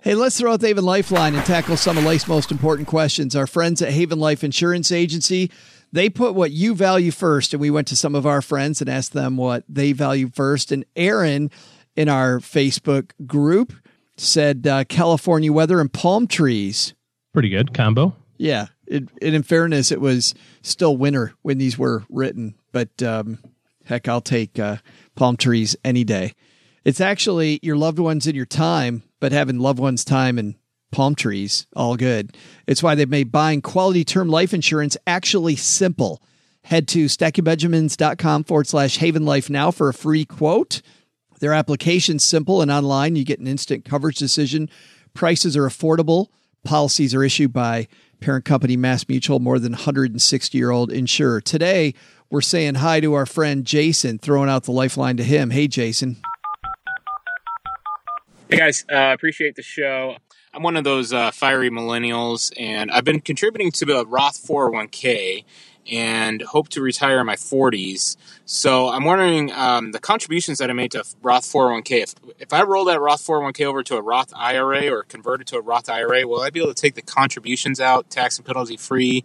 Hey, 0.00 0.14
let's 0.14 0.38
throw 0.38 0.52
out 0.52 0.60
the 0.60 0.68
Haven 0.68 0.84
Lifeline 0.84 1.34
and 1.34 1.44
tackle 1.44 1.76
some 1.76 1.98
of 1.98 2.04
life's 2.04 2.28
most 2.28 2.52
important 2.52 2.86
questions. 2.86 3.34
Our 3.34 3.46
friends 3.48 3.82
at 3.82 3.90
Haven 3.90 4.20
Life 4.20 4.44
Insurance 4.44 4.92
Agency 4.92 5.50
they 5.96 6.10
put 6.10 6.34
what 6.34 6.50
you 6.50 6.74
value 6.74 7.10
first. 7.10 7.54
And 7.54 7.60
we 7.60 7.70
went 7.70 7.88
to 7.88 7.96
some 7.96 8.14
of 8.14 8.26
our 8.26 8.42
friends 8.42 8.80
and 8.80 8.90
asked 8.90 9.12
them 9.12 9.36
what 9.36 9.64
they 9.68 9.92
value 9.92 10.30
first. 10.32 10.72
And 10.72 10.84
Aaron 10.94 11.50
in 11.96 12.08
our 12.08 12.38
Facebook 12.38 13.12
group 13.26 13.72
said 14.16 14.66
uh, 14.66 14.84
California 14.84 15.52
weather 15.52 15.80
and 15.80 15.92
palm 15.92 16.26
trees. 16.26 16.94
Pretty 17.32 17.48
good 17.48 17.74
combo. 17.74 18.14
Yeah. 18.38 18.66
It, 18.86 19.08
it, 19.20 19.34
in 19.34 19.42
fairness, 19.42 19.90
it 19.90 20.00
was 20.00 20.34
still 20.62 20.96
winter 20.96 21.34
when 21.42 21.58
these 21.58 21.76
were 21.76 22.04
written, 22.08 22.54
but 22.72 23.02
um, 23.02 23.38
heck, 23.84 24.06
I'll 24.06 24.20
take 24.20 24.58
uh, 24.58 24.76
palm 25.16 25.36
trees 25.36 25.76
any 25.84 26.04
day. 26.04 26.34
It's 26.84 27.00
actually 27.00 27.58
your 27.62 27.76
loved 27.76 27.98
ones 27.98 28.26
and 28.26 28.36
your 28.36 28.46
time, 28.46 29.02
but 29.18 29.32
having 29.32 29.58
loved 29.58 29.80
ones' 29.80 30.04
time 30.04 30.38
and 30.38 30.54
palm 30.96 31.14
trees, 31.14 31.66
all 31.76 31.94
good. 31.94 32.34
It's 32.66 32.82
why 32.82 32.94
they've 32.94 33.06
made 33.06 33.30
buying 33.30 33.60
quality 33.60 34.02
term 34.02 34.30
life 34.30 34.54
insurance 34.54 34.96
actually 35.06 35.54
simple. 35.54 36.22
Head 36.62 36.88
to 36.88 37.04
stackingbenjamins.com 37.04 38.44
forward 38.44 38.66
slash 38.66 38.96
haven 38.96 39.26
life 39.26 39.50
now 39.50 39.70
for 39.70 39.90
a 39.90 39.94
free 39.94 40.24
quote. 40.24 40.80
Their 41.38 41.52
application's 41.52 42.24
simple 42.24 42.62
and 42.62 42.70
online. 42.70 43.14
You 43.14 43.26
get 43.26 43.40
an 43.40 43.46
instant 43.46 43.84
coverage 43.84 44.16
decision. 44.16 44.70
Prices 45.12 45.54
are 45.54 45.68
affordable. 45.68 46.28
Policies 46.64 47.14
are 47.14 47.22
issued 47.22 47.52
by 47.52 47.88
parent 48.20 48.46
company 48.46 48.78
Mass 48.78 49.06
Mutual, 49.06 49.38
more 49.38 49.58
than 49.58 49.72
160 49.72 50.56
year 50.56 50.70
old 50.70 50.90
insurer. 50.90 51.42
Today, 51.42 51.92
we're 52.30 52.40
saying 52.40 52.76
hi 52.76 53.00
to 53.00 53.12
our 53.12 53.26
friend 53.26 53.66
Jason, 53.66 54.18
throwing 54.18 54.48
out 54.48 54.64
the 54.64 54.72
lifeline 54.72 55.18
to 55.18 55.24
him. 55.24 55.50
Hey, 55.50 55.68
Jason. 55.68 56.16
Hey, 58.48 58.56
guys. 58.56 58.86
Uh, 58.90 59.12
appreciate 59.12 59.56
the 59.56 59.62
show. 59.62 60.16
I'm 60.56 60.62
one 60.62 60.78
of 60.78 60.84
those 60.84 61.12
uh, 61.12 61.32
fiery 61.32 61.68
millennials, 61.68 62.50
and 62.58 62.90
I've 62.90 63.04
been 63.04 63.20
contributing 63.20 63.70
to 63.72 63.84
the 63.84 64.06
Roth 64.06 64.38
401k 64.38 65.44
and 65.92 66.40
hope 66.40 66.70
to 66.70 66.80
retire 66.80 67.20
in 67.20 67.26
my 67.26 67.36
40s. 67.36 68.16
So 68.46 68.88
I'm 68.88 69.04
wondering 69.04 69.52
um, 69.52 69.92
the 69.92 69.98
contributions 69.98 70.56
that 70.56 70.70
I 70.70 70.72
made 70.72 70.92
to 70.92 71.04
Roth 71.20 71.44
401k. 71.44 72.02
If, 72.02 72.14
if 72.38 72.52
I 72.54 72.62
roll 72.62 72.86
that 72.86 73.02
Roth 73.02 73.20
401k 73.20 73.66
over 73.66 73.82
to 73.82 73.98
a 73.98 74.00
Roth 74.00 74.32
IRA 74.34 74.88
or 74.88 75.02
convert 75.02 75.42
it 75.42 75.46
to 75.48 75.58
a 75.58 75.60
Roth 75.60 75.90
IRA, 75.90 76.26
will 76.26 76.40
I 76.40 76.48
be 76.48 76.60
able 76.60 76.72
to 76.72 76.80
take 76.80 76.94
the 76.94 77.02
contributions 77.02 77.78
out 77.78 78.08
tax 78.08 78.38
and 78.38 78.46
penalty 78.46 78.78
free 78.78 79.24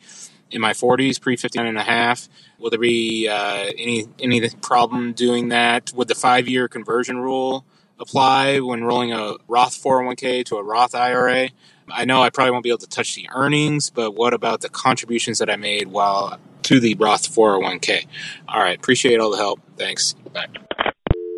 in 0.50 0.60
my 0.60 0.74
40s, 0.74 1.22
pre 1.22 1.38
59 1.38 1.66
and 1.66 1.78
a 1.78 1.84
half? 1.84 2.28
Will 2.60 2.72
there 2.72 2.78
be 2.78 3.30
uh, 3.30 3.72
any 3.78 4.06
any 4.20 4.50
problem 4.62 5.14
doing 5.14 5.48
that? 5.48 5.94
Would 5.96 6.10
the 6.10 6.16
five 6.16 6.50
year 6.50 6.68
conversion 6.68 7.20
rule 7.20 7.64
apply 8.02 8.60
when 8.60 8.84
rolling 8.84 9.14
a 9.14 9.36
Roth 9.48 9.82
401k 9.82 10.46
to 10.46 10.58
a 10.58 10.64
Roth 10.64 10.96
IRA. 10.96 11.50
I 11.90 12.06
know 12.06 12.22
I 12.22 12.30
probably 12.30 12.52
won't 12.52 12.64
be 12.64 12.70
able 12.70 12.80
to 12.80 12.88
touch 12.88 13.16
the 13.16 13.30
earnings, 13.34 13.90
but 13.90 14.12
what 14.12 14.34
about 14.34 14.62
the 14.62 14.70
contributions 14.70 15.40
that 15.40 15.50
I 15.50 15.56
made 15.56 15.88
while 15.88 16.40
to 16.64 16.80
the 16.80 16.96
Roth 16.96 17.34
401k? 17.34 18.08
All 18.48 18.60
right, 18.60 18.78
appreciate 18.78 19.20
all 19.20 19.32
the 19.32 19.38
help. 19.38 19.62
Thanks. 19.78 20.14
Bye. 20.34 20.48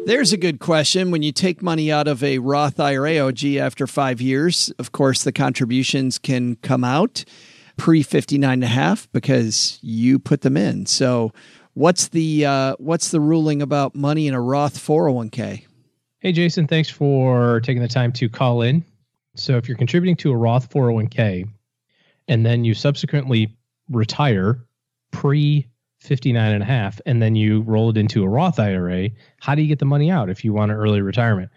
There's 0.05 0.33
a 0.33 0.37
good 0.37 0.59
question. 0.59 1.11
When 1.11 1.23
you 1.23 1.31
take 1.31 1.61
money 1.61 1.91
out 1.91 2.07
of 2.07 2.23
a 2.23 2.39
Roth 2.39 2.79
IRA 2.79 3.19
OG 3.19 3.45
after 3.55 3.87
five 3.87 4.19
years, 4.19 4.71
of 4.77 4.91
course, 4.91 5.23
the 5.23 5.31
contributions 5.31 6.19
can 6.19 6.57
come 6.57 6.83
out 6.83 7.23
pre 7.77 8.03
59 8.03 8.51
and 8.51 8.63
a 8.63 8.67
half 8.67 9.11
because 9.13 9.79
you 9.81 10.19
put 10.19 10.41
them 10.41 10.57
in. 10.57 10.85
So, 10.85 11.31
what's 11.73 12.09
the 12.09 12.45
uh, 12.45 12.75
what's 12.79 13.11
the 13.11 13.21
ruling 13.21 13.61
about 13.61 13.95
money 13.95 14.27
in 14.27 14.33
a 14.33 14.41
Roth 14.41 14.77
401k? 14.77 15.67
Hey, 16.23 16.31
Jason, 16.31 16.67
thanks 16.67 16.89
for 16.89 17.59
taking 17.59 17.81
the 17.81 17.87
time 17.89 18.13
to 18.13 18.29
call 18.29 18.61
in. 18.61 18.85
So, 19.35 19.57
if 19.57 19.67
you're 19.67 19.75
contributing 19.75 20.15
to 20.17 20.31
a 20.31 20.37
Roth 20.37 20.69
401k 20.69 21.49
and 22.29 22.45
then 22.45 22.63
you 22.63 22.73
subsequently 22.73 23.57
retire 23.89 24.63
pre 25.11 25.67
59 25.99 26.53
and 26.53 26.63
a 26.63 26.65
half, 26.65 27.01
and 27.05 27.21
then 27.21 27.35
you 27.35 27.59
roll 27.63 27.89
it 27.89 27.97
into 27.97 28.23
a 28.23 28.29
Roth 28.29 28.57
IRA, 28.57 29.09
how 29.41 29.53
do 29.53 29.61
you 29.61 29.67
get 29.67 29.79
the 29.79 29.85
money 29.85 30.09
out 30.09 30.29
if 30.29 30.45
you 30.45 30.53
want 30.53 30.71
an 30.71 30.77
early 30.77 31.01
retirement? 31.01 31.51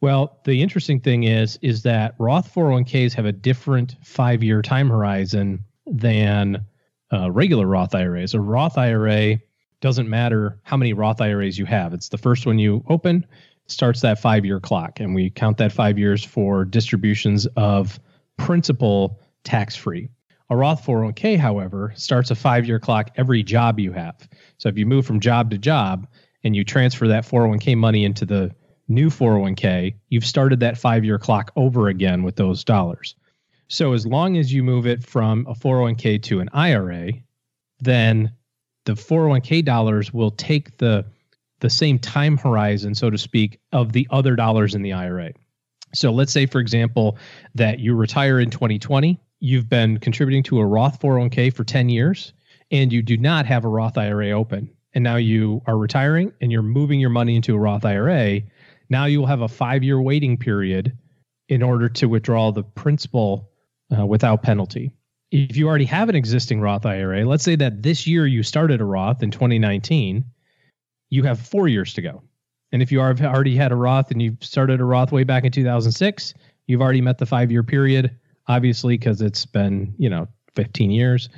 Well, 0.00 0.40
the 0.46 0.62
interesting 0.62 0.98
thing 0.98 1.24
is, 1.24 1.58
is 1.60 1.82
that 1.82 2.14
Roth 2.18 2.54
401ks 2.54 3.12
have 3.12 3.26
a 3.26 3.32
different 3.32 3.96
five 4.02 4.42
year 4.42 4.62
time 4.62 4.88
horizon 4.88 5.62
than 5.84 6.64
uh, 7.12 7.30
regular 7.30 7.66
Roth 7.66 7.94
IRAs. 7.94 8.32
A 8.32 8.40
Roth 8.40 8.78
IRA 8.78 9.40
doesn't 9.82 10.08
matter 10.08 10.58
how 10.62 10.78
many 10.78 10.94
Roth 10.94 11.20
IRAs 11.20 11.58
you 11.58 11.66
have. 11.66 11.92
It's 11.92 12.08
the 12.08 12.16
first 12.16 12.46
one 12.46 12.58
you 12.58 12.82
open 12.88 13.26
starts 13.66 14.00
that 14.00 14.20
five 14.20 14.44
year 14.44 14.60
clock. 14.60 15.00
And 15.00 15.14
we 15.14 15.30
count 15.30 15.58
that 15.58 15.72
five 15.72 15.98
years 15.98 16.24
for 16.24 16.64
distributions 16.64 17.46
of 17.56 17.98
principal 18.36 19.20
tax 19.44 19.76
free. 19.76 20.08
A 20.48 20.56
Roth 20.56 20.84
401k, 20.84 21.36
however, 21.38 21.92
starts 21.96 22.30
a 22.30 22.34
five 22.34 22.66
year 22.66 22.78
clock 22.78 23.10
every 23.16 23.42
job 23.42 23.80
you 23.80 23.92
have. 23.92 24.28
So 24.58 24.68
if 24.68 24.78
you 24.78 24.86
move 24.86 25.06
from 25.06 25.20
job 25.20 25.50
to 25.50 25.58
job 25.58 26.06
and 26.44 26.54
you 26.54 26.64
transfer 26.64 27.08
that 27.08 27.24
401k 27.24 27.76
money 27.76 28.04
into 28.04 28.24
the 28.24 28.54
new 28.88 29.10
401k, 29.10 29.94
you've 30.08 30.24
started 30.26 30.60
that 30.60 30.78
five 30.78 31.04
year 31.04 31.18
clock 31.18 31.50
over 31.56 31.88
again 31.88 32.22
with 32.22 32.36
those 32.36 32.62
dollars. 32.62 33.16
So 33.68 33.92
as 33.92 34.06
long 34.06 34.36
as 34.36 34.52
you 34.52 34.62
move 34.62 34.86
it 34.86 35.04
from 35.04 35.44
a 35.48 35.54
401k 35.54 36.22
to 36.24 36.38
an 36.38 36.48
IRA, 36.52 37.10
then 37.80 38.32
the 38.84 38.92
401k 38.92 39.64
dollars 39.64 40.12
will 40.12 40.30
take 40.30 40.78
the 40.78 41.04
the 41.60 41.70
same 41.70 41.98
time 41.98 42.36
horizon, 42.36 42.94
so 42.94 43.10
to 43.10 43.18
speak, 43.18 43.58
of 43.72 43.92
the 43.92 44.06
other 44.10 44.36
dollars 44.36 44.74
in 44.74 44.82
the 44.82 44.92
IRA. 44.92 45.32
So 45.94 46.12
let's 46.12 46.32
say, 46.32 46.46
for 46.46 46.60
example, 46.60 47.18
that 47.54 47.78
you 47.78 47.94
retire 47.94 48.40
in 48.40 48.50
2020, 48.50 49.18
you've 49.40 49.68
been 49.68 49.98
contributing 49.98 50.42
to 50.44 50.58
a 50.58 50.66
Roth 50.66 51.00
401k 51.00 51.54
for 51.54 51.64
10 51.64 51.88
years, 51.88 52.32
and 52.70 52.92
you 52.92 53.02
do 53.02 53.16
not 53.16 53.46
have 53.46 53.64
a 53.64 53.68
Roth 53.68 53.96
IRA 53.96 54.30
open. 54.30 54.70
And 54.94 55.04
now 55.04 55.16
you 55.16 55.62
are 55.66 55.76
retiring 55.76 56.32
and 56.40 56.50
you're 56.50 56.62
moving 56.62 57.00
your 57.00 57.10
money 57.10 57.36
into 57.36 57.54
a 57.54 57.58
Roth 57.58 57.84
IRA. 57.84 58.40
Now 58.88 59.04
you 59.04 59.20
will 59.20 59.26
have 59.26 59.42
a 59.42 59.48
five 59.48 59.82
year 59.82 60.00
waiting 60.00 60.38
period 60.38 60.96
in 61.48 61.62
order 61.62 61.88
to 61.88 62.08
withdraw 62.08 62.50
the 62.50 62.62
principal 62.62 63.50
uh, 63.96 64.06
without 64.06 64.42
penalty. 64.42 64.90
If 65.30 65.56
you 65.56 65.68
already 65.68 65.84
have 65.84 66.08
an 66.08 66.14
existing 66.14 66.60
Roth 66.60 66.86
IRA, 66.86 67.24
let's 67.26 67.44
say 67.44 67.56
that 67.56 67.82
this 67.82 68.06
year 68.06 68.26
you 68.26 68.42
started 68.42 68.80
a 68.80 68.84
Roth 68.84 69.22
in 69.22 69.30
2019 69.30 70.24
you 71.16 71.22
have 71.22 71.40
four 71.40 71.66
years 71.66 71.94
to 71.94 72.02
go. 72.02 72.22
And 72.72 72.82
if 72.82 72.92
you 72.92 73.00
are 73.00 73.16
already 73.22 73.56
had 73.56 73.72
a 73.72 73.76
Roth 73.76 74.10
and 74.10 74.20
you 74.20 74.36
started 74.40 74.80
a 74.80 74.84
Roth 74.84 75.10
way 75.10 75.24
back 75.24 75.44
in 75.44 75.50
2006, 75.50 76.34
you've 76.66 76.82
already 76.82 77.00
met 77.00 77.18
the 77.18 77.26
five 77.26 77.50
year 77.50 77.62
period, 77.62 78.14
obviously, 78.48 78.98
because 78.98 79.22
it's 79.22 79.46
been, 79.46 79.94
you 79.98 80.10
know, 80.10 80.28
15 80.54 80.90
years. 80.90 81.28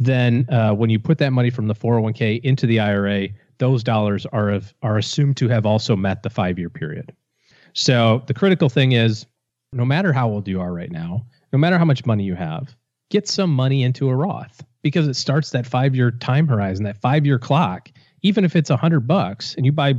then 0.00 0.46
uh, 0.50 0.72
when 0.72 0.90
you 0.90 0.98
put 0.98 1.18
that 1.18 1.30
money 1.30 1.50
from 1.50 1.68
the 1.68 1.74
401k 1.74 2.40
into 2.42 2.66
the 2.66 2.80
IRA, 2.80 3.28
those 3.58 3.84
dollars 3.84 4.26
are 4.26 4.50
of, 4.50 4.74
are 4.82 4.98
assumed 4.98 5.36
to 5.36 5.48
have 5.48 5.66
also 5.66 5.94
met 5.94 6.22
the 6.22 6.30
five 6.30 6.58
year 6.58 6.70
period. 6.70 7.14
So 7.72 8.22
the 8.26 8.34
critical 8.34 8.68
thing 8.68 8.92
is, 8.92 9.26
no 9.72 9.84
matter 9.84 10.12
how 10.12 10.28
old 10.28 10.46
you 10.46 10.60
are 10.60 10.72
right 10.72 10.90
now, 10.90 11.26
no 11.52 11.58
matter 11.58 11.78
how 11.78 11.84
much 11.84 12.06
money 12.06 12.24
you 12.24 12.34
have, 12.34 12.76
get 13.10 13.28
some 13.28 13.50
money 13.50 13.82
into 13.82 14.08
a 14.08 14.16
Roth 14.16 14.64
because 14.82 15.08
it 15.08 15.14
starts 15.14 15.50
that 15.50 15.66
five 15.66 15.96
year 15.96 16.10
time 16.12 16.46
horizon, 16.46 16.84
that 16.84 17.00
five 17.00 17.26
year 17.26 17.38
clock. 17.38 17.90
Even 18.24 18.44
if 18.44 18.56
it's 18.56 18.70
a 18.70 18.76
hundred 18.76 19.06
bucks 19.06 19.54
and 19.54 19.64
you 19.64 19.70
buy, 19.70 19.94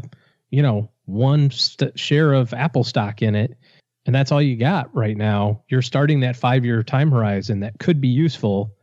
you 0.50 0.62
know, 0.62 0.92
one 1.06 1.50
st- 1.52 1.98
share 1.98 2.34
of 2.34 2.54
Apple 2.54 2.84
stock 2.84 3.22
in 3.22 3.36
it, 3.36 3.58
and 4.06 4.14
that's 4.14 4.32
all 4.32 4.42
you 4.42 4.58
got 4.58 4.94
right 4.94 5.16
now, 5.16 5.64
you're 5.70 5.82
starting 5.82 6.20
that 6.20 6.36
five 6.36 6.66
year 6.66 6.84
time 6.84 7.10
horizon 7.10 7.62
that 7.62 7.80
could 7.80 8.02
be 8.02 8.10
useful 8.10 8.76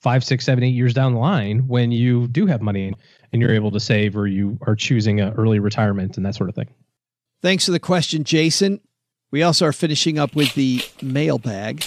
five, 0.00 0.24
six, 0.24 0.44
seven, 0.44 0.64
eight 0.64 0.74
years 0.74 0.94
down 0.94 1.14
the 1.14 1.18
line 1.18 1.66
when 1.68 1.92
you 1.92 2.26
do 2.28 2.46
have 2.46 2.60
money 2.62 2.92
and 3.32 3.42
you're 3.42 3.54
able 3.54 3.70
to 3.70 3.80
save 3.80 4.16
or 4.16 4.26
you 4.26 4.58
are 4.66 4.74
choosing 4.74 5.20
an 5.20 5.32
early 5.34 5.58
retirement 5.58 6.16
and 6.16 6.26
that 6.26 6.34
sort 6.34 6.48
of 6.48 6.54
thing. 6.54 6.68
Thanks 7.42 7.66
for 7.66 7.70
the 7.70 7.80
question, 7.80 8.24
Jason. 8.24 8.80
We 9.30 9.42
also 9.42 9.66
are 9.66 9.72
finishing 9.72 10.18
up 10.18 10.34
with 10.34 10.54
the 10.54 10.82
mailbag. 11.00 11.84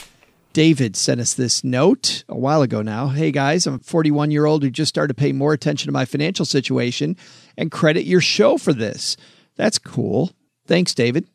David 0.54 0.96
sent 0.96 1.20
us 1.20 1.34
this 1.34 1.64
note 1.64 2.24
a 2.30 2.38
while 2.38 2.62
ago 2.62 2.84
now. 2.84 3.08
Hey 3.08 3.32
guys, 3.32 3.66
I'm 3.66 3.76
a 3.76 3.80
41 3.80 4.30
year 4.30 4.46
old 4.46 4.62
who 4.62 4.70
just 4.70 4.90
started 4.90 5.16
paying 5.16 5.36
more 5.36 5.52
attention 5.52 5.88
to 5.88 5.92
my 5.92 6.06
financial 6.06 6.46
situation 6.46 7.18
and 7.58 7.72
credit 7.72 8.06
your 8.06 8.22
show 8.22 8.60
for 8.60 8.72
this. 8.72 9.18
That's 9.56 9.80
cool. 9.80 10.32
Thanks, 10.68 10.94
David. 10.94 11.28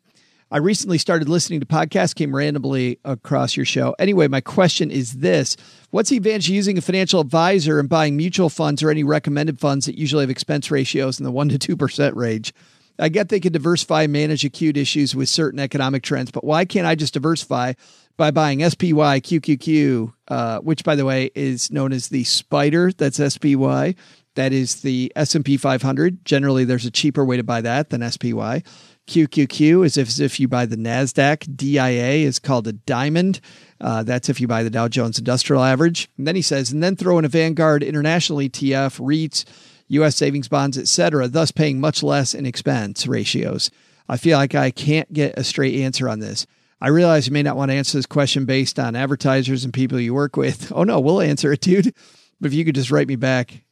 I 0.51 0.57
recently 0.57 0.97
started 0.97 1.27
listening 1.27 1.59
to 1.59 1.65
podcasts, 1.65 2.15
came 2.15 2.33
randomly 2.33 2.97
across 3.03 3.57
your 3.57 3.65
show. 3.65 3.93
Anyway, 3.99 4.29
my 4.29 4.39
question 4.39 4.89
is 4.89 5.17
this 5.17 5.57
What's 5.89 6.09
the 6.09 6.17
advantage 6.17 6.47
of 6.47 6.55
using 6.55 6.77
a 6.77 6.81
financial 6.81 7.19
advisor 7.19 7.77
and 7.77 7.89
buying 7.89 8.15
mutual 8.15 8.49
funds 8.49 8.81
or 8.81 8.89
any 8.89 9.03
recommended 9.03 9.59
funds 9.59 9.85
that 9.85 9.97
usually 9.97 10.23
have 10.23 10.29
expense 10.29 10.71
ratios 10.71 11.19
in 11.19 11.25
the 11.25 11.31
1% 11.31 11.59
to 11.59 11.75
2% 11.75 12.15
range? 12.15 12.53
I 12.97 13.09
get 13.09 13.29
they 13.29 13.39
can 13.39 13.53
diversify 13.53 14.03
and 14.03 14.13
manage 14.13 14.43
acute 14.43 14.77
issues 14.77 15.15
with 15.15 15.29
certain 15.29 15.59
economic 15.59 16.03
trends, 16.03 16.31
but 16.31 16.43
why 16.43 16.65
can't 16.65 16.87
I 16.87 16.95
just 16.95 17.13
diversify 17.13 17.73
by 18.19 18.31
buying 18.31 18.59
SPY 18.69 19.21
QQQ, 19.21 20.13
uh, 20.27 20.59
which 20.59 20.83
by 20.83 20.93
the 20.93 21.05
way 21.05 21.31
is 21.35 21.71
known 21.71 21.93
as 21.93 22.09
the 22.09 22.25
Spider? 22.25 22.91
That's 22.91 23.15
SPY. 23.33 23.95
That 24.35 24.51
is 24.51 24.81
the 24.81 25.11
S&P 25.15 25.55
500. 25.55 26.25
Generally, 26.25 26.65
there's 26.65 26.85
a 26.85 26.91
cheaper 26.91 27.23
way 27.23 27.37
to 27.37 27.43
buy 27.43 27.61
that 27.61 27.89
than 27.89 28.07
SPY. 28.11 28.61
QQQ 29.07 29.85
is 29.85 29.95
if, 29.95 30.19
if 30.19 30.37
you 30.37 30.49
buy 30.49 30.65
the 30.65 30.75
NASDAQ. 30.75 31.55
DIA 31.55 32.27
is 32.27 32.39
called 32.39 32.67
a 32.67 32.73
diamond. 32.73 33.39
Uh, 33.79 34.03
that's 34.03 34.27
if 34.27 34.41
you 34.41 34.47
buy 34.47 34.63
the 34.63 34.69
Dow 34.69 34.89
Jones 34.89 35.17
Industrial 35.17 35.63
Average. 35.63 36.09
And 36.17 36.27
then 36.27 36.35
he 36.35 36.41
says, 36.41 36.73
and 36.73 36.83
then 36.83 36.97
throw 36.97 37.19
in 37.19 37.25
a 37.25 37.29
Vanguard 37.29 37.83
International 37.83 38.39
ETF, 38.39 38.99
REITs, 38.99 39.45
U.S. 39.87 40.17
savings 40.17 40.49
bonds, 40.49 40.77
etc., 40.77 41.29
thus 41.29 41.51
paying 41.51 41.79
much 41.79 42.03
less 42.03 42.33
in 42.33 42.45
expense 42.45 43.07
ratios. 43.07 43.71
I 44.09 44.17
feel 44.17 44.37
like 44.37 44.55
I 44.55 44.71
can't 44.71 45.11
get 45.13 45.39
a 45.39 45.43
straight 45.45 45.81
answer 45.81 46.09
on 46.09 46.19
this. 46.19 46.45
I 46.81 46.89
realize 46.89 47.27
you 47.27 47.33
may 47.33 47.43
not 47.43 47.57
want 47.57 47.71
to 47.71 47.75
answer 47.75 47.97
this 47.97 48.05
question 48.05 48.45
based 48.45 48.79
on 48.79 48.95
advertisers 48.95 49.65
and 49.65 49.73
people 49.73 49.99
you 49.99 50.13
work 50.13 50.37
with. 50.37 50.71
Oh, 50.71 50.83
no, 50.83 50.99
we'll 50.99 51.21
answer 51.21 51.51
it, 51.51 51.61
dude. 51.61 51.93
But 52.39 52.47
if 52.47 52.53
you 52.53 52.63
could 52.63 52.75
just 52.75 52.91
write 52.91 53.07
me 53.07 53.17
back. 53.17 53.63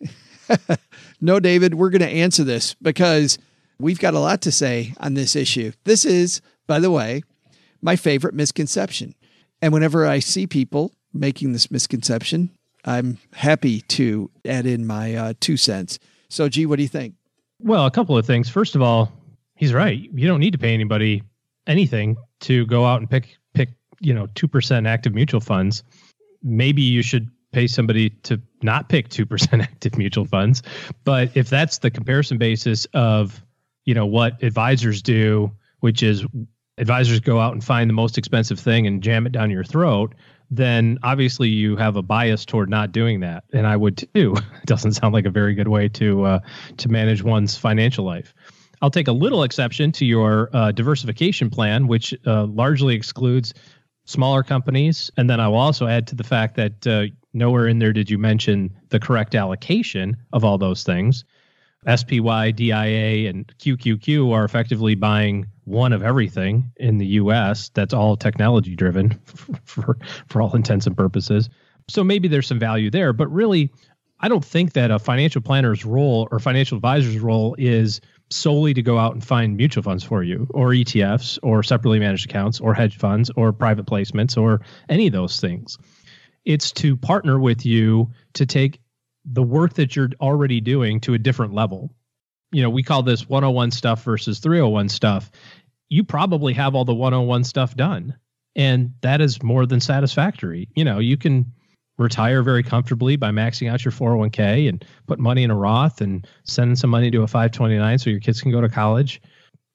no, 1.22 1.40
David, 1.40 1.76
we're 1.76 1.90
going 1.90 2.02
to 2.02 2.08
answer 2.08 2.44
this 2.44 2.74
because 2.82 3.38
we've 3.80 4.00
got 4.00 4.14
a 4.14 4.20
lot 4.20 4.42
to 4.42 4.52
say 4.52 4.94
on 5.00 5.14
this 5.14 5.36
issue. 5.36 5.72
This 5.86 6.04
is, 6.04 6.42
by 6.68 6.80
the 6.80 6.92
way, 6.92 7.24
my 7.82 7.96
favorite 7.96 8.34
misconception. 8.34 9.16
And 9.62 9.74
whenever 9.74 10.06
I 10.06 10.20
see 10.20 10.48
people 10.48 10.94
making 11.14 11.54
this 11.54 11.72
misconception, 11.72 12.52
I'm 12.84 13.18
happy 13.34 13.82
to 13.82 14.30
add 14.46 14.66
in 14.66 14.86
my 14.86 15.16
uh, 15.16 15.34
two 15.40 15.58
cents. 15.58 16.00
So, 16.30 16.50
G, 16.50 16.66
what 16.66 16.76
do 16.78 16.84
you 16.84 16.90
think? 16.90 17.16
Well, 17.60 17.86
a 17.86 17.92
couple 17.92 18.18
of 18.18 18.26
things. 18.26 18.50
First 18.50 18.76
of 18.76 18.82
all, 18.82 19.12
he's 19.56 19.74
right. 19.74 20.10
You 20.14 20.28
don't 20.28 20.40
need 20.40 20.52
to 20.52 20.60
pay 20.60 20.74
anybody 20.74 21.24
anything 21.68 22.18
to 22.42 22.66
go 22.66 22.86
out 22.86 23.00
and 23.00 23.10
pick 23.10 23.38
pick 23.54 23.70
you 24.00 24.14
know 24.14 24.28
two 24.36 24.48
percent 24.48 24.88
active 24.88 25.14
mutual 25.14 25.42
funds. 25.42 25.84
Maybe 26.44 26.82
you 26.82 27.02
should 27.02 27.30
pay 27.52 27.68
somebody 27.68 28.10
to 28.10 28.42
not 28.62 28.90
pick 28.90 29.10
two 29.10 29.26
percent 29.26 29.62
active 29.62 29.98
mutual 29.98 30.26
funds. 30.26 30.64
But 31.04 31.36
if 31.36 31.50
that's 31.50 31.80
the 31.80 31.92
comparison 31.92 32.38
basis 32.38 32.86
of 32.94 33.42
you 33.86 33.94
know 33.94 34.06
what 34.06 34.42
advisors 34.44 35.02
do, 35.02 35.52
which 35.80 36.04
is 36.04 36.26
advisors 36.78 37.20
go 37.20 37.40
out 37.40 37.54
and 37.54 37.64
find 37.64 37.90
the 37.90 37.94
most 37.94 38.18
expensive 38.18 38.60
thing 38.60 38.86
and 38.86 39.02
jam 39.02 39.26
it 39.26 39.32
down 39.32 39.50
your 39.50 39.64
throat, 39.64 40.14
then 40.52 41.00
obviously 41.04 41.50
you 41.50 41.76
have 41.76 41.96
a 41.96 42.02
bias 42.02 42.46
toward 42.46 42.70
not 42.70 42.92
doing 42.92 43.22
that, 43.22 43.44
and 43.54 43.66
I 43.66 43.76
would 43.76 43.98
too. 43.98 44.36
it 44.62 44.66
doesn't 44.66 44.94
sound 44.94 45.14
like 45.14 45.26
a 45.26 45.32
very 45.32 45.54
good 45.54 45.68
way 45.68 45.90
to 45.90 46.24
uh, 46.24 46.40
to 46.78 46.90
manage 46.90 47.24
one's 47.24 47.58
financial 47.58 48.06
life. 48.06 48.34
I'll 48.82 48.92
take 48.92 49.08
a 49.08 49.14
little 49.14 49.44
exception 49.44 49.92
to 49.94 50.06
your 50.06 50.50
uh, 50.54 50.72
diversification 50.72 51.50
plan, 51.50 51.88
which 51.88 52.14
uh, 52.26 52.46
largely 52.46 52.96
excludes 52.96 53.54
smaller 54.06 54.44
companies, 54.44 55.12
and 55.18 55.30
then 55.30 55.40
I 55.40 55.48
will 55.48 55.58
also 55.58 55.88
add 55.88 56.08
to 56.08 56.16
the 56.16 56.24
fact 56.24 56.56
that 56.56 56.88
uh, 56.88 57.14
nowhere 57.34 57.68
in 57.68 57.80
there 57.80 57.94
did 57.94 58.10
you 58.10 58.18
mention 58.18 58.74
the 58.90 59.00
correct 59.00 59.36
allocation 59.36 60.18
of 60.32 60.46
all 60.46 60.58
those 60.58 60.84
things. 60.84 61.26
SPY, 61.94 62.52
DIA, 62.52 63.30
and 63.30 63.52
QQQ 63.60 64.34
are 64.34 64.44
effectively 64.44 64.96
buying 64.96 65.46
one 65.64 65.94
of 65.94 66.02
everything 66.02 66.72
in 66.78 66.98
the 66.98 67.06
US 67.06 67.70
that's 67.70 67.94
all 67.94 68.18
technology 68.18 68.76
driven 68.76 69.12
for, 69.66 69.98
for 70.28 70.42
all 70.42 70.56
intents 70.56 70.88
and 70.88 70.98
purposes. 70.98 71.50
So 71.90 72.04
maybe 72.04 72.28
there's 72.28 72.48
some 72.48 72.60
value 72.60 72.90
there, 72.90 73.14
but 73.14 73.32
really, 73.32 73.72
I 74.20 74.28
don't 74.28 74.44
think 74.44 74.74
that 74.74 74.92
a 74.92 75.00
financial 75.00 75.42
planner's 75.42 75.86
role 75.86 76.28
or 76.32 76.40
financial 76.40 76.78
advisor's 76.78 77.20
role 77.20 77.56
is 77.58 78.02
solely 78.30 78.74
to 78.74 78.82
go 78.82 78.98
out 78.98 79.14
and 79.14 79.24
find 79.24 79.56
mutual 79.56 79.84
funds 79.84 80.04
for 80.04 80.24
you 80.24 80.48
or 80.52 80.70
ETFs 80.70 81.40
or 81.44 81.64
separately 81.64 82.00
managed 82.00 82.30
accounts 82.30 82.60
or 82.60 82.74
hedge 82.74 82.98
funds 82.98 83.32
or 83.36 83.54
private 83.54 83.86
placements 83.86 84.42
or 84.42 84.62
any 84.90 85.08
of 85.08 85.14
those 85.14 85.40
things. 85.40 85.78
It's 86.46 86.72
to 86.74 86.98
partner 86.98 87.40
with 87.40 87.66
you 87.66 88.12
to 88.34 88.46
take 88.46 88.80
the 89.26 89.44
work 89.44 89.74
that 89.74 89.96
you're 89.96 90.10
already 90.22 90.62
doing 90.62 91.02
to 91.02 91.14
a 91.14 91.18
different 91.18 91.54
level. 91.54 91.94
You 92.52 92.64
know, 92.64 92.70
we 92.70 92.84
call 92.84 93.04
this 93.04 93.28
101 93.28 93.72
stuff 93.72 94.04
versus 94.04 94.40
301 94.40 94.90
stuff. 94.90 95.30
You 95.90 96.04
probably 96.04 96.54
have 96.54 96.76
all 96.76 96.86
the 96.86 96.94
101 96.94 97.44
stuff 97.44 97.76
done, 97.76 98.16
and 98.56 98.94
that 99.02 99.20
is 99.20 99.44
more 99.44 99.66
than 99.66 99.82
satisfactory. 99.82 100.70
You 100.76 100.86
know, 100.86 101.00
you 101.00 101.18
can 101.18 101.54
retire 101.98 102.44
very 102.44 102.64
comfortably 102.64 103.16
by 103.16 103.32
maxing 103.32 103.72
out 103.72 103.84
your 103.84 103.92
401k 103.92 104.70
and 104.70 104.86
put 105.08 105.20
money 105.20 105.44
in 105.44 105.52
a 105.52 105.56
Roth 105.56 106.02
and 106.02 106.28
sending 106.44 106.76
some 106.76 106.90
money 106.90 107.10
to 107.12 107.24
a 107.24 107.28
529 107.28 107.98
so 107.98 108.10
your 108.10 108.20
kids 108.20 108.42
can 108.42 108.52
go 108.52 108.62
to 108.62 108.70
college, 108.70 109.22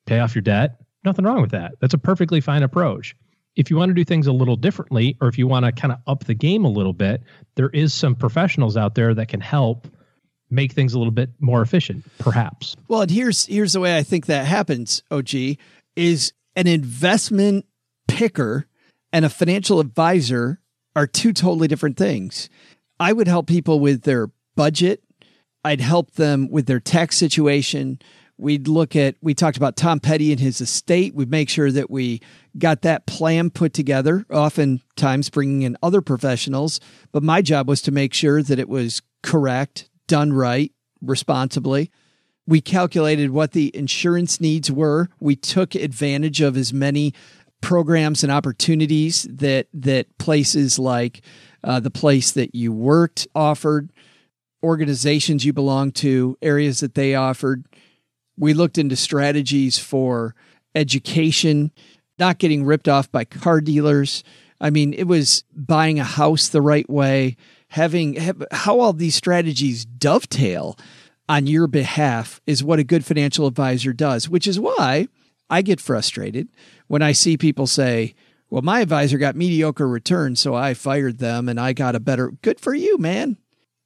pay 0.06 0.20
off 0.20 0.34
your 0.34 0.42
debt. 0.42 0.80
Nothing 1.04 1.24
wrong 1.24 1.42
with 1.42 1.50
that. 1.50 1.72
That's 1.80 1.94
a 1.94 1.98
perfectly 1.98 2.40
fine 2.40 2.62
approach 2.62 3.16
if 3.56 3.70
you 3.70 3.76
want 3.76 3.90
to 3.90 3.94
do 3.94 4.04
things 4.04 4.26
a 4.26 4.32
little 4.32 4.56
differently 4.56 5.16
or 5.20 5.28
if 5.28 5.38
you 5.38 5.46
want 5.46 5.64
to 5.64 5.72
kind 5.72 5.92
of 5.92 5.98
up 6.06 6.24
the 6.24 6.34
game 6.34 6.64
a 6.64 6.68
little 6.70 6.92
bit, 6.92 7.22
there 7.56 7.68
is 7.70 7.92
some 7.92 8.14
professionals 8.14 8.76
out 8.76 8.94
there 8.94 9.14
that 9.14 9.28
can 9.28 9.40
help 9.40 9.86
make 10.50 10.72
things 10.72 10.94
a 10.94 10.98
little 10.98 11.12
bit 11.12 11.30
more 11.40 11.62
efficient, 11.62 12.04
perhaps. 12.18 12.76
Well, 12.88 13.02
and 13.02 13.10
here's 13.10 13.46
here's 13.46 13.72
the 13.72 13.80
way 13.80 13.96
I 13.96 14.02
think 14.02 14.26
that 14.26 14.46
happens, 14.46 15.02
OG, 15.10 15.34
is 15.96 16.32
an 16.56 16.66
investment 16.66 17.66
picker 18.08 18.66
and 19.12 19.24
a 19.24 19.30
financial 19.30 19.80
advisor 19.80 20.60
are 20.94 21.06
two 21.06 21.32
totally 21.32 21.68
different 21.68 21.96
things. 21.96 22.48
I 23.00 23.12
would 23.12 23.28
help 23.28 23.46
people 23.46 23.80
with 23.80 24.02
their 24.02 24.30
budget. 24.54 25.02
I'd 25.64 25.80
help 25.80 26.12
them 26.12 26.50
with 26.50 26.66
their 26.66 26.80
tax 26.80 27.16
situation. 27.16 28.00
We'd 28.36 28.66
look 28.66 28.96
at, 28.96 29.16
we 29.22 29.34
talked 29.34 29.56
about 29.56 29.76
Tom 29.76 30.00
Petty 30.00 30.32
and 30.32 30.40
his 30.40 30.60
estate. 30.60 31.14
We'd 31.14 31.30
make 31.30 31.48
sure 31.48 31.70
that 31.70 31.90
we 31.90 32.20
got 32.58 32.82
that 32.82 33.06
plan 33.06 33.50
put 33.50 33.72
together, 33.72 34.26
oftentimes 34.30 35.30
bringing 35.30 35.62
in 35.62 35.76
other 35.82 36.00
professionals. 36.00 36.80
But 37.12 37.22
my 37.22 37.42
job 37.42 37.68
was 37.68 37.82
to 37.82 37.92
make 37.92 38.12
sure 38.14 38.42
that 38.42 38.58
it 38.58 38.68
was 38.68 39.02
correct, 39.22 39.88
done 40.08 40.32
right, 40.32 40.72
responsibly. 41.00 41.90
We 42.46 42.60
calculated 42.60 43.30
what 43.30 43.52
the 43.52 43.74
insurance 43.76 44.40
needs 44.40 44.70
were. 44.70 45.08
We 45.20 45.36
took 45.36 45.76
advantage 45.76 46.40
of 46.40 46.56
as 46.56 46.72
many 46.72 47.14
programs 47.62 48.22
and 48.22 48.30
opportunities 48.30 49.26
that 49.30 49.68
that 49.72 50.18
places 50.18 50.78
like 50.78 51.22
uh, 51.64 51.80
the 51.80 51.90
place 51.90 52.32
that 52.32 52.54
you 52.54 52.72
worked 52.72 53.26
offered, 53.34 53.90
organizations 54.62 55.46
you 55.46 55.54
belong 55.54 55.92
to, 55.92 56.36
areas 56.42 56.80
that 56.80 56.94
they 56.94 57.14
offered. 57.14 57.64
We 58.36 58.52
looked 58.52 58.76
into 58.76 58.96
strategies 58.96 59.78
for 59.78 60.34
education, 60.74 61.70
not 62.18 62.38
getting 62.38 62.64
ripped 62.64 62.88
off 62.88 63.10
by 63.10 63.24
car 63.24 63.60
dealers. 63.60 64.24
I 64.60 64.70
mean, 64.70 64.92
it 64.92 65.04
was 65.04 65.44
buying 65.54 65.98
a 65.98 66.04
house 66.04 66.48
the 66.48 66.62
right 66.62 66.88
way, 66.90 67.36
having 67.68 68.14
have, 68.14 68.44
how 68.50 68.80
all 68.80 68.92
these 68.92 69.14
strategies 69.14 69.84
dovetail 69.84 70.76
on 71.28 71.46
your 71.46 71.66
behalf 71.66 72.40
is 72.46 72.64
what 72.64 72.78
a 72.78 72.84
good 72.84 73.04
financial 73.04 73.46
advisor 73.46 73.92
does, 73.92 74.28
which 74.28 74.46
is 74.46 74.58
why 74.58 75.06
I 75.52 75.60
get 75.60 75.82
frustrated 75.82 76.48
when 76.86 77.02
I 77.02 77.12
see 77.12 77.36
people 77.36 77.66
say, 77.66 78.14
well, 78.48 78.62
my 78.62 78.80
advisor 78.80 79.18
got 79.18 79.36
mediocre 79.36 79.86
returns, 79.86 80.40
so 80.40 80.54
I 80.54 80.72
fired 80.72 81.18
them 81.18 81.46
and 81.46 81.60
I 81.60 81.74
got 81.74 81.94
a 81.94 82.00
better. 82.00 82.30
Good 82.40 82.58
for 82.58 82.74
you, 82.74 82.96
man. 82.96 83.36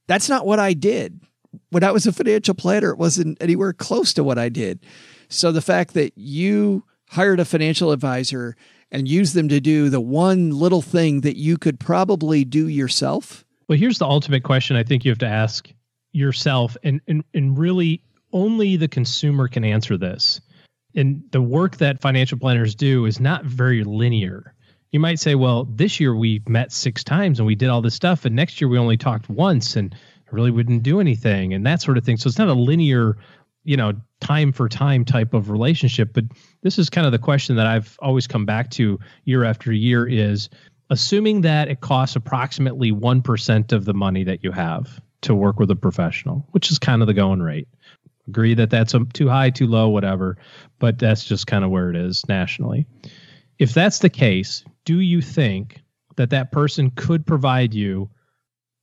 That's 0.06 0.28
not 0.28 0.46
what 0.46 0.60
I 0.60 0.74
did. 0.74 1.20
When 1.70 1.82
I 1.82 1.90
was 1.90 2.06
a 2.06 2.12
financial 2.12 2.54
planner, 2.54 2.90
it 2.90 2.98
wasn't 2.98 3.42
anywhere 3.42 3.72
close 3.72 4.14
to 4.14 4.22
what 4.22 4.38
I 4.38 4.48
did. 4.48 4.86
So 5.28 5.50
the 5.50 5.60
fact 5.60 5.94
that 5.94 6.12
you 6.14 6.84
hired 7.08 7.40
a 7.40 7.44
financial 7.44 7.90
advisor 7.90 8.56
and 8.92 9.08
used 9.08 9.34
them 9.34 9.48
to 9.48 9.60
do 9.60 9.88
the 9.90 10.00
one 10.00 10.50
little 10.50 10.82
thing 10.82 11.22
that 11.22 11.36
you 11.36 11.58
could 11.58 11.80
probably 11.80 12.44
do 12.44 12.68
yourself. 12.68 13.44
Well, 13.68 13.76
here's 13.76 13.98
the 13.98 14.06
ultimate 14.06 14.44
question 14.44 14.76
I 14.76 14.84
think 14.84 15.04
you 15.04 15.10
have 15.10 15.18
to 15.18 15.26
ask 15.26 15.68
yourself, 16.12 16.76
and, 16.84 17.00
and, 17.08 17.24
and 17.34 17.58
really 17.58 18.04
only 18.32 18.76
the 18.76 18.86
consumer 18.86 19.48
can 19.48 19.64
answer 19.64 19.96
this. 19.96 20.40
And 20.96 21.22
the 21.30 21.42
work 21.42 21.76
that 21.76 22.00
financial 22.00 22.38
planners 22.38 22.74
do 22.74 23.04
is 23.04 23.20
not 23.20 23.44
very 23.44 23.84
linear. 23.84 24.54
You 24.90 25.00
might 25.00 25.20
say, 25.20 25.34
well, 25.34 25.64
this 25.64 26.00
year 26.00 26.16
we 26.16 26.42
met 26.48 26.72
six 26.72 27.04
times 27.04 27.38
and 27.38 27.46
we 27.46 27.54
did 27.54 27.68
all 27.68 27.82
this 27.82 27.94
stuff, 27.94 28.24
and 28.24 28.34
next 28.34 28.60
year 28.60 28.68
we 28.68 28.78
only 28.78 28.96
talked 28.96 29.28
once 29.28 29.76
and 29.76 29.94
really 30.32 30.50
wouldn't 30.50 30.82
do 30.82 31.00
anything 31.00 31.54
and 31.54 31.64
that 31.66 31.80
sort 31.80 31.98
of 31.98 32.04
thing. 32.04 32.16
So 32.16 32.28
it's 32.28 32.38
not 32.38 32.48
a 32.48 32.54
linear, 32.54 33.16
you 33.64 33.76
know, 33.76 33.92
time 34.20 34.52
for 34.52 34.68
time 34.68 35.04
type 35.04 35.34
of 35.34 35.50
relationship. 35.50 36.12
But 36.12 36.24
this 36.62 36.78
is 36.78 36.90
kind 36.90 37.06
of 37.06 37.12
the 37.12 37.18
question 37.18 37.56
that 37.56 37.66
I've 37.66 37.96
always 38.00 38.26
come 38.26 38.44
back 38.44 38.70
to 38.72 38.98
year 39.24 39.44
after 39.44 39.72
year 39.72 40.06
is 40.06 40.48
assuming 40.90 41.42
that 41.42 41.68
it 41.68 41.80
costs 41.80 42.16
approximately 42.16 42.92
1% 42.92 43.72
of 43.72 43.84
the 43.84 43.94
money 43.94 44.24
that 44.24 44.42
you 44.42 44.52
have 44.52 45.00
to 45.22 45.34
work 45.34 45.58
with 45.58 45.70
a 45.70 45.76
professional, 45.76 46.46
which 46.52 46.70
is 46.70 46.78
kind 46.78 47.02
of 47.02 47.06
the 47.08 47.14
going 47.14 47.40
rate. 47.40 47.68
Agree 48.28 48.54
that 48.54 48.70
that's 48.70 48.94
a, 48.94 49.04
too 49.12 49.28
high, 49.28 49.50
too 49.50 49.66
low, 49.66 49.88
whatever, 49.88 50.36
but 50.78 50.98
that's 50.98 51.24
just 51.24 51.46
kind 51.46 51.64
of 51.64 51.70
where 51.70 51.90
it 51.90 51.96
is 51.96 52.24
nationally. 52.28 52.86
If 53.58 53.72
that's 53.72 54.00
the 54.00 54.10
case, 54.10 54.64
do 54.84 55.00
you 55.00 55.20
think 55.22 55.82
that 56.16 56.30
that 56.30 56.52
person 56.52 56.90
could 56.90 57.26
provide 57.26 57.72
you 57.74 58.10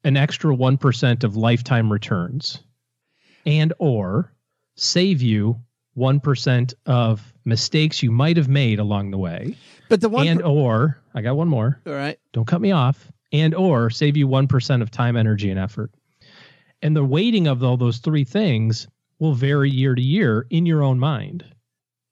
an 0.03 0.17
extra 0.17 0.55
1% 0.55 1.23
of 1.23 1.35
lifetime 1.35 1.91
returns 1.91 2.59
and 3.45 3.73
or 3.79 4.33
save 4.75 5.21
you 5.21 5.59
1% 5.97 6.73
of 6.85 7.33
mistakes 7.45 8.01
you 8.01 8.11
might 8.11 8.37
have 8.37 8.47
made 8.47 8.79
along 8.79 9.11
the 9.11 9.17
way 9.17 9.55
But 9.89 10.01
the 10.01 10.09
one 10.09 10.27
and 10.27 10.41
or 10.41 10.99
i 11.13 11.21
got 11.21 11.35
one 11.35 11.47
more 11.49 11.79
all 11.85 11.93
right. 11.93 12.17
don't 12.31 12.47
cut 12.47 12.61
me 12.61 12.71
off 12.71 13.11
and 13.31 13.53
or 13.53 13.89
save 13.89 14.15
you 14.17 14.27
1% 14.27 14.81
of 14.81 14.89
time 14.89 15.15
energy 15.17 15.49
and 15.51 15.59
effort 15.59 15.91
and 16.81 16.95
the 16.95 17.03
weighting 17.05 17.47
of 17.47 17.63
all 17.63 17.77
those 17.77 17.99
three 17.99 18.23
things 18.23 18.87
will 19.23 19.33
vary 19.33 19.71
year 19.71 19.95
to 19.95 20.01
year 20.01 20.45
in 20.49 20.65
your 20.65 20.83
own 20.83 20.99
mind 20.99 21.45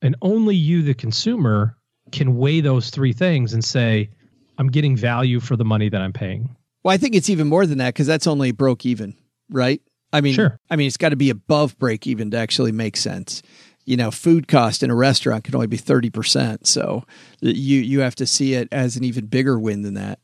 and 0.02 0.16
only 0.22 0.56
you 0.56 0.82
the 0.82 0.94
consumer 0.94 1.76
can 2.12 2.38
weigh 2.38 2.62
those 2.62 2.90
three 2.90 3.12
things 3.14 3.54
and 3.54 3.64
say 3.64 4.10
i'm 4.58 4.68
getting 4.68 4.96
value 4.96 5.40
for 5.42 5.58
the 5.58 5.66
money 5.66 5.90
that 5.90 6.02
i'm 6.02 6.14
paying 6.14 6.56
Well, 6.84 6.94
I 6.94 6.98
think 6.98 7.14
it's 7.14 7.30
even 7.30 7.48
more 7.48 7.66
than 7.66 7.78
that 7.80 7.94
because 7.94 8.08
that's 8.08 8.26
only 8.28 8.52
broke 8.54 8.86
even, 8.88 9.14
right? 9.52 9.82
I 10.14 10.22
mean, 10.22 10.34
Sure. 10.34 10.58
I 10.70 10.76
mean, 10.78 10.88
it's 10.88 10.98
got 10.98 11.10
to 11.10 11.16
be 11.16 11.30
above 11.30 11.78
break 11.78 12.08
even 12.08 12.32
to 12.32 12.38
actually 12.38 12.72
make 12.72 12.98
sense. 12.98 13.44
You 13.86 13.98
know, 13.98 14.10
food 14.10 14.48
cost 14.48 14.82
in 14.82 14.90
a 14.90 14.96
restaurant 14.96 15.44
can 15.44 15.54
only 15.54 15.68
be 15.68 15.78
thirty 15.78 16.10
percent, 16.10 16.66
so 16.66 17.04
you 17.42 17.80
you 17.80 18.00
have 18.00 18.16
to 18.16 18.26
see 18.26 18.54
it 18.56 18.68
as 18.72 18.96
an 18.98 19.04
even 19.04 19.26
bigger 19.28 19.60
win 19.60 19.84
than 19.84 19.94
that. 19.94 20.20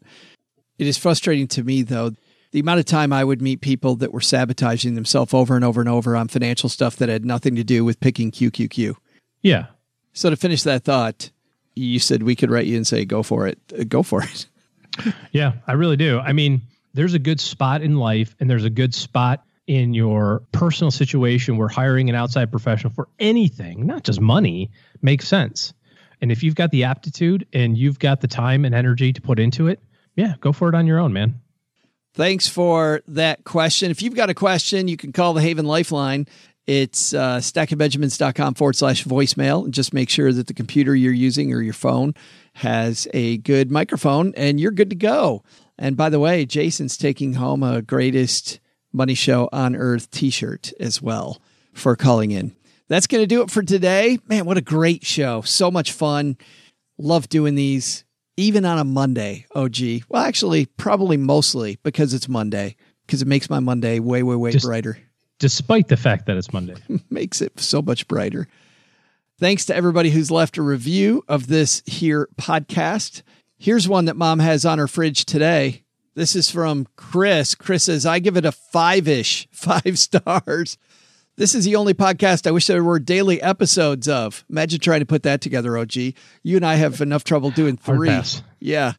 It 0.79 0.87
is 0.87 0.97
frustrating 0.97 1.47
to 1.49 1.63
me 1.63 1.83
though 1.83 2.11
the 2.57 2.61
amount 2.61 2.79
of 2.79 2.85
time 2.85 3.13
I 3.13 3.23
would 3.23 3.39
meet 3.39 3.61
people 3.61 3.97
that 3.97 4.11
were 4.11 4.19
sabotaging 4.19 4.95
themselves 4.95 5.31
over 5.31 5.55
and 5.55 5.63
over 5.63 5.79
and 5.79 5.87
over 5.87 6.15
on 6.15 6.27
financial 6.27 6.69
stuff 6.69 6.95
that 6.95 7.07
had 7.07 7.23
nothing 7.23 7.55
to 7.55 7.63
do 7.63 7.85
with 7.85 7.99
picking 7.99 8.31
QQQ. 8.31 8.95
yeah 9.43 9.67
So 10.13 10.31
to 10.31 10.35
finish 10.35 10.63
that 10.63 10.83
thought, 10.83 11.29
you 11.75 11.99
said 11.99 12.23
we 12.23 12.35
could 12.35 12.49
write 12.49 12.65
you 12.65 12.75
and 12.75 12.87
say, 12.87 13.05
"Go 13.05 13.21
for 13.21 13.45
it, 13.45 13.59
Uh, 13.79 13.83
go 13.83 14.01
for 14.01 14.23
it." 14.23 14.47
Yeah, 15.31 15.51
I 15.67 15.73
really 15.73 15.97
do. 15.97 16.17
I 16.17 16.33
mean, 16.33 16.63
there's 16.95 17.13
a 17.13 17.19
good 17.19 17.39
spot 17.39 17.83
in 17.83 17.97
life 17.97 18.35
and 18.39 18.49
there's 18.49 18.65
a 18.65 18.71
good 18.71 18.95
spot 18.95 19.43
in 19.67 19.93
your 19.93 20.41
personal 20.51 20.89
situation 20.89 21.57
where 21.57 21.67
hiring 21.67 22.09
an 22.09 22.15
outside 22.15 22.49
professional 22.49 22.91
for 22.91 23.07
anything, 23.19 23.85
not 23.85 24.03
just 24.03 24.19
money, 24.19 24.71
makes 25.03 25.27
sense. 25.27 25.75
And 26.21 26.31
if 26.31 26.41
you've 26.41 26.55
got 26.55 26.71
the 26.71 26.85
aptitude 26.85 27.45
and 27.53 27.77
you've 27.77 27.99
got 27.99 28.21
the 28.21 28.27
time 28.27 28.65
and 28.65 28.73
energy 28.73 29.13
to 29.13 29.21
put 29.21 29.37
into 29.37 29.67
it, 29.67 29.79
yeah, 30.15 30.33
go 30.39 30.51
for 30.51 30.69
it 30.69 30.73
on 30.73 30.87
your 30.87 30.97
own, 30.97 31.13
man. 31.13 31.39
Thanks 32.17 32.47
for 32.47 33.03
that 33.09 33.43
question. 33.43 33.91
If 33.91 34.01
you've 34.01 34.15
got 34.15 34.31
a 34.31 34.33
question, 34.33 34.87
you 34.87 34.97
can 34.97 35.11
call 35.11 35.35
the 35.35 35.41
Haven 35.41 35.67
Lifeline. 35.67 36.25
It's 36.65 37.13
uh, 37.13 37.37
stackingbenjamins.com 37.37 38.55
forward 38.55 38.75
slash 38.75 39.03
voicemail. 39.03 39.65
And 39.65 39.71
just 39.71 39.93
make 39.93 40.09
sure 40.09 40.33
that 40.33 40.47
the 40.47 40.55
computer 40.55 40.95
you're 40.95 41.13
using 41.13 41.53
or 41.53 41.61
your 41.61 41.75
phone 41.75 42.15
has 42.53 43.07
a 43.13 43.37
good 43.37 43.69
microphone 43.69 44.33
and 44.35 44.59
you're 44.59 44.71
good 44.71 44.89
to 44.89 44.95
go. 44.95 45.43
And 45.77 45.95
by 45.95 46.09
the 46.09 46.19
way, 46.19 46.43
Jason's 46.47 46.97
taking 46.97 47.35
home 47.35 47.61
a 47.61 47.83
greatest 47.83 48.61
money 48.91 49.13
show 49.13 49.47
on 49.53 49.75
earth 49.75 50.09
t 50.09 50.31
shirt 50.31 50.73
as 50.79 50.99
well 50.99 51.39
for 51.71 51.95
calling 51.95 52.31
in. 52.31 52.55
That's 52.87 53.05
going 53.05 53.21
to 53.21 53.27
do 53.27 53.43
it 53.43 53.51
for 53.51 53.61
today. 53.61 54.17
Man, 54.27 54.45
what 54.45 54.57
a 54.57 54.61
great 54.61 55.05
show. 55.05 55.41
So 55.41 55.69
much 55.69 55.91
fun. 55.91 56.35
Love 56.97 57.29
doing 57.29 57.53
these, 57.53 58.05
even 58.37 58.63
on 58.65 58.77
a 58.79 58.83
Monday. 58.83 59.45
Oh, 59.53 59.67
gee. 59.67 60.03
Well, 60.07 60.23
actually, 60.23 60.65
probably 60.65 61.17
mostly 61.17 61.79
because 61.83 62.13
it's 62.13 62.29
Monday, 62.29 62.75
because 63.05 63.21
it 63.21 63.27
makes 63.27 63.49
my 63.49 63.59
Monday 63.59 63.99
way, 63.99 64.23
way, 64.23 64.35
way 64.35 64.51
Just- 64.51 64.65
brighter. 64.65 64.97
Despite 65.39 65.87
the 65.87 65.97
fact 65.97 66.25
that 66.25 66.37
it's 66.37 66.51
Monday. 66.51 66.75
makes 67.11 67.41
it 67.41 67.59
so 67.59 67.81
much 67.81 68.07
brighter. 68.07 68.47
Thanks 69.39 69.65
to 69.65 69.75
everybody 69.75 70.09
who's 70.09 70.31
left 70.31 70.57
a 70.57 70.63
review 70.63 71.23
of 71.27 71.45
this 71.45 71.83
here 71.85 72.27
podcast. 72.41 73.21
Here's 73.59 73.87
one 73.87 74.05
that 74.05 74.15
mom 74.15 74.39
has 74.39 74.65
on 74.65 74.79
her 74.79 74.87
fridge 74.87 75.25
today. 75.25 75.83
This 76.15 76.35
is 76.35 76.49
from 76.49 76.87
Chris. 76.95 77.53
Chris 77.53 77.83
says, 77.83 78.03
I 78.03 78.17
give 78.17 78.35
it 78.35 78.45
a 78.45 78.51
five 78.51 79.07
ish, 79.07 79.47
five 79.51 79.99
stars. 79.99 80.79
This 81.37 81.53
is 81.53 81.65
the 81.65 81.75
only 81.75 81.93
podcast 81.93 82.47
I 82.47 82.51
wish 82.51 82.65
there 82.65 82.83
were 82.83 82.97
daily 82.97 83.39
episodes 83.43 84.07
of. 84.07 84.43
Imagine 84.49 84.79
trying 84.79 85.01
to 85.01 85.05
put 85.05 85.21
that 85.21 85.39
together, 85.39 85.77
OG. 85.77 85.95
You 85.95 86.15
and 86.55 86.65
I 86.65 86.75
have 86.75 86.99
enough 86.99 87.23
trouble 87.23 87.51
doing 87.51 87.77
three. 87.77 88.09
Yeah. 88.59 88.93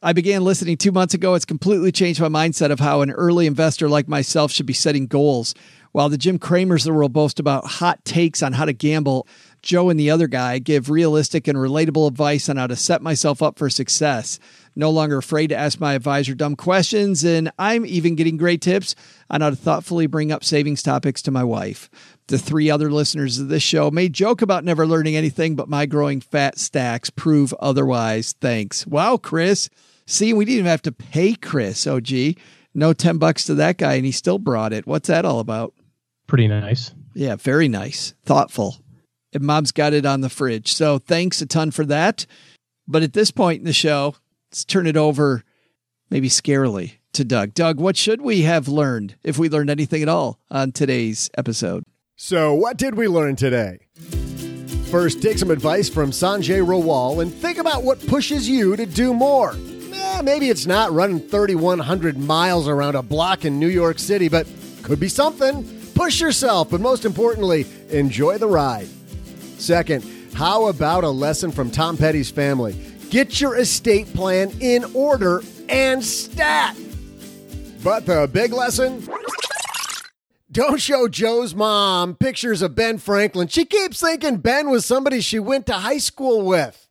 I 0.00 0.12
began 0.12 0.44
listening 0.44 0.76
two 0.76 0.92
months 0.92 1.12
ago. 1.12 1.34
It's 1.34 1.44
completely 1.44 1.90
changed 1.90 2.20
my 2.20 2.28
mindset 2.28 2.70
of 2.70 2.78
how 2.78 3.00
an 3.00 3.10
early 3.10 3.48
investor 3.48 3.88
like 3.88 4.06
myself 4.06 4.52
should 4.52 4.66
be 4.66 4.72
setting 4.72 5.08
goals. 5.08 5.56
While 5.90 6.08
the 6.08 6.16
Jim 6.16 6.38
Cramers 6.38 6.86
of 6.86 6.92
the 6.92 6.96
world 6.96 7.12
boast 7.12 7.40
about 7.40 7.66
hot 7.66 8.04
takes 8.04 8.44
on 8.44 8.52
how 8.52 8.64
to 8.64 8.72
gamble, 8.72 9.26
Joe 9.62 9.90
and 9.90 9.98
the 9.98 10.10
other 10.10 10.26
guy 10.26 10.58
give 10.58 10.90
realistic 10.90 11.46
and 11.46 11.56
relatable 11.56 12.08
advice 12.08 12.48
on 12.48 12.56
how 12.56 12.66
to 12.66 12.76
set 12.76 13.00
myself 13.00 13.40
up 13.42 13.58
for 13.58 13.70
success. 13.70 14.38
No 14.74 14.90
longer 14.90 15.18
afraid 15.18 15.48
to 15.48 15.56
ask 15.56 15.78
my 15.78 15.94
advisor 15.94 16.34
dumb 16.34 16.56
questions, 16.56 17.24
and 17.24 17.52
I'm 17.58 17.86
even 17.86 18.16
getting 18.16 18.36
great 18.36 18.60
tips 18.60 18.94
on 19.30 19.40
how 19.40 19.50
to 19.50 19.56
thoughtfully 19.56 20.06
bring 20.06 20.32
up 20.32 20.42
savings 20.44 20.82
topics 20.82 21.22
to 21.22 21.30
my 21.30 21.44
wife. 21.44 21.88
The 22.26 22.38
three 22.38 22.70
other 22.70 22.90
listeners 22.90 23.38
of 23.38 23.48
this 23.48 23.62
show 23.62 23.90
may 23.90 24.08
joke 24.08 24.42
about 24.42 24.64
never 24.64 24.86
learning 24.86 25.16
anything, 25.16 25.54
but 25.54 25.68
my 25.68 25.86
growing 25.86 26.20
fat 26.20 26.58
stacks 26.58 27.10
prove 27.10 27.54
otherwise. 27.60 28.34
Thanks. 28.40 28.86
Wow, 28.86 29.16
Chris. 29.16 29.68
See, 30.06 30.32
we 30.32 30.44
didn't 30.44 30.60
even 30.60 30.70
have 30.70 30.82
to 30.82 30.92
pay 30.92 31.34
Chris. 31.34 31.86
Oh, 31.86 32.00
gee. 32.00 32.36
No 32.74 32.92
10 32.92 33.18
bucks 33.18 33.44
to 33.44 33.54
that 33.56 33.76
guy, 33.76 33.94
and 33.94 34.04
he 34.04 34.12
still 34.12 34.38
brought 34.38 34.72
it. 34.72 34.86
What's 34.86 35.08
that 35.08 35.24
all 35.24 35.40
about? 35.40 35.74
Pretty 36.26 36.48
nice. 36.48 36.94
Yeah, 37.14 37.36
very 37.36 37.68
nice. 37.68 38.14
Thoughtful. 38.24 38.76
And 39.32 39.42
mom's 39.42 39.72
got 39.72 39.92
it 39.92 40.04
on 40.04 40.20
the 40.20 40.28
fridge. 40.28 40.72
So 40.72 40.98
thanks 40.98 41.40
a 41.40 41.46
ton 41.46 41.70
for 41.70 41.84
that. 41.86 42.26
But 42.86 43.02
at 43.02 43.12
this 43.12 43.30
point 43.30 43.60
in 43.60 43.64
the 43.64 43.72
show, 43.72 44.16
let's 44.50 44.64
turn 44.64 44.86
it 44.86 44.96
over 44.96 45.44
maybe 46.10 46.28
scarily 46.28 46.98
to 47.14 47.24
Doug. 47.24 47.54
Doug, 47.54 47.80
what 47.80 47.96
should 47.96 48.20
we 48.20 48.42
have 48.42 48.68
learned 48.68 49.16
if 49.22 49.38
we 49.38 49.48
learned 49.48 49.70
anything 49.70 50.02
at 50.02 50.08
all 50.08 50.38
on 50.50 50.72
today's 50.72 51.30
episode? 51.36 51.84
So, 52.16 52.54
what 52.54 52.76
did 52.76 52.94
we 52.94 53.08
learn 53.08 53.36
today? 53.36 53.78
First, 54.90 55.22
take 55.22 55.38
some 55.38 55.50
advice 55.50 55.88
from 55.88 56.10
Sanjay 56.10 56.64
Rawal 56.64 57.22
and 57.22 57.32
think 57.32 57.56
about 57.56 57.82
what 57.82 58.06
pushes 58.06 58.46
you 58.48 58.76
to 58.76 58.84
do 58.84 59.14
more. 59.14 59.56
Eh, 59.94 60.20
maybe 60.22 60.50
it's 60.50 60.66
not 60.66 60.92
running 60.92 61.18
3,100 61.18 62.18
miles 62.18 62.68
around 62.68 62.94
a 62.94 63.02
block 63.02 63.46
in 63.46 63.58
New 63.58 63.68
York 63.68 63.98
City, 63.98 64.28
but 64.28 64.46
could 64.82 65.00
be 65.00 65.08
something. 65.08 65.66
Push 65.94 66.20
yourself, 66.20 66.70
but 66.70 66.80
most 66.82 67.06
importantly, 67.06 67.64
enjoy 67.88 68.36
the 68.36 68.46
ride. 68.46 68.88
Second, 69.62 70.04
how 70.34 70.66
about 70.66 71.04
a 71.04 71.08
lesson 71.08 71.52
from 71.52 71.70
Tom 71.70 71.96
Petty's 71.96 72.32
family? 72.32 72.74
Get 73.10 73.40
your 73.40 73.56
estate 73.56 74.12
plan 74.12 74.50
in 74.58 74.84
order 74.92 75.40
and 75.68 76.04
stat. 76.04 76.76
But 77.84 78.04
the 78.04 78.28
big 78.32 78.52
lesson? 78.52 79.08
Don't 80.50 80.80
show 80.80 81.06
Joe's 81.06 81.54
mom 81.54 82.16
pictures 82.16 82.60
of 82.60 82.74
Ben 82.74 82.98
Franklin. 82.98 83.46
She 83.46 83.64
keeps 83.64 84.00
thinking 84.00 84.38
Ben 84.38 84.68
was 84.68 84.84
somebody 84.84 85.20
she 85.20 85.38
went 85.38 85.66
to 85.66 85.74
high 85.74 85.98
school 85.98 86.44
with. 86.44 86.88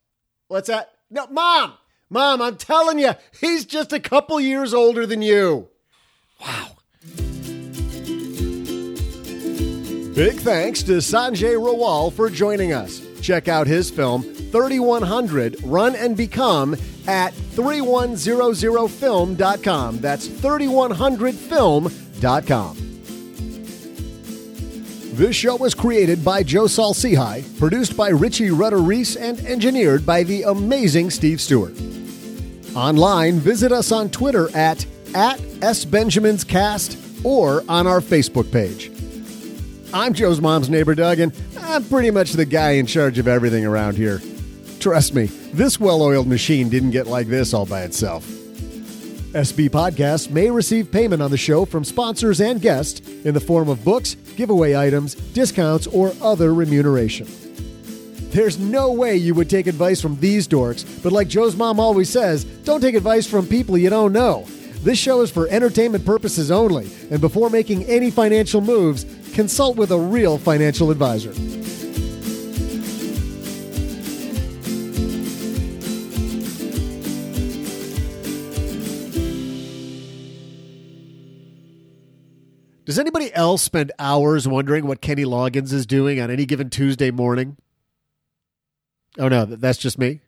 What's 0.47 0.69
that? 0.69 0.93
No, 1.09 1.27
mom, 1.27 1.73
mom, 2.09 2.41
I'm 2.41 2.55
telling 2.55 2.99
you, 2.99 3.11
he's 3.41 3.65
just 3.65 3.91
a 3.91 3.99
couple 3.99 4.39
years 4.39 4.73
older 4.73 5.05
than 5.05 5.21
you. 5.21 5.67
Wow. 6.39 6.77
Big 10.21 10.39
thanks 10.39 10.83
to 10.83 10.93
Sanjay 10.93 11.55
Rawal 11.55 12.13
for 12.13 12.29
joining 12.29 12.71
us. 12.73 13.01
Check 13.21 13.47
out 13.47 13.65
his 13.65 13.89
film 13.89 14.21
3100 14.23 15.63
Run 15.63 15.95
and 15.95 16.15
Become 16.15 16.75
at 17.07 17.33
3100film.com. 17.33 19.99
That's 19.99 20.27
3100film.com. 20.27 22.01
SB.com. 22.21 22.77
This 25.13 25.35
show 25.35 25.57
was 25.57 25.75
created 25.75 26.23
by 26.23 26.43
Joe 26.43 26.67
Saul-Sehy, 26.67 27.59
produced 27.59 27.97
by 27.97 28.09
Richie 28.09 28.51
Rudder 28.51 28.77
Reese, 28.77 29.15
and 29.15 29.39
engineered 29.41 30.05
by 30.05 30.23
the 30.23 30.43
amazing 30.43 31.09
Steve 31.09 31.41
Stewart. 31.41 31.73
Online, 32.75 33.39
visit 33.39 33.73
us 33.73 33.91
on 33.91 34.09
Twitter 34.09 34.55
at, 34.55 34.85
at 35.13 35.39
SBenjaminsCast 35.39 37.25
or 37.25 37.63
on 37.67 37.87
our 37.87 37.99
Facebook 37.99 38.49
page. 38.51 38.89
I'm 39.93 40.13
Joe's 40.13 40.39
mom's 40.39 40.69
neighbor, 40.69 40.95
Doug, 40.95 41.19
and 41.19 41.33
I'm 41.59 41.83
pretty 41.83 42.11
much 42.11 42.31
the 42.31 42.45
guy 42.45 42.71
in 42.71 42.85
charge 42.85 43.17
of 43.19 43.27
everything 43.27 43.65
around 43.65 43.97
here. 43.97 44.21
Trust 44.79 45.13
me, 45.13 45.25
this 45.53 45.79
well 45.79 46.01
oiled 46.01 46.27
machine 46.27 46.69
didn't 46.69 46.91
get 46.91 47.07
like 47.07 47.27
this 47.27 47.53
all 47.53 47.65
by 47.65 47.81
itself. 47.81 48.25
SB 48.25 49.69
Podcasts 49.69 50.29
may 50.29 50.49
receive 50.49 50.91
payment 50.91 51.21
on 51.21 51.31
the 51.31 51.37
show 51.37 51.65
from 51.65 51.83
sponsors 51.83 52.41
and 52.41 52.61
guests 52.61 52.99
in 53.23 53.33
the 53.33 53.39
form 53.39 53.69
of 53.69 53.83
books, 53.83 54.15
giveaway 54.35 54.75
items, 54.75 55.15
discounts, 55.15 55.87
or 55.87 56.13
other 56.21 56.53
remuneration. 56.53 57.27
There's 58.31 58.57
no 58.59 58.91
way 58.93 59.17
you 59.17 59.33
would 59.35 59.49
take 59.49 59.67
advice 59.67 60.01
from 60.01 60.17
these 60.19 60.47
dorks, 60.47 60.85
but 61.03 61.11
like 61.11 61.27
Joe's 61.27 61.55
mom 61.55 61.79
always 61.79 62.09
says, 62.09 62.45
don't 62.45 62.81
take 62.81 62.95
advice 62.95 63.27
from 63.27 63.45
people 63.45 63.77
you 63.77 63.89
don't 63.89 64.13
know. 64.13 64.47
This 64.83 64.97
show 64.97 65.21
is 65.21 65.29
for 65.29 65.47
entertainment 65.47 66.05
purposes 66.05 66.49
only, 66.49 66.89
and 67.11 67.21
before 67.21 67.51
making 67.51 67.83
any 67.85 68.09
financial 68.09 68.61
moves, 68.61 69.05
consult 69.33 69.77
with 69.77 69.91
a 69.91 69.99
real 69.99 70.39
financial 70.39 70.89
advisor. 70.89 71.33
Does 82.85 82.97
anybody 82.97 83.31
else 83.35 83.61
spend 83.61 83.91
hours 83.99 84.47
wondering 84.47 84.87
what 84.87 84.99
Kenny 84.99 85.23
Loggins 85.25 85.71
is 85.71 85.85
doing 85.85 86.19
on 86.19 86.31
any 86.31 86.47
given 86.47 86.71
Tuesday 86.71 87.11
morning? 87.11 87.55
Oh 89.19 89.27
no, 89.27 89.45
that's 89.45 89.77
just 89.77 89.99
me. 89.99 90.21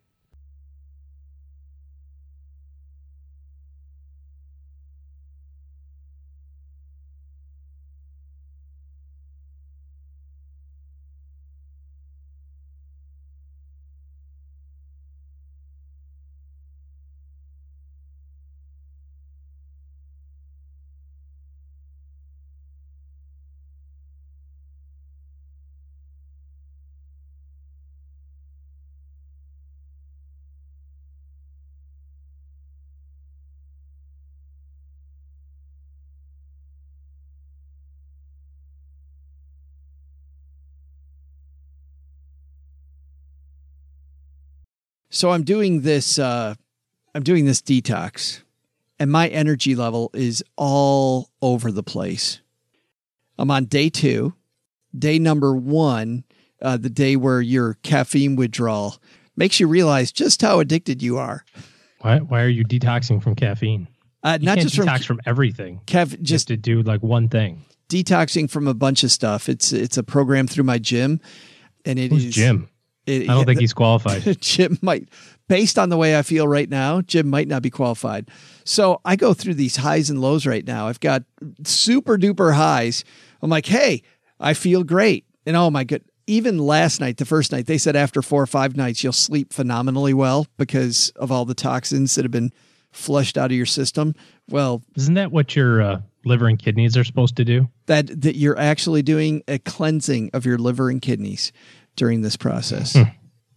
So 45.23 45.31
I'm 45.31 45.43
doing 45.43 45.83
this. 45.83 46.19
Uh, 46.19 46.55
I'm 47.15 47.23
doing 47.23 47.45
this 47.45 47.61
detox, 47.61 48.41
and 48.99 49.09
my 49.09 49.29
energy 49.29 49.73
level 49.73 50.11
is 50.13 50.43
all 50.57 51.29
over 51.41 51.71
the 51.71 51.81
place. 51.81 52.41
I'm 53.39 53.49
on 53.49 53.63
day 53.63 53.87
two. 53.87 54.33
Day 54.93 55.19
number 55.19 55.55
one, 55.55 56.25
uh, 56.61 56.75
the 56.75 56.89
day 56.89 57.15
where 57.15 57.39
your 57.39 57.75
caffeine 57.83 58.35
withdrawal 58.35 58.97
makes 59.37 59.61
you 59.61 59.67
realize 59.67 60.11
just 60.11 60.41
how 60.41 60.59
addicted 60.59 61.01
you 61.01 61.17
are. 61.17 61.45
Why? 62.01 62.19
Why 62.19 62.41
are 62.41 62.49
you 62.49 62.65
detoxing 62.65 63.23
from 63.23 63.35
caffeine? 63.35 63.87
Uh, 64.23 64.39
not 64.41 64.57
just 64.57 64.75
from 64.75 64.87
detox 64.87 65.05
from, 65.05 65.21
everything. 65.25 65.79
Kev, 65.85 66.21
Just 66.21 66.49
to 66.49 66.57
do 66.57 66.81
like 66.81 67.01
one 67.01 67.29
thing. 67.29 67.63
detoxing 67.87 68.49
from 68.49 68.67
a 68.67 68.73
bunch 68.73 69.05
of 69.05 69.11
stuff. 69.13 69.47
It's 69.47 69.71
it's 69.71 69.97
a 69.97 70.03
program 70.03 70.47
through 70.47 70.65
my 70.65 70.79
gym, 70.79 71.21
and 71.85 71.97
it 71.97 72.11
is 72.11 72.25
Who's 72.25 72.35
Jim? 72.35 72.67
It- 73.05 73.29
I 73.29 73.33
don't 73.33 73.45
think 73.45 73.59
he's 73.59 73.73
qualified. 73.73 74.23
Jim 74.41 74.77
might, 74.81 75.09
based 75.47 75.77
on 75.77 75.89
the 75.89 75.97
way 75.97 76.17
I 76.17 76.21
feel 76.21 76.47
right 76.47 76.69
now, 76.69 77.01
Jim 77.01 77.29
might 77.29 77.47
not 77.47 77.61
be 77.61 77.69
qualified. 77.69 78.29
So 78.65 79.01
I 79.03 79.15
go 79.15 79.33
through 79.33 79.55
these 79.55 79.75
highs 79.77 80.09
and 80.09 80.21
lows 80.21 80.45
right 80.45 80.65
now. 80.65 80.87
I've 80.87 80.99
got 80.99 81.23
super 81.65 82.17
duper 82.17 82.53
highs. 82.55 83.03
I'm 83.41 83.49
like, 83.49 83.65
hey, 83.65 84.03
I 84.39 84.53
feel 84.53 84.83
great. 84.83 85.25
And 85.45 85.55
oh 85.57 85.69
my 85.69 85.83
God, 85.83 86.01
even 86.27 86.57
last 86.57 87.01
night, 87.01 87.17
the 87.17 87.25
first 87.25 87.51
night, 87.51 87.65
they 87.65 87.77
said 87.77 87.95
after 87.97 88.21
four 88.21 88.41
or 88.41 88.47
five 88.47 88.77
nights, 88.77 89.03
you'll 89.03 89.11
sleep 89.11 89.51
phenomenally 89.51 90.13
well 90.13 90.47
because 90.57 91.09
of 91.17 91.31
all 91.31 91.43
the 91.43 91.53
toxins 91.53 92.15
that 92.15 92.23
have 92.23 92.31
been 92.31 92.51
flushed 92.91 93.37
out 93.37 93.51
of 93.51 93.57
your 93.57 93.65
system. 93.65 94.15
Well, 94.49 94.81
Isn't 94.95 95.15
that 95.15 95.31
what 95.33 95.55
your 95.55 95.81
uh, 95.81 96.01
liver 96.23 96.47
and 96.47 96.57
kidneys 96.57 96.95
are 96.95 97.03
supposed 97.03 97.35
to 97.37 97.43
do? 97.45 97.67
that 97.87 98.21
that 98.21 98.37
you're 98.37 98.57
actually 98.57 99.01
doing 99.01 99.43
a 99.49 99.59
cleansing 99.59 100.29
of 100.33 100.45
your 100.45 100.57
liver 100.57 100.89
and 100.89 101.01
kidneys 101.01 101.51
during 101.95 102.21
this 102.21 102.35
process. 102.37 102.93
Hmm. 102.93 103.03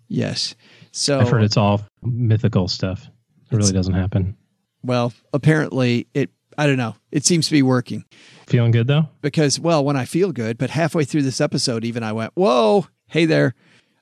Yes. 0.08 0.54
So 0.92 1.20
I've 1.20 1.28
heard 1.28 1.42
it's 1.42 1.56
all 1.56 1.82
mythical 2.02 2.68
stuff. 2.68 3.08
It 3.50 3.56
really 3.56 3.72
doesn't 3.72 3.94
happen. 3.94 4.36
well, 4.82 5.12
apparently 5.32 6.06
it 6.14 6.30
I 6.58 6.66
don't 6.66 6.78
know. 6.78 6.96
It 7.12 7.24
seems 7.24 7.46
to 7.46 7.52
be 7.52 7.62
working 7.62 8.04
Feeling 8.46 8.70
good 8.70 8.86
though? 8.86 9.08
because 9.20 9.60
well, 9.60 9.84
when 9.84 9.96
I 9.96 10.04
feel 10.04 10.32
good, 10.32 10.56
but 10.58 10.70
halfway 10.70 11.04
through 11.04 11.22
this 11.22 11.40
episode 11.40 11.84
even 11.84 12.02
I 12.02 12.12
went, 12.12 12.32
"Whoa, 12.34 12.86
hey 13.08 13.24
there." 13.26 13.54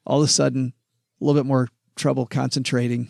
All 0.07 0.21
of 0.23 0.29
a 0.29 0.31
sudden, 0.31 0.73
a 1.21 1.25
little 1.25 1.41
bit 1.43 1.47
more 1.47 1.69
trouble 1.97 2.27
concentrating. 2.27 3.09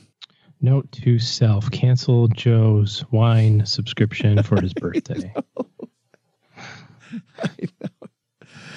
Note 0.61 0.91
to 0.93 1.18
self: 1.18 1.70
cancel 1.70 2.29
Joe's 2.29 3.05
wine 3.11 3.66
subscription 3.66 4.43
for 4.43 4.61
his 4.61 4.72
birthday. 4.81 5.35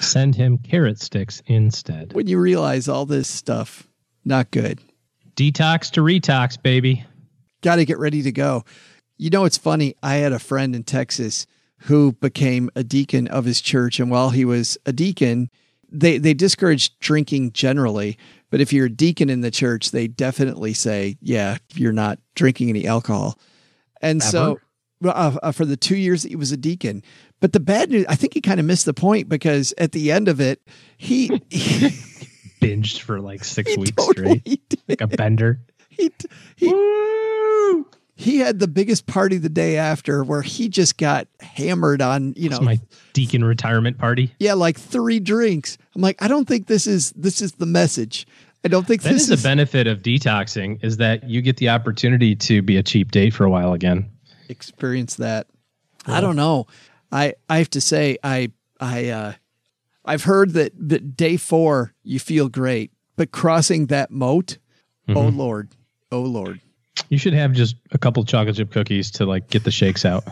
Send 0.00 0.34
him 0.34 0.58
carrot 0.58 1.00
sticks 1.00 1.42
instead. 1.46 2.12
When 2.12 2.26
you 2.26 2.38
realize 2.38 2.88
all 2.88 3.06
this 3.06 3.28
stuff 3.28 3.88
not 4.24 4.50
good. 4.50 4.80
Detox 5.34 5.90
to 5.92 6.00
retox, 6.00 6.60
baby. 6.60 7.04
got 7.62 7.76
to 7.76 7.84
get 7.84 7.98
ready 7.98 8.22
to 8.22 8.32
go. 8.32 8.64
You 9.16 9.30
know, 9.30 9.44
it's 9.44 9.58
funny. 9.58 9.94
I 10.02 10.16
had 10.16 10.32
a 10.32 10.38
friend 10.38 10.76
in 10.76 10.84
Texas 10.84 11.46
who 11.82 12.12
became 12.12 12.70
a 12.76 12.84
deacon 12.84 13.28
of 13.28 13.44
his 13.44 13.60
church. 13.60 14.00
And 14.00 14.10
while 14.10 14.30
he 14.30 14.44
was 14.44 14.76
a 14.84 14.92
deacon, 14.92 15.48
they, 15.90 16.18
they 16.18 16.34
discourage 16.34 16.98
drinking 16.98 17.52
generally. 17.52 18.18
But 18.50 18.60
if 18.60 18.72
you're 18.72 18.86
a 18.86 18.90
deacon 18.90 19.30
in 19.30 19.40
the 19.40 19.50
church, 19.50 19.90
they 19.90 20.08
definitely 20.08 20.74
say, 20.74 21.16
yeah, 21.20 21.58
you're 21.74 21.92
not 21.92 22.18
drinking 22.34 22.68
any 22.68 22.86
alcohol. 22.86 23.38
And 24.00 24.22
so 24.22 24.58
uh, 25.04 25.36
uh, 25.42 25.52
for 25.52 25.64
the 25.64 25.76
two 25.76 25.96
years 25.96 26.22
that 26.22 26.30
he 26.30 26.36
was 26.36 26.52
a 26.52 26.56
deacon. 26.56 27.02
But 27.40 27.52
the 27.52 27.60
bad 27.60 27.90
news, 27.90 28.04
I 28.08 28.14
think 28.16 28.34
he 28.34 28.40
kind 28.40 28.58
of 28.58 28.66
missed 28.66 28.84
the 28.84 28.94
point 28.94 29.28
because 29.28 29.72
at 29.78 29.92
the 29.92 30.10
end 30.10 30.28
of 30.28 30.40
it, 30.40 30.60
he, 30.96 31.40
he, 31.50 31.88
Binged 32.60 33.00
for 33.00 33.20
like 33.20 33.44
six 33.44 33.76
weeks 33.76 33.92
totally 33.92 34.40
straight, 34.40 34.68
did. 34.68 34.82
like 34.88 35.00
a 35.00 35.06
bender. 35.06 35.60
he 35.88 36.10
he, 36.56 37.82
he 38.16 38.38
had 38.38 38.58
the 38.58 38.66
biggest 38.66 39.06
party 39.06 39.36
the 39.38 39.48
day 39.48 39.76
after 39.76 40.24
where 40.24 40.42
he 40.42 40.68
just 40.68 40.98
got 40.98 41.28
hammered 41.40 42.02
on 42.02 42.34
you 42.36 42.48
know 42.48 42.58
my 42.60 42.80
deacon 43.12 43.44
retirement 43.44 43.96
party. 43.98 44.34
yeah 44.40 44.54
like 44.54 44.76
three 44.78 45.20
drinks 45.20 45.78
i'm 45.94 46.02
like 46.02 46.20
i 46.20 46.26
don't 46.26 46.48
think 46.48 46.66
this 46.66 46.86
is 46.88 47.12
this 47.12 47.40
is 47.40 47.52
the 47.52 47.66
message 47.66 48.26
i 48.64 48.68
don't 48.68 48.86
think 48.88 49.02
That 49.02 49.12
this 49.12 49.28
is 49.30 49.40
a 49.40 49.42
benefit 49.42 49.86
of 49.86 50.02
detoxing 50.02 50.82
is 50.84 50.96
that 50.96 51.28
you 51.30 51.40
get 51.42 51.58
the 51.58 51.68
opportunity 51.68 52.34
to 52.34 52.60
be 52.60 52.76
a 52.76 52.82
cheap 52.82 53.12
date 53.12 53.32
for 53.34 53.44
a 53.44 53.50
while 53.50 53.72
again. 53.72 54.10
experience 54.48 55.14
that 55.16 55.46
i 56.06 56.20
don't 56.20 56.36
know 56.36 56.66
i 57.12 57.34
i 57.48 57.58
have 57.58 57.70
to 57.70 57.80
say 57.80 58.16
i 58.22 58.50
i 58.80 59.08
uh 59.08 59.32
i've 60.04 60.24
heard 60.24 60.52
that 60.52 60.72
that 60.76 61.16
day 61.16 61.36
four 61.36 61.94
you 62.02 62.18
feel 62.18 62.48
great 62.48 62.90
but 63.16 63.30
crossing 63.32 63.86
that 63.86 64.10
moat 64.10 64.58
oh 65.14 65.28
lord 65.28 65.70
oh 66.12 66.20
lord. 66.20 66.60
You 67.10 67.16
should 67.16 67.32
have 67.32 67.52
just 67.52 67.76
a 67.92 67.98
couple 67.98 68.22
chocolate 68.24 68.56
chip 68.56 68.70
cookies 68.72 69.10
to 69.12 69.24
like 69.24 69.48
get 69.48 69.64
the 69.64 69.70
shakes 69.70 70.04
out. 70.04 70.24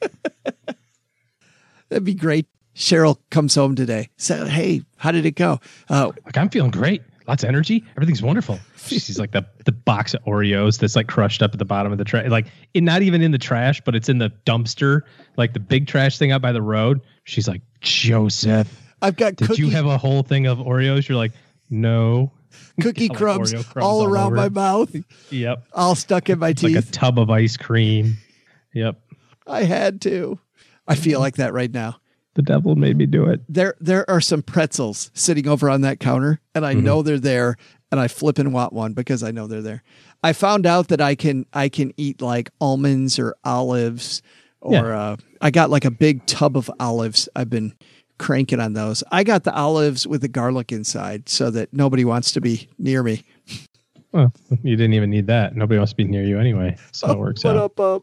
that'd 1.88 2.04
be 2.04 2.14
great. 2.14 2.46
Cheryl 2.74 3.18
comes 3.30 3.54
home 3.54 3.74
today. 3.76 4.08
Said 4.16 4.48
hey 4.48 4.82
how 4.96 5.12
did 5.12 5.26
it 5.26 5.36
go? 5.36 5.60
Uh 5.88 6.12
Like 6.24 6.36
I'm 6.36 6.48
feeling 6.48 6.70
great. 6.70 7.02
Lots 7.28 7.42
of 7.42 7.48
energy. 7.48 7.84
Everything's 7.96 8.22
wonderful. 8.22 8.58
She's 8.86 9.18
like 9.18 9.32
the 9.32 9.44
the 9.64 9.72
box 9.72 10.14
of 10.14 10.22
Oreos 10.24 10.78
that's 10.78 10.94
like 10.94 11.08
crushed 11.08 11.42
up 11.42 11.52
at 11.52 11.58
the 11.58 11.64
bottom 11.64 11.90
of 11.92 11.98
the 11.98 12.04
trash. 12.04 12.28
Like 12.30 12.46
it 12.74 12.82
not 12.82 13.02
even 13.02 13.20
in 13.22 13.32
the 13.32 13.38
trash, 13.38 13.80
but 13.80 13.94
it's 13.96 14.08
in 14.08 14.18
the 14.18 14.30
dumpster, 14.44 15.02
like 15.36 15.52
the 15.52 15.60
big 15.60 15.86
trash 15.86 16.18
thing 16.18 16.30
out 16.32 16.40
by 16.42 16.52
the 16.52 16.62
road. 16.62 17.00
She's 17.24 17.48
like, 17.48 17.62
Joseph, 17.80 18.68
i've 19.02 19.16
got 19.16 19.36
did 19.36 19.48
cookie, 19.48 19.62
you 19.62 19.70
have 19.70 19.86
a 19.86 19.98
whole 19.98 20.22
thing 20.22 20.46
of 20.46 20.58
Oreos? 20.58 21.08
You're 21.08 21.18
like, 21.18 21.32
no. 21.70 22.30
cookie 22.80 23.08
crumbs, 23.14 23.52
crumbs 23.52 23.66
all 23.76 24.00
all 24.02 24.04
around 24.04 24.34
my 24.34 24.48
mouth 24.48 24.94
Yep. 25.30 25.66
all 25.72 25.94
stuck 25.94 26.30
in 26.30 26.38
my 26.38 26.50
It's 26.50 26.62
like 26.62 26.74
teeth 26.74 26.88
a 26.88 26.92
tub 26.92 27.18
of 27.18 27.28
ice 27.28 27.56
cream. 27.56 28.18
Yep. 28.72 29.00
I 29.46 29.64
had 29.64 30.00
to. 30.02 30.38
I 30.88 30.94
feel 30.94 31.18
like 31.20 31.36
that 31.36 31.52
right 31.52 31.72
now. 31.72 31.96
The 32.36 32.42
devil 32.42 32.76
made 32.76 32.96
me 32.98 33.06
do 33.06 33.24
it. 33.24 33.40
There 33.48 33.74
there 33.80 34.08
are 34.10 34.20
some 34.20 34.42
pretzels 34.42 35.10
sitting 35.14 35.48
over 35.48 35.68
on 35.70 35.80
that 35.80 35.98
counter 36.00 36.38
and 36.54 36.64
I 36.66 36.74
Mhm. 36.74 36.82
know 36.82 37.02
they're 37.02 37.18
there 37.18 37.56
and 37.90 37.98
I 37.98 38.08
flip 38.08 38.38
and 38.38 38.52
want 38.52 38.72
one 38.74 38.92
because 38.92 39.22
I 39.22 39.30
know 39.30 39.46
they're 39.46 39.62
there. 39.62 39.82
I 40.22 40.32
found 40.34 40.66
out 40.66 40.88
that 40.88 41.00
I 41.00 41.14
can 41.14 41.46
I 41.54 41.68
can 41.70 41.92
eat 41.96 42.20
like 42.20 42.50
almonds 42.60 43.18
or 43.18 43.34
olives 43.42 44.20
or 44.60 44.72
Yeah. 44.74 44.98
uh, 45.00 45.16
I 45.40 45.50
got 45.50 45.70
like 45.70 45.86
a 45.86 45.90
big 45.90 46.26
tub 46.26 46.58
of 46.58 46.70
olives. 46.78 47.26
I've 47.34 47.48
been 47.48 47.72
cranking 48.18 48.60
on 48.60 48.74
those. 48.74 49.02
I 49.10 49.24
got 49.24 49.44
the 49.44 49.54
olives 49.54 50.06
with 50.06 50.20
the 50.20 50.28
garlic 50.28 50.72
inside 50.72 51.28
so 51.30 51.50
that 51.50 51.72
nobody 51.72 52.04
wants 52.04 52.32
to 52.32 52.40
be 52.42 52.68
near 52.78 53.02
me. 53.02 53.22
Well, 54.12 54.32
you 54.62 54.76
didn't 54.76 54.94
even 54.94 55.10
need 55.10 55.26
that. 55.26 55.56
Nobody 55.56 55.76
wants 55.76 55.92
to 55.92 55.96
be 55.96 56.04
near 56.04 56.22
you 56.22 56.38
anyway. 56.38 56.76
So 56.92 57.10
it 57.10 57.18
works 57.26 57.44
What 57.44 57.56
out. 57.56 57.64
up, 57.76 57.80
up? 57.80 58.02